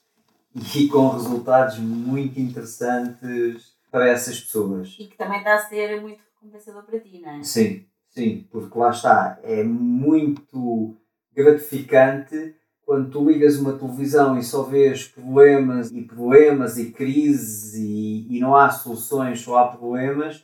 [0.74, 4.96] e com resultados muito interessantes para essas pessoas.
[4.98, 7.42] E que também está a ser muito recompensador para ti, não é?
[7.42, 10.96] Sim, sim, porque lá está, é muito
[11.34, 12.54] gratificante
[12.84, 18.40] quando tu ligas uma televisão e só vês problemas e problemas e crises e, e
[18.40, 20.42] não há soluções, só há problemas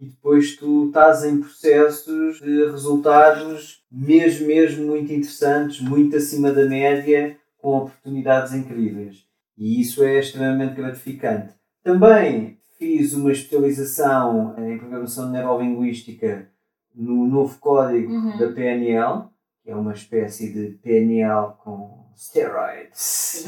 [0.00, 6.64] e depois tu estás em processos de resultados mesmo, mesmo muito interessantes, muito acima da
[6.66, 9.26] média, com oportunidades incríveis.
[9.56, 11.52] E isso é extremamente gratificante.
[11.82, 16.48] Também fiz uma especialização em programação neurolinguística
[16.94, 18.38] no novo código Uhum.
[18.38, 19.24] da PNL,
[19.64, 23.46] que é uma espécie de PNL com steroids.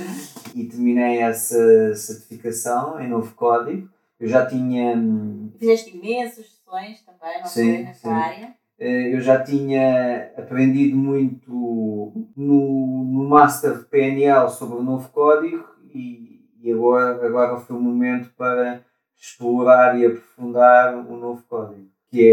[0.54, 3.88] E terminei essa certificação em novo código.
[4.20, 7.82] Eu já tinha hum, Fizeste imensas sessões também, não Sim?
[7.84, 8.14] Nessa sim.
[8.14, 8.54] área.
[8.78, 11.50] Eh, eu já tinha aprendido muito
[12.36, 15.64] no, no Master de PNL sobre o novo código
[15.94, 18.82] e, e agora, agora foi o momento para
[19.18, 22.24] explorar e aprofundar o novo código, que E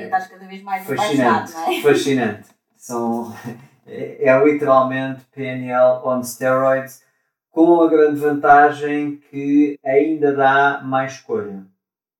[0.00, 1.52] é estás cada vez mais fascinante.
[1.52, 1.80] não é?
[1.82, 2.48] Fascinante.
[2.76, 3.34] São,
[3.86, 7.02] é, é literalmente PNL on steroids,
[7.56, 11.66] com a grande vantagem que ainda dá mais escolha.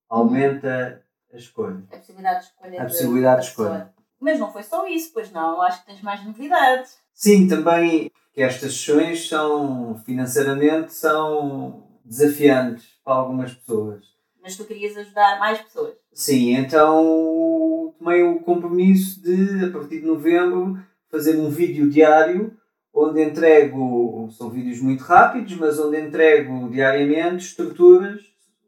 [0.08, 1.82] Aumenta a escolha.
[1.92, 2.80] A possibilidade de escolha.
[2.80, 3.92] A de- possibilidade da de escolha.
[4.18, 5.60] Mas não foi só isso, pois não.
[5.60, 6.96] Acho que tens mais novidades.
[7.12, 14.06] Sim, também que estas sessões são financeiramente são desafiantes para algumas pessoas.
[14.42, 15.92] Mas tu querias ajudar mais pessoas.
[16.14, 20.78] Sim, então tomei o compromisso de, a partir de novembro,
[21.10, 22.56] fazer um vídeo diário
[22.96, 28.22] onde entrego, são vídeos muito rápidos, mas onde entrego diariamente estruturas,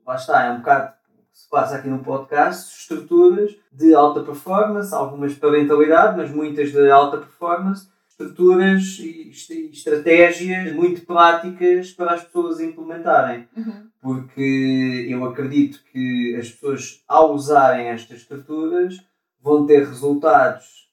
[0.07, 0.93] lá está, é um bocado,
[1.33, 6.71] que se passa aqui no podcast, estruturas de alta performance, algumas de parentalidade, mas muitas
[6.71, 9.31] de alta performance, estruturas e
[9.73, 13.49] estratégias muito práticas para as pessoas implementarem.
[13.57, 13.89] Uhum.
[14.03, 19.01] Porque eu acredito que as pessoas, ao usarem estas estruturas,
[19.41, 20.88] vão ter resultados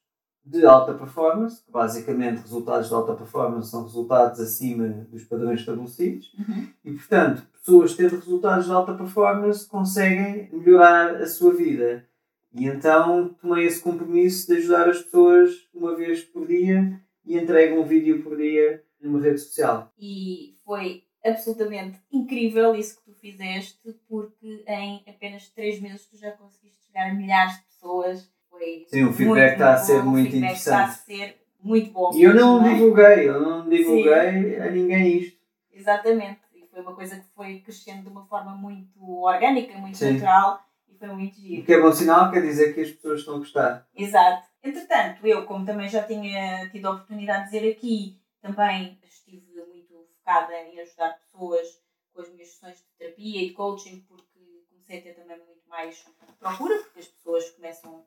[0.45, 6.67] de alta performance, basicamente resultados de alta performance são resultados acima dos padrões estabelecidos, uhum.
[6.83, 12.07] e portanto, pessoas tendo resultados de alta performance conseguem melhorar a sua vida.
[12.53, 17.81] E então tomei esse compromisso de ajudar as pessoas uma vez por dia e entrego
[17.81, 19.91] um vídeo por dia numa rede social.
[19.99, 26.31] E foi absolutamente incrível isso que tu fizeste, porque em apenas 3 meses tu já
[26.31, 28.85] conseguiste chegar a milhares de pessoas foi.
[28.87, 30.57] Sim, o feedback está a ser bom, muito interessante.
[30.57, 32.11] Está a ser muito bom.
[32.13, 32.73] E eu não é?
[32.73, 34.61] divulguei, eu não divulguei Sim.
[34.61, 35.37] a ninguém isto.
[35.71, 36.39] Exatamente.
[36.53, 40.13] E foi uma coisa que foi crescendo de uma forma muito orgânica, muito Sim.
[40.13, 41.61] natural e foi muito giro.
[41.61, 43.87] O que é bom sinal quer dizer que as pessoas estão a gostar.
[43.95, 44.47] Exato.
[44.63, 50.07] Entretanto, eu, como também já tinha tido a oportunidade de dizer aqui, também estive muito
[50.17, 51.67] focada em ajudar pessoas
[52.13, 55.67] com as minhas sessões de terapia e de coaching, porque comecei a ter também muito
[55.67, 56.05] mais
[56.39, 58.05] procura, porque as pessoas começam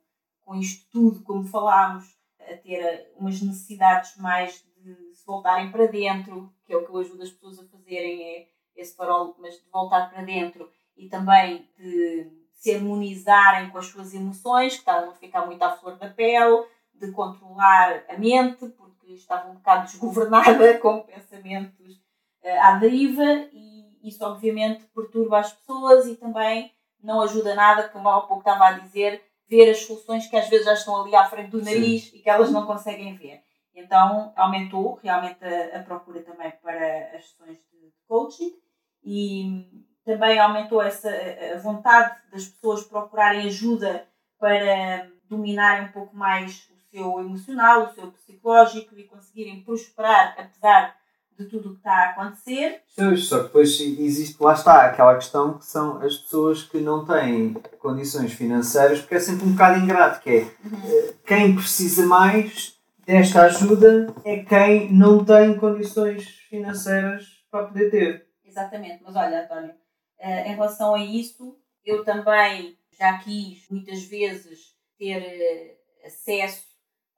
[0.49, 2.07] com isto tudo, como falámos,
[2.41, 6.97] a ter umas necessidades mais de se voltarem para dentro, que é o que eu
[6.97, 11.69] ajudo as pessoas a fazerem, é esse farol, mas de voltar para dentro e também
[11.77, 16.09] de se harmonizarem com as suas emoções, que estavam a ficar muito à flor da
[16.09, 16.65] pele,
[16.95, 21.95] de controlar a mente, porque estavam um bocado desgovernada com pensamentos
[22.43, 26.73] uh, à deriva e isso obviamente perturba as pessoas e também
[27.03, 30.67] não ajuda nada, como há pouco estava a dizer, ver as soluções que às vezes
[30.67, 32.17] já estão ali à frente do nariz Sim.
[32.17, 33.43] e que elas não conseguem ver.
[33.75, 38.53] Então aumentou realmente a, a procura também para as sessões de coaching
[39.05, 41.11] e também aumentou essa
[41.55, 44.07] a vontade das pessoas procurarem ajuda
[44.39, 50.98] para dominarem um pouco mais o seu emocional, o seu psicológico e conseguirem prosperar apesar
[51.39, 52.83] de tudo o que está a acontecer.
[53.17, 57.55] Só que depois existe, lá está, aquela questão que são as pessoas que não têm
[57.79, 60.79] condições financeiras, porque é sempre um bocado ingrato, que é uhum.
[60.85, 68.27] Eh, quem precisa mais desta ajuda é quem não tem condições financeiras para poder ter.
[68.45, 69.75] Exatamente, mas olha, António,
[70.19, 76.67] eh, em relação a isso, eu também já quis muitas vezes ter eh, acesso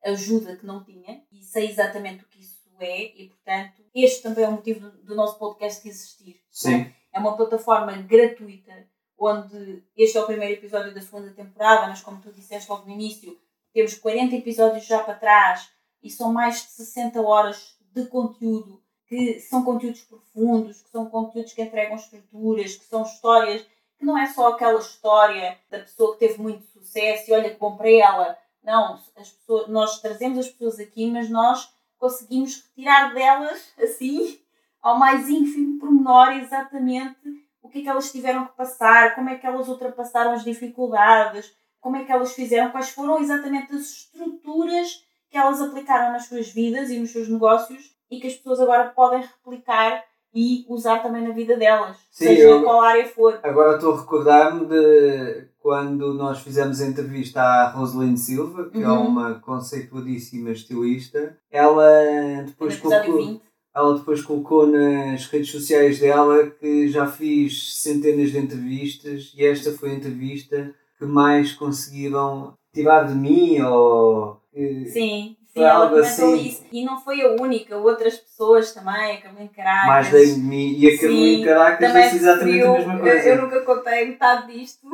[0.05, 4.23] a ajuda que não tinha e sei exatamente o que isso é e, portanto, este
[4.23, 6.37] também é o motivo do, do nosso podcast existir.
[6.37, 6.41] É?
[6.51, 6.75] Sim.
[6.83, 6.95] É?
[7.15, 8.89] é uma plataforma gratuita
[9.19, 12.93] onde este é o primeiro episódio da segunda temporada, mas como tu disseste logo no
[12.93, 13.39] início,
[13.73, 15.69] temos 40 episódios já para trás
[16.03, 21.53] e são mais de 60 horas de conteúdo que são conteúdos profundos, que são conteúdos
[21.53, 23.67] que entregam estruturas, que são histórias
[23.99, 27.59] que não é só aquela história da pessoa que teve muito sucesso e olha que
[27.59, 28.39] bom para ela.
[28.63, 31.71] Não, as pessoas, nós trazemos as pessoas aqui, mas nós
[32.01, 34.39] conseguimos retirar delas, assim,
[34.83, 37.21] ao mais ínfimo pormenor, exatamente
[37.63, 41.55] o que é que elas tiveram que passar, como é que elas ultrapassaram as dificuldades,
[41.79, 46.49] como é que elas fizeram, quais foram exatamente as estruturas que elas aplicaram nas suas
[46.49, 50.03] vidas e nos seus negócios e que as pessoas agora podem replicar
[50.35, 53.39] e usar também na vida delas, Sim, seja eu, qual área for.
[53.43, 58.89] Agora estou a recordar-me de quando nós fizemos a entrevista à Rosalind Silva, que é
[58.89, 58.95] uhum.
[58.95, 61.37] é uma conceituadíssima estilista.
[61.51, 63.41] Ela depois colocou,
[63.75, 69.73] ela depois colocou nas redes sociais dela que já fiz centenas de entrevistas e esta
[69.73, 76.49] foi a entrevista que mais conseguiram tirar de mim ou Sim, sim, ela comentou assim.
[76.49, 76.65] isso.
[76.73, 80.11] E não foi a única, outras pessoas também, a Carolina Caracas.
[80.11, 83.29] Mais de mim e a Carolina Caracas disse exatamente a mesma coisa.
[83.29, 84.89] Eu, eu nunca contei metade disto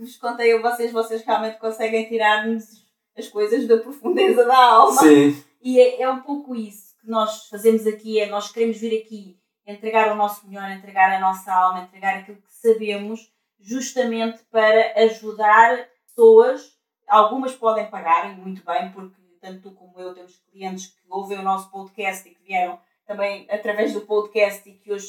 [0.00, 2.84] vos contei a vocês, vocês realmente conseguem tirar-nos
[3.16, 5.00] as coisas da profundeza da alma.
[5.00, 5.42] Sim.
[5.62, 9.38] E é, é um pouco isso que nós fazemos aqui, é nós queremos vir aqui
[9.66, 15.88] entregar o nosso melhor, entregar a nossa alma, entregar aquilo que sabemos, justamente para ajudar
[16.06, 16.72] pessoas.
[17.08, 21.38] Algumas podem pagar, e muito bem, porque tanto tu como eu temos clientes que ouvem
[21.38, 25.08] o nosso podcast e que vieram também através do podcast e que hoje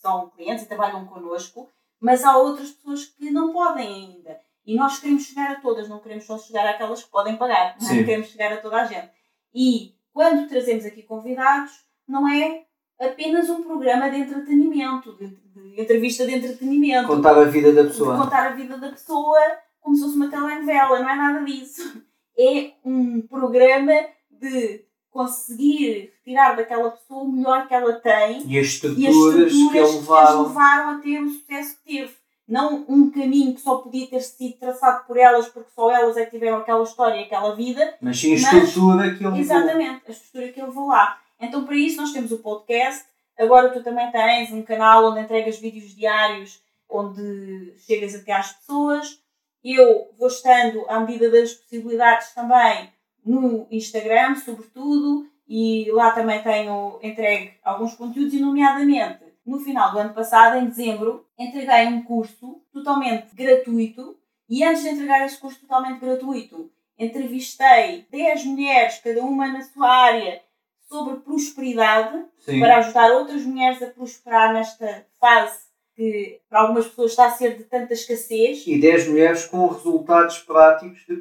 [0.00, 1.68] são clientes e trabalham connosco
[2.00, 4.40] mas há outras pessoas que não podem ainda.
[4.64, 7.90] E nós queremos chegar a todas, não queremos só chegar àquelas que podem pagar, não
[7.90, 8.04] é?
[8.04, 9.10] queremos chegar a toda a gente.
[9.54, 11.72] E quando trazemos aqui convidados,
[12.06, 12.64] não é
[13.00, 17.06] apenas um programa de entretenimento, de, de entrevista de entretenimento.
[17.06, 18.16] Contar a vida da pessoa.
[18.16, 19.38] contar a vida da pessoa
[19.80, 22.02] como se fosse uma telenovela, não é nada disso.
[22.36, 23.92] É um programa
[24.28, 24.84] de
[25.16, 29.72] conseguir tirar daquela pessoa o melhor que ela tem e as estruturas, e as estruturas
[29.72, 30.42] que, a levaram...
[30.42, 32.14] que levaram a ter o sucesso que teve.
[32.46, 36.26] não um caminho que só podia ter sido traçado por elas, porque só elas é
[36.26, 37.96] que tiveram aquela história e aquela vida.
[37.98, 41.18] Mas sim a estrutura que ele Exatamente, a estrutura que ele levou lá.
[41.40, 43.06] Então, para isso, nós temos o podcast.
[43.38, 46.60] Agora, tu também tens um canal onde entregas vídeos diários,
[46.90, 49.18] onde chegas até às pessoas.
[49.64, 52.90] Eu vou estando, à medida das possibilidades, também
[53.26, 59.98] no Instagram, sobretudo, e lá também tenho entregue alguns conteúdos, e, nomeadamente, no final do
[59.98, 64.16] ano passado, em dezembro, entreguei um curso totalmente gratuito.
[64.48, 69.88] E antes de entregar esse curso totalmente gratuito, entrevistei 10 mulheres, cada uma na sua
[69.88, 70.42] área,
[70.88, 72.60] sobre prosperidade, Sim.
[72.60, 75.66] para ajudar outras mulheres a prosperar nesta fase
[75.96, 78.64] que para algumas pessoas está a ser de tanta escassez.
[78.66, 81.16] E 10 mulheres com resultados práticos de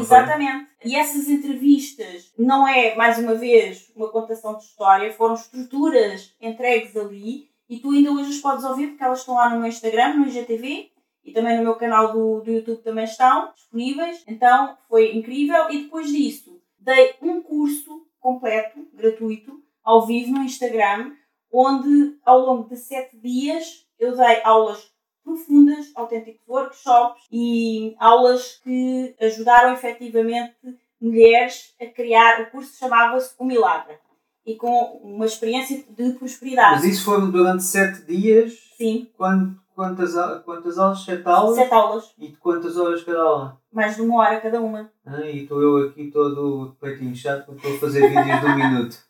[0.00, 0.66] Exatamente.
[0.80, 0.90] Foi?
[0.90, 6.96] E essas entrevistas não é, mais uma vez, uma contação de história, foram estruturas entregues
[6.96, 10.14] ali e tu ainda hoje as podes ouvir porque elas estão lá no meu Instagram,
[10.14, 10.90] no IGTV
[11.24, 14.24] e também no meu canal do, do YouTube também estão disponíveis.
[14.26, 15.70] Então foi incrível.
[15.70, 21.12] E depois disso, dei um curso completo, gratuito, ao vivo no Instagram,
[21.52, 24.90] onde ao longo de sete dias eu dei aulas
[25.24, 30.54] profundas, autênticos workshops e aulas que ajudaram efetivamente
[31.00, 32.42] mulheres a criar.
[32.42, 33.96] O curso chamava-se O Milagre
[34.44, 36.76] e com uma experiência de prosperidade.
[36.76, 38.54] Mas isso foi durante sete dias?
[38.76, 39.08] Sim.
[39.16, 40.14] Quando, quantas,
[40.44, 41.04] quantas aulas?
[41.04, 41.56] Sete aulas?
[41.56, 42.14] Sete aulas.
[42.18, 43.60] E de quantas horas cada aula?
[43.72, 44.90] Mais de uma hora cada uma.
[45.06, 48.56] Ah, e estou eu aqui todo peitinho chato porque estou a fazer vídeos de um
[48.56, 49.09] minuto.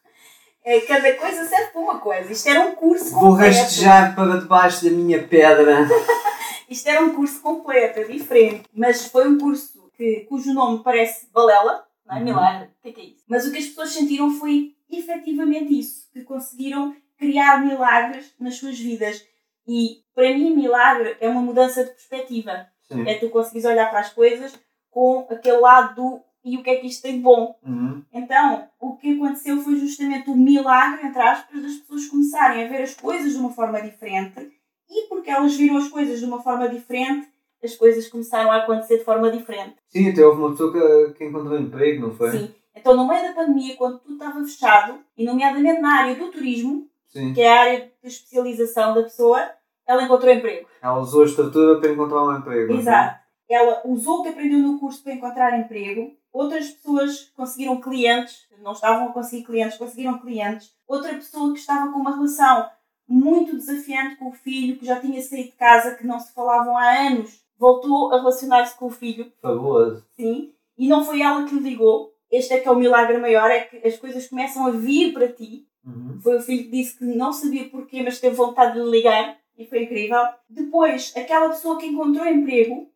[0.65, 2.33] É, cada coisa serve para uma coisa.
[2.33, 3.27] Isto era um curso completo.
[3.27, 5.89] Vou rastejar para debaixo da minha pedra.
[6.69, 8.65] Isto era um curso completo, é diferente.
[8.73, 12.19] Mas foi um curso que, cujo nome parece balela, não é?
[12.19, 12.25] Uhum.
[12.25, 12.69] Milagre.
[12.69, 13.25] O que é, que é isso?
[13.27, 16.09] Mas o que as pessoas sentiram foi efetivamente isso.
[16.13, 19.25] Que conseguiram criar milagres nas suas vidas.
[19.67, 22.67] E para mim, milagre é uma mudança de perspectiva.
[22.91, 23.09] Sim.
[23.09, 24.53] É tu conseguires olhar para as coisas
[24.91, 27.57] com aquele lado do e o que é que isto tem de bom.
[27.63, 28.03] Uhum.
[28.13, 32.83] Então, o que aconteceu foi justamente o milagre, entre aspas, das pessoas começarem a ver
[32.83, 34.51] as coisas de uma forma diferente
[34.91, 37.29] e porque elas viram as coisas de uma forma diferente,
[37.63, 39.77] as coisas começaram a acontecer de forma diferente.
[39.89, 42.31] Sim, até houve uma pessoa que, que encontrou emprego, não foi?
[42.33, 42.55] Sim.
[42.75, 46.89] Então, no meio da pandemia, quando tudo estava fechado, e nomeadamente na área do turismo,
[47.09, 47.35] Sim.
[47.35, 49.51] que é a área de especialização da pessoa,
[49.87, 50.69] ela encontrou emprego.
[50.83, 52.73] Ela usou a estrutura para encontrar um emprego.
[52.73, 53.20] Exato.
[53.51, 58.73] Ela usou o que aprendeu no curso para encontrar emprego Outras pessoas conseguiram clientes, não
[58.73, 60.73] estavam a conseguir clientes, conseguiram clientes.
[60.87, 62.69] Outra pessoa que estava com uma relação
[63.09, 66.77] muito desafiante com o filho, que já tinha saído de casa, que não se falavam
[66.77, 69.33] há anos, voltou a relacionar-se com o filho.
[69.43, 70.05] Fabuloso.
[70.15, 70.53] Sim.
[70.79, 72.15] E não foi ela que lhe ligou.
[72.31, 75.33] Este é que é o milagre maior, é que as coisas começam a vir para
[75.33, 75.67] ti.
[75.85, 76.21] Uhum.
[76.23, 79.37] Foi o filho que disse que não sabia porquê, mas teve vontade de lhe ligar.
[79.59, 80.21] E foi incrível.
[80.49, 82.89] Depois, aquela pessoa que encontrou emprego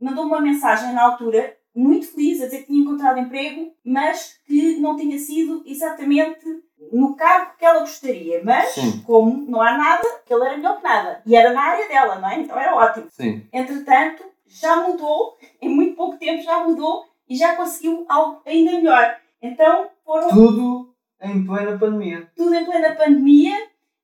[0.00, 4.78] mandou uma mensagem na altura muito feliz a dizer que tinha encontrado emprego, mas que
[4.78, 6.44] não tinha sido exatamente
[6.92, 8.42] no cargo que ela gostaria.
[8.42, 9.02] Mas, Sim.
[9.02, 11.22] como não há nada, que ele era melhor que nada.
[11.26, 12.40] E era na área dela, não é?
[12.40, 13.06] Então era ótimo.
[13.10, 13.46] Sim.
[13.52, 19.16] Entretanto, já mudou, em muito pouco tempo já mudou e já conseguiu algo ainda melhor.
[19.42, 20.28] Então foram.
[20.28, 22.30] Tudo em plena pandemia.
[22.36, 23.54] Tudo em plena pandemia,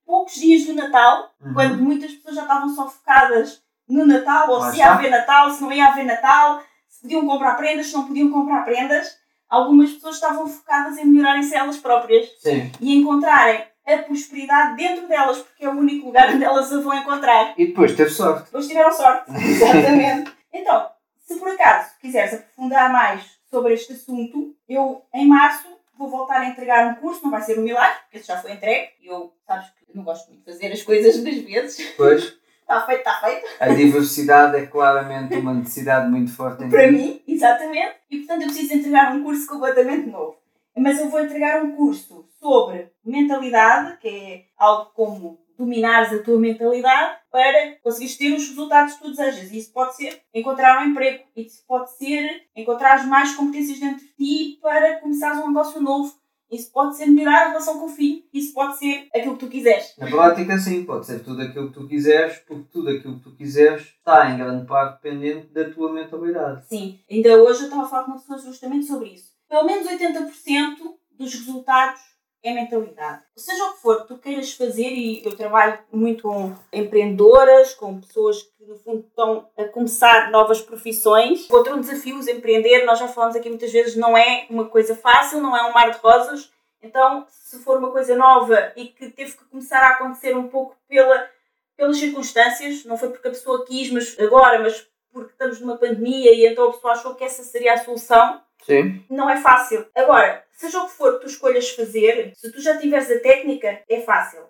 [0.05, 1.53] poucos dias do Natal, Uhum.
[1.53, 3.61] quando muitas pessoas já estavam só focadas
[3.93, 7.25] no Natal, ou Lá se ia haver Natal, se não ia haver Natal, se podiam
[7.27, 9.15] comprar prendas, se não podiam comprar prendas.
[9.47, 12.71] Algumas pessoas estavam focadas em melhorarem-se elas próprias Sim.
[12.81, 16.93] e encontrarem a prosperidade dentro delas, porque é o único lugar onde elas a vão
[16.95, 17.53] encontrar.
[17.55, 18.45] E depois teve sorte.
[18.45, 19.29] Depois tiveram sorte.
[19.37, 20.31] Exatamente.
[20.51, 20.87] Então,
[21.27, 26.49] se por acaso quiseres aprofundar mais sobre este assunto, eu em março vou voltar a
[26.49, 28.89] entregar um curso, não vai ser um milagre, porque esse já foi entregue.
[29.03, 31.93] Eu, sabes que não gosto muito de fazer as coisas duas vezes.
[31.95, 33.45] Pois, Está feito, está feito.
[33.59, 36.91] a diversidade é claramente uma necessidade muito forte Para ti.
[36.91, 37.95] mim, exatamente.
[38.09, 40.37] E portanto eu preciso entregar um curso completamente novo.
[40.75, 46.39] Mas eu vou entregar um curso sobre mentalidade, que é algo como dominares a tua
[46.39, 49.51] mentalidade para conseguires ter os resultados que tu desejas.
[49.51, 51.23] E isso pode ser encontrar um emprego.
[51.35, 56.11] Isso pode ser encontrar mais competências dentro de ti para começares um negócio novo.
[56.53, 58.23] Isso pode ser melhorar a relação com o filho.
[58.33, 59.93] Isso pode ser aquilo que tu quiseres.
[59.97, 63.35] Na prática, sim, pode ser tudo aquilo que tu quiseres, porque tudo aquilo que tu
[63.35, 66.67] quiseres está em grande parte dependente da tua mentalidade.
[66.67, 69.31] Sim, ainda hoje eu estava a falar com uma pessoa justamente sobre isso.
[69.49, 70.77] Pelo menos 80%
[71.17, 72.12] dos resultados
[72.43, 73.23] é mentalidade.
[73.35, 78.43] Seja o que for tu queiras fazer, e eu trabalho muito com empreendedoras, com pessoas
[78.43, 81.49] que no fundo estão a começar novas profissões.
[81.49, 85.41] Outro desafio, os empreender, nós já falamos aqui muitas vezes, não é uma coisa fácil,
[85.41, 86.51] não é um mar de rosas.
[86.81, 90.75] Então, se for uma coisa nova e que teve que começar a acontecer um pouco
[90.87, 91.29] pela
[91.75, 96.33] pelas circunstâncias, não foi porque a pessoa quis, mas agora, mas porque estamos numa pandemia
[96.33, 98.41] e então a pessoa achou que essa seria a solução.
[98.65, 99.03] Sim.
[99.09, 99.85] Não é fácil.
[99.95, 103.81] Agora, seja o que for que tu escolhas fazer, se tu já tiveres a técnica,
[103.89, 104.43] é fácil.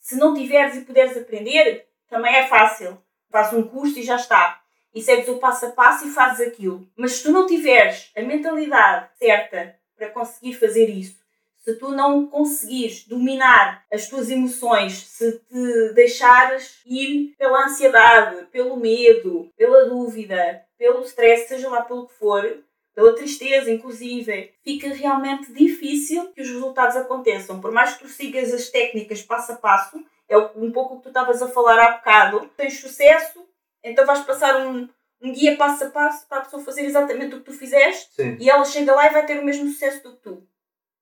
[0.00, 2.98] Se não tiveres e puderes aprender, também é fácil.
[3.30, 4.60] Faz um curso e já está.
[4.94, 6.88] E segues o passo a passo e fazes aquilo.
[6.96, 11.18] Mas se tu não tiveres a mentalidade certa para conseguir fazer isso,
[11.58, 18.78] se tu não conseguires dominar as tuas emoções, se te deixares ir pela ansiedade, pelo
[18.78, 22.64] medo, pela dúvida, pelo stress, seja lá pelo que for,
[22.98, 27.60] pela tristeza, inclusive, fica realmente difícil que os resultados aconteçam.
[27.60, 31.04] Por mais que tu sigas as técnicas passo a passo, é um pouco o que
[31.04, 33.46] tu estavas a falar há bocado, tens sucesso,
[33.84, 34.88] então vais passar um,
[35.22, 38.36] um guia passo a passo para a pessoa fazer exatamente o que tu fizeste Sim.
[38.40, 40.42] e ela chega lá e vai ter o mesmo sucesso do que tu.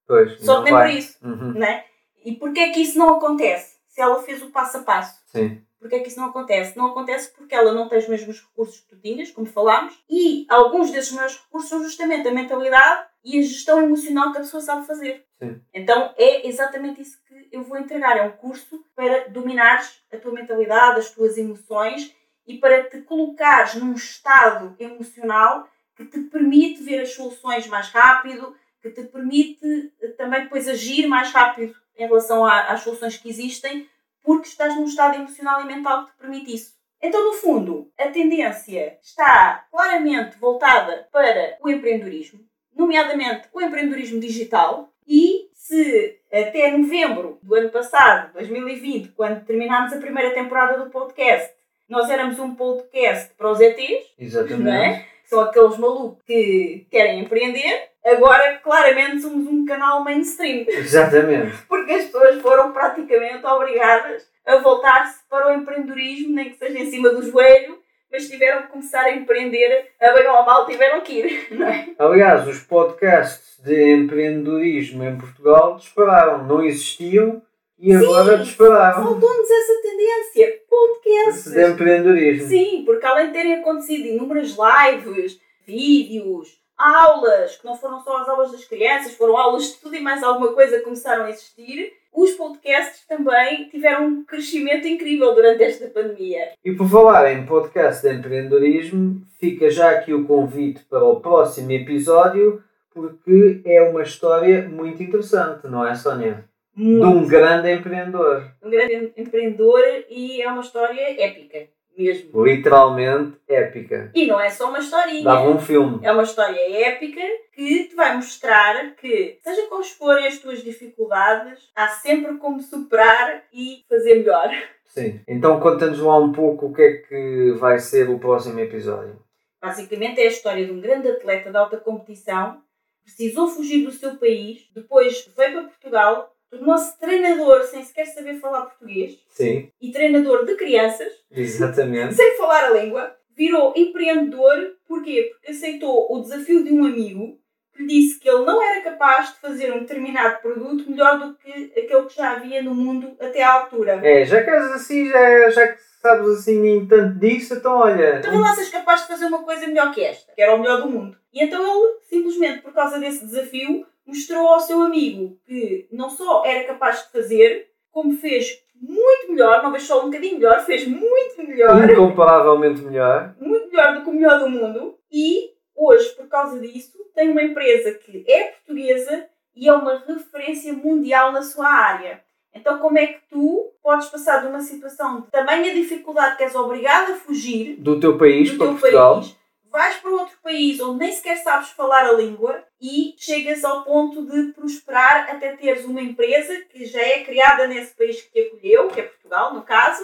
[0.07, 0.39] Pois.
[0.45, 0.99] Só vai.
[0.99, 1.17] isso.
[1.27, 1.55] Uhum.
[1.55, 1.83] Né?
[2.23, 3.75] E porquê é que isso não acontece?
[3.89, 5.19] Se ela fez o passo a passo.
[5.29, 5.63] Sim.
[5.87, 6.77] Porquê é que isso não acontece?
[6.77, 10.45] Não acontece porque ela não tem os mesmos recursos que tu tinhas, como falámos, e
[10.49, 14.61] alguns desses meus recursos são justamente a mentalidade e a gestão emocional que a pessoa
[14.61, 15.25] sabe fazer.
[15.39, 15.61] Sim.
[15.73, 18.17] Então é exatamente isso que eu vou entregar.
[18.17, 22.13] É um curso para dominares a tua mentalidade, as tuas emoções
[22.45, 28.57] e para te colocares num estado emocional que te permite ver as soluções mais rápido,
[28.83, 33.89] que te permite eh, também depois agir mais rápido em relação às soluções que existem,
[34.27, 36.75] porque estás num estado emocional e mental que te permite isso.
[37.01, 42.41] Então, no fundo, a tendência está claramente voltada para o empreendedorismo,
[42.75, 50.01] nomeadamente o empreendedorismo digital, e se até novembro do ano passado, 2020, quando terminámos a
[50.01, 51.55] primeira temporada do podcast,
[51.89, 54.65] nós éramos um podcast para os ETs, Exatamente.
[54.65, 55.07] não é?
[55.27, 61.57] São aqueles malucos que querem empreender, agora claramente somos um canal mainstream Exatamente.
[61.69, 66.89] porque as pessoas foram praticamente obrigadas a voltar-se para o empreendedorismo, nem que seja em
[66.89, 67.79] cima do joelho,
[68.11, 71.67] mas tiveram que começar a empreender, a bem ou a mal tiveram que ir, não
[71.67, 71.89] é?
[71.99, 76.47] Aliás, os podcasts de empreendedorismo em Portugal dispararam.
[76.47, 77.43] Não existiam
[77.79, 79.03] e agora dispararam.
[79.03, 81.53] Faltou-nos essa tendência, podcasts.
[81.53, 82.49] De empreendedorismo.
[82.49, 88.29] Sim, porque além de terem acontecido inúmeras lives, vídeos, aulas, que não foram só as
[88.29, 91.93] aulas das crianças, foram aulas de tudo e mais alguma coisa que começaram a existir,
[92.13, 96.53] os podcasts também tiveram um crescimento incrível durante esta pandemia.
[96.65, 101.71] E por falar em podcast de empreendedorismo, fica já aqui o convite para o próximo
[101.73, 102.63] episódio,
[102.93, 106.49] porque é uma história muito interessante, não é, Sónia?
[106.75, 107.07] De Muito.
[107.07, 108.51] um grande empreendedor.
[108.63, 112.45] um grande empreendedor e é uma história épica, mesmo.
[112.45, 114.11] Literalmente épica.
[114.15, 115.25] E não é só uma historinha.
[115.25, 116.01] Dava um filme.
[116.03, 117.21] É uma história épica
[117.53, 123.45] que te vai mostrar que, seja quais forem as tuas dificuldades, há sempre como superar
[123.53, 124.51] e fazer melhor.
[124.85, 125.21] Sim.
[125.27, 129.19] Então conta-nos lá um pouco o que é que vai ser o próximo episódio.
[129.61, 132.61] Basicamente é a história de um grande atleta de alta competição,
[133.03, 138.63] precisou fugir do seu país, depois veio para Portugal, tornou-se treinador sem sequer saber falar
[138.63, 142.15] português Sim, e treinador de crianças exatamente.
[142.15, 144.75] sem falar a língua, virou empreendedor.
[144.89, 145.31] Porquê?
[145.31, 147.39] Porque aceitou o desafio de um amigo
[147.75, 151.37] que lhe disse que ele não era capaz de fazer um determinado produto melhor do
[151.37, 154.01] que aquele que já havia no mundo até à altura.
[154.03, 158.19] É, já que és assim, já, já que sabes assim nem tanto disso, então olha.
[158.19, 160.59] Então lá se és capaz de fazer uma coisa melhor que esta, que era o
[160.59, 161.19] melhor do mundo.
[161.33, 166.45] E então ele, simplesmente por causa desse desafio, mostrou ao seu amigo que não só
[166.45, 170.87] era capaz de fazer, como fez muito melhor, não fez só um bocadinho melhor, fez
[170.87, 171.91] muito melhor.
[171.91, 173.35] Incomparavelmente melhor.
[173.41, 177.43] muito melhor do que o melhor do mundo e hoje, por causa disso, tem uma
[177.43, 182.23] empresa que é portuguesa e é uma referência mundial na sua área.
[182.55, 186.55] Então, como é que tu podes passar de uma situação de tamanha dificuldade que és
[186.55, 189.15] obrigado a fugir Do teu país do para teu Portugal.
[189.21, 189.37] país,
[189.77, 194.25] vais para outro país onde nem sequer sabes falar a língua e chegas ao ponto
[194.25, 198.89] de prosperar até teres uma empresa que já é criada nesse país que te acolheu,
[198.89, 200.03] que é Portugal, no caso,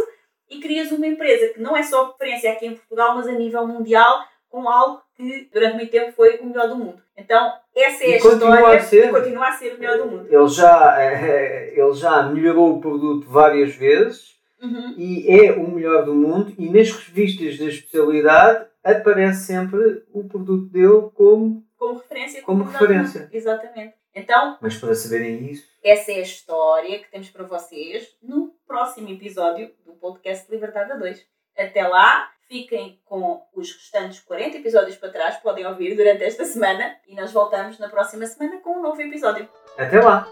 [0.51, 3.66] e crias uma empresa que não é só referência aqui em Portugal, mas a nível
[3.66, 4.20] mundial,
[4.51, 7.03] com algo que durante muito tempo foi o melhor do mundo.
[7.16, 9.11] Então, essa é E a história a ser.
[9.11, 10.27] continua a ser o melhor do mundo.
[10.31, 14.94] Ele já, eh, ele já melhorou o produto várias vezes Uhum.
[14.99, 16.53] e é o melhor do mundo.
[16.59, 21.65] E nas revistas da especialidade aparece sempre o produto dele como.
[21.77, 22.43] Como referência.
[22.43, 23.29] Como o melhor do referência.
[23.33, 23.95] Exatamente.
[24.15, 29.09] Então, Mas para saberem isso, Essa é a história que temos para vocês no próximo
[29.09, 31.27] episódio do podcast Liberdade a 2.
[31.57, 36.95] Até lá, fiquem com os restantes 40 episódios para trás, podem ouvir durante esta semana
[37.09, 39.49] e nós voltamos na próxima semana com um novo episódio.
[39.79, 40.29] até lá!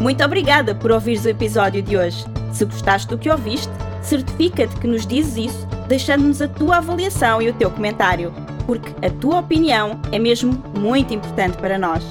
[0.00, 2.24] Muito obrigada por ouvires o episódio de hoje.
[2.52, 3.70] Se gostaste do que ouviste,
[4.02, 8.32] certifica-te que nos dizes isso, deixando-nos a tua avaliação e o teu comentário,
[8.66, 12.04] porque a tua opinião é mesmo muito importante para nós.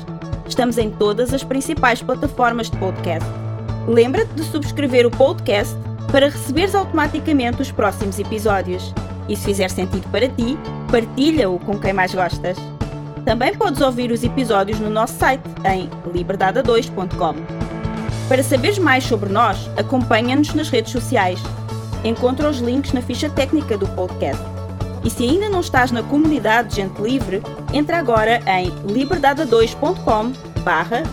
[0.48, 3.28] Estamos em todas as principais plataformas de podcast.
[3.88, 5.76] Lembra-te de subscrever o podcast
[6.12, 8.94] para receberes automaticamente os próximos episódios.
[9.30, 10.58] E se fizer sentido para ti,
[10.92, 12.58] partilha-o com quem mais gostas.
[13.24, 17.36] Também podes ouvir os episódios no nosso site em liberdade2.com.
[18.28, 21.40] Para saberes mais sobre nós, acompanha-nos nas redes sociais.
[22.04, 24.42] Encontra os links na ficha técnica do podcast.
[25.04, 27.42] E se ainda não estás na comunidade Gente Livre,
[27.74, 30.32] entra agora em liberdade2.com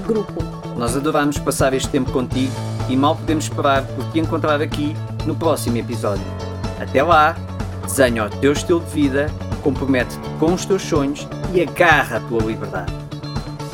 [0.06, 0.42] grupo.
[0.76, 2.52] Nós adoramos passar este tempo contigo
[2.88, 4.94] e mal podemos esperar por te encontrar aqui
[5.26, 6.24] no próximo episódio.
[6.80, 7.36] Até lá,
[7.82, 9.30] desenha o teu estilo de vida,
[9.62, 12.92] compromete-te com os teus sonhos e agarra a tua liberdade.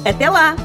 [0.04, 0.56] Até lá!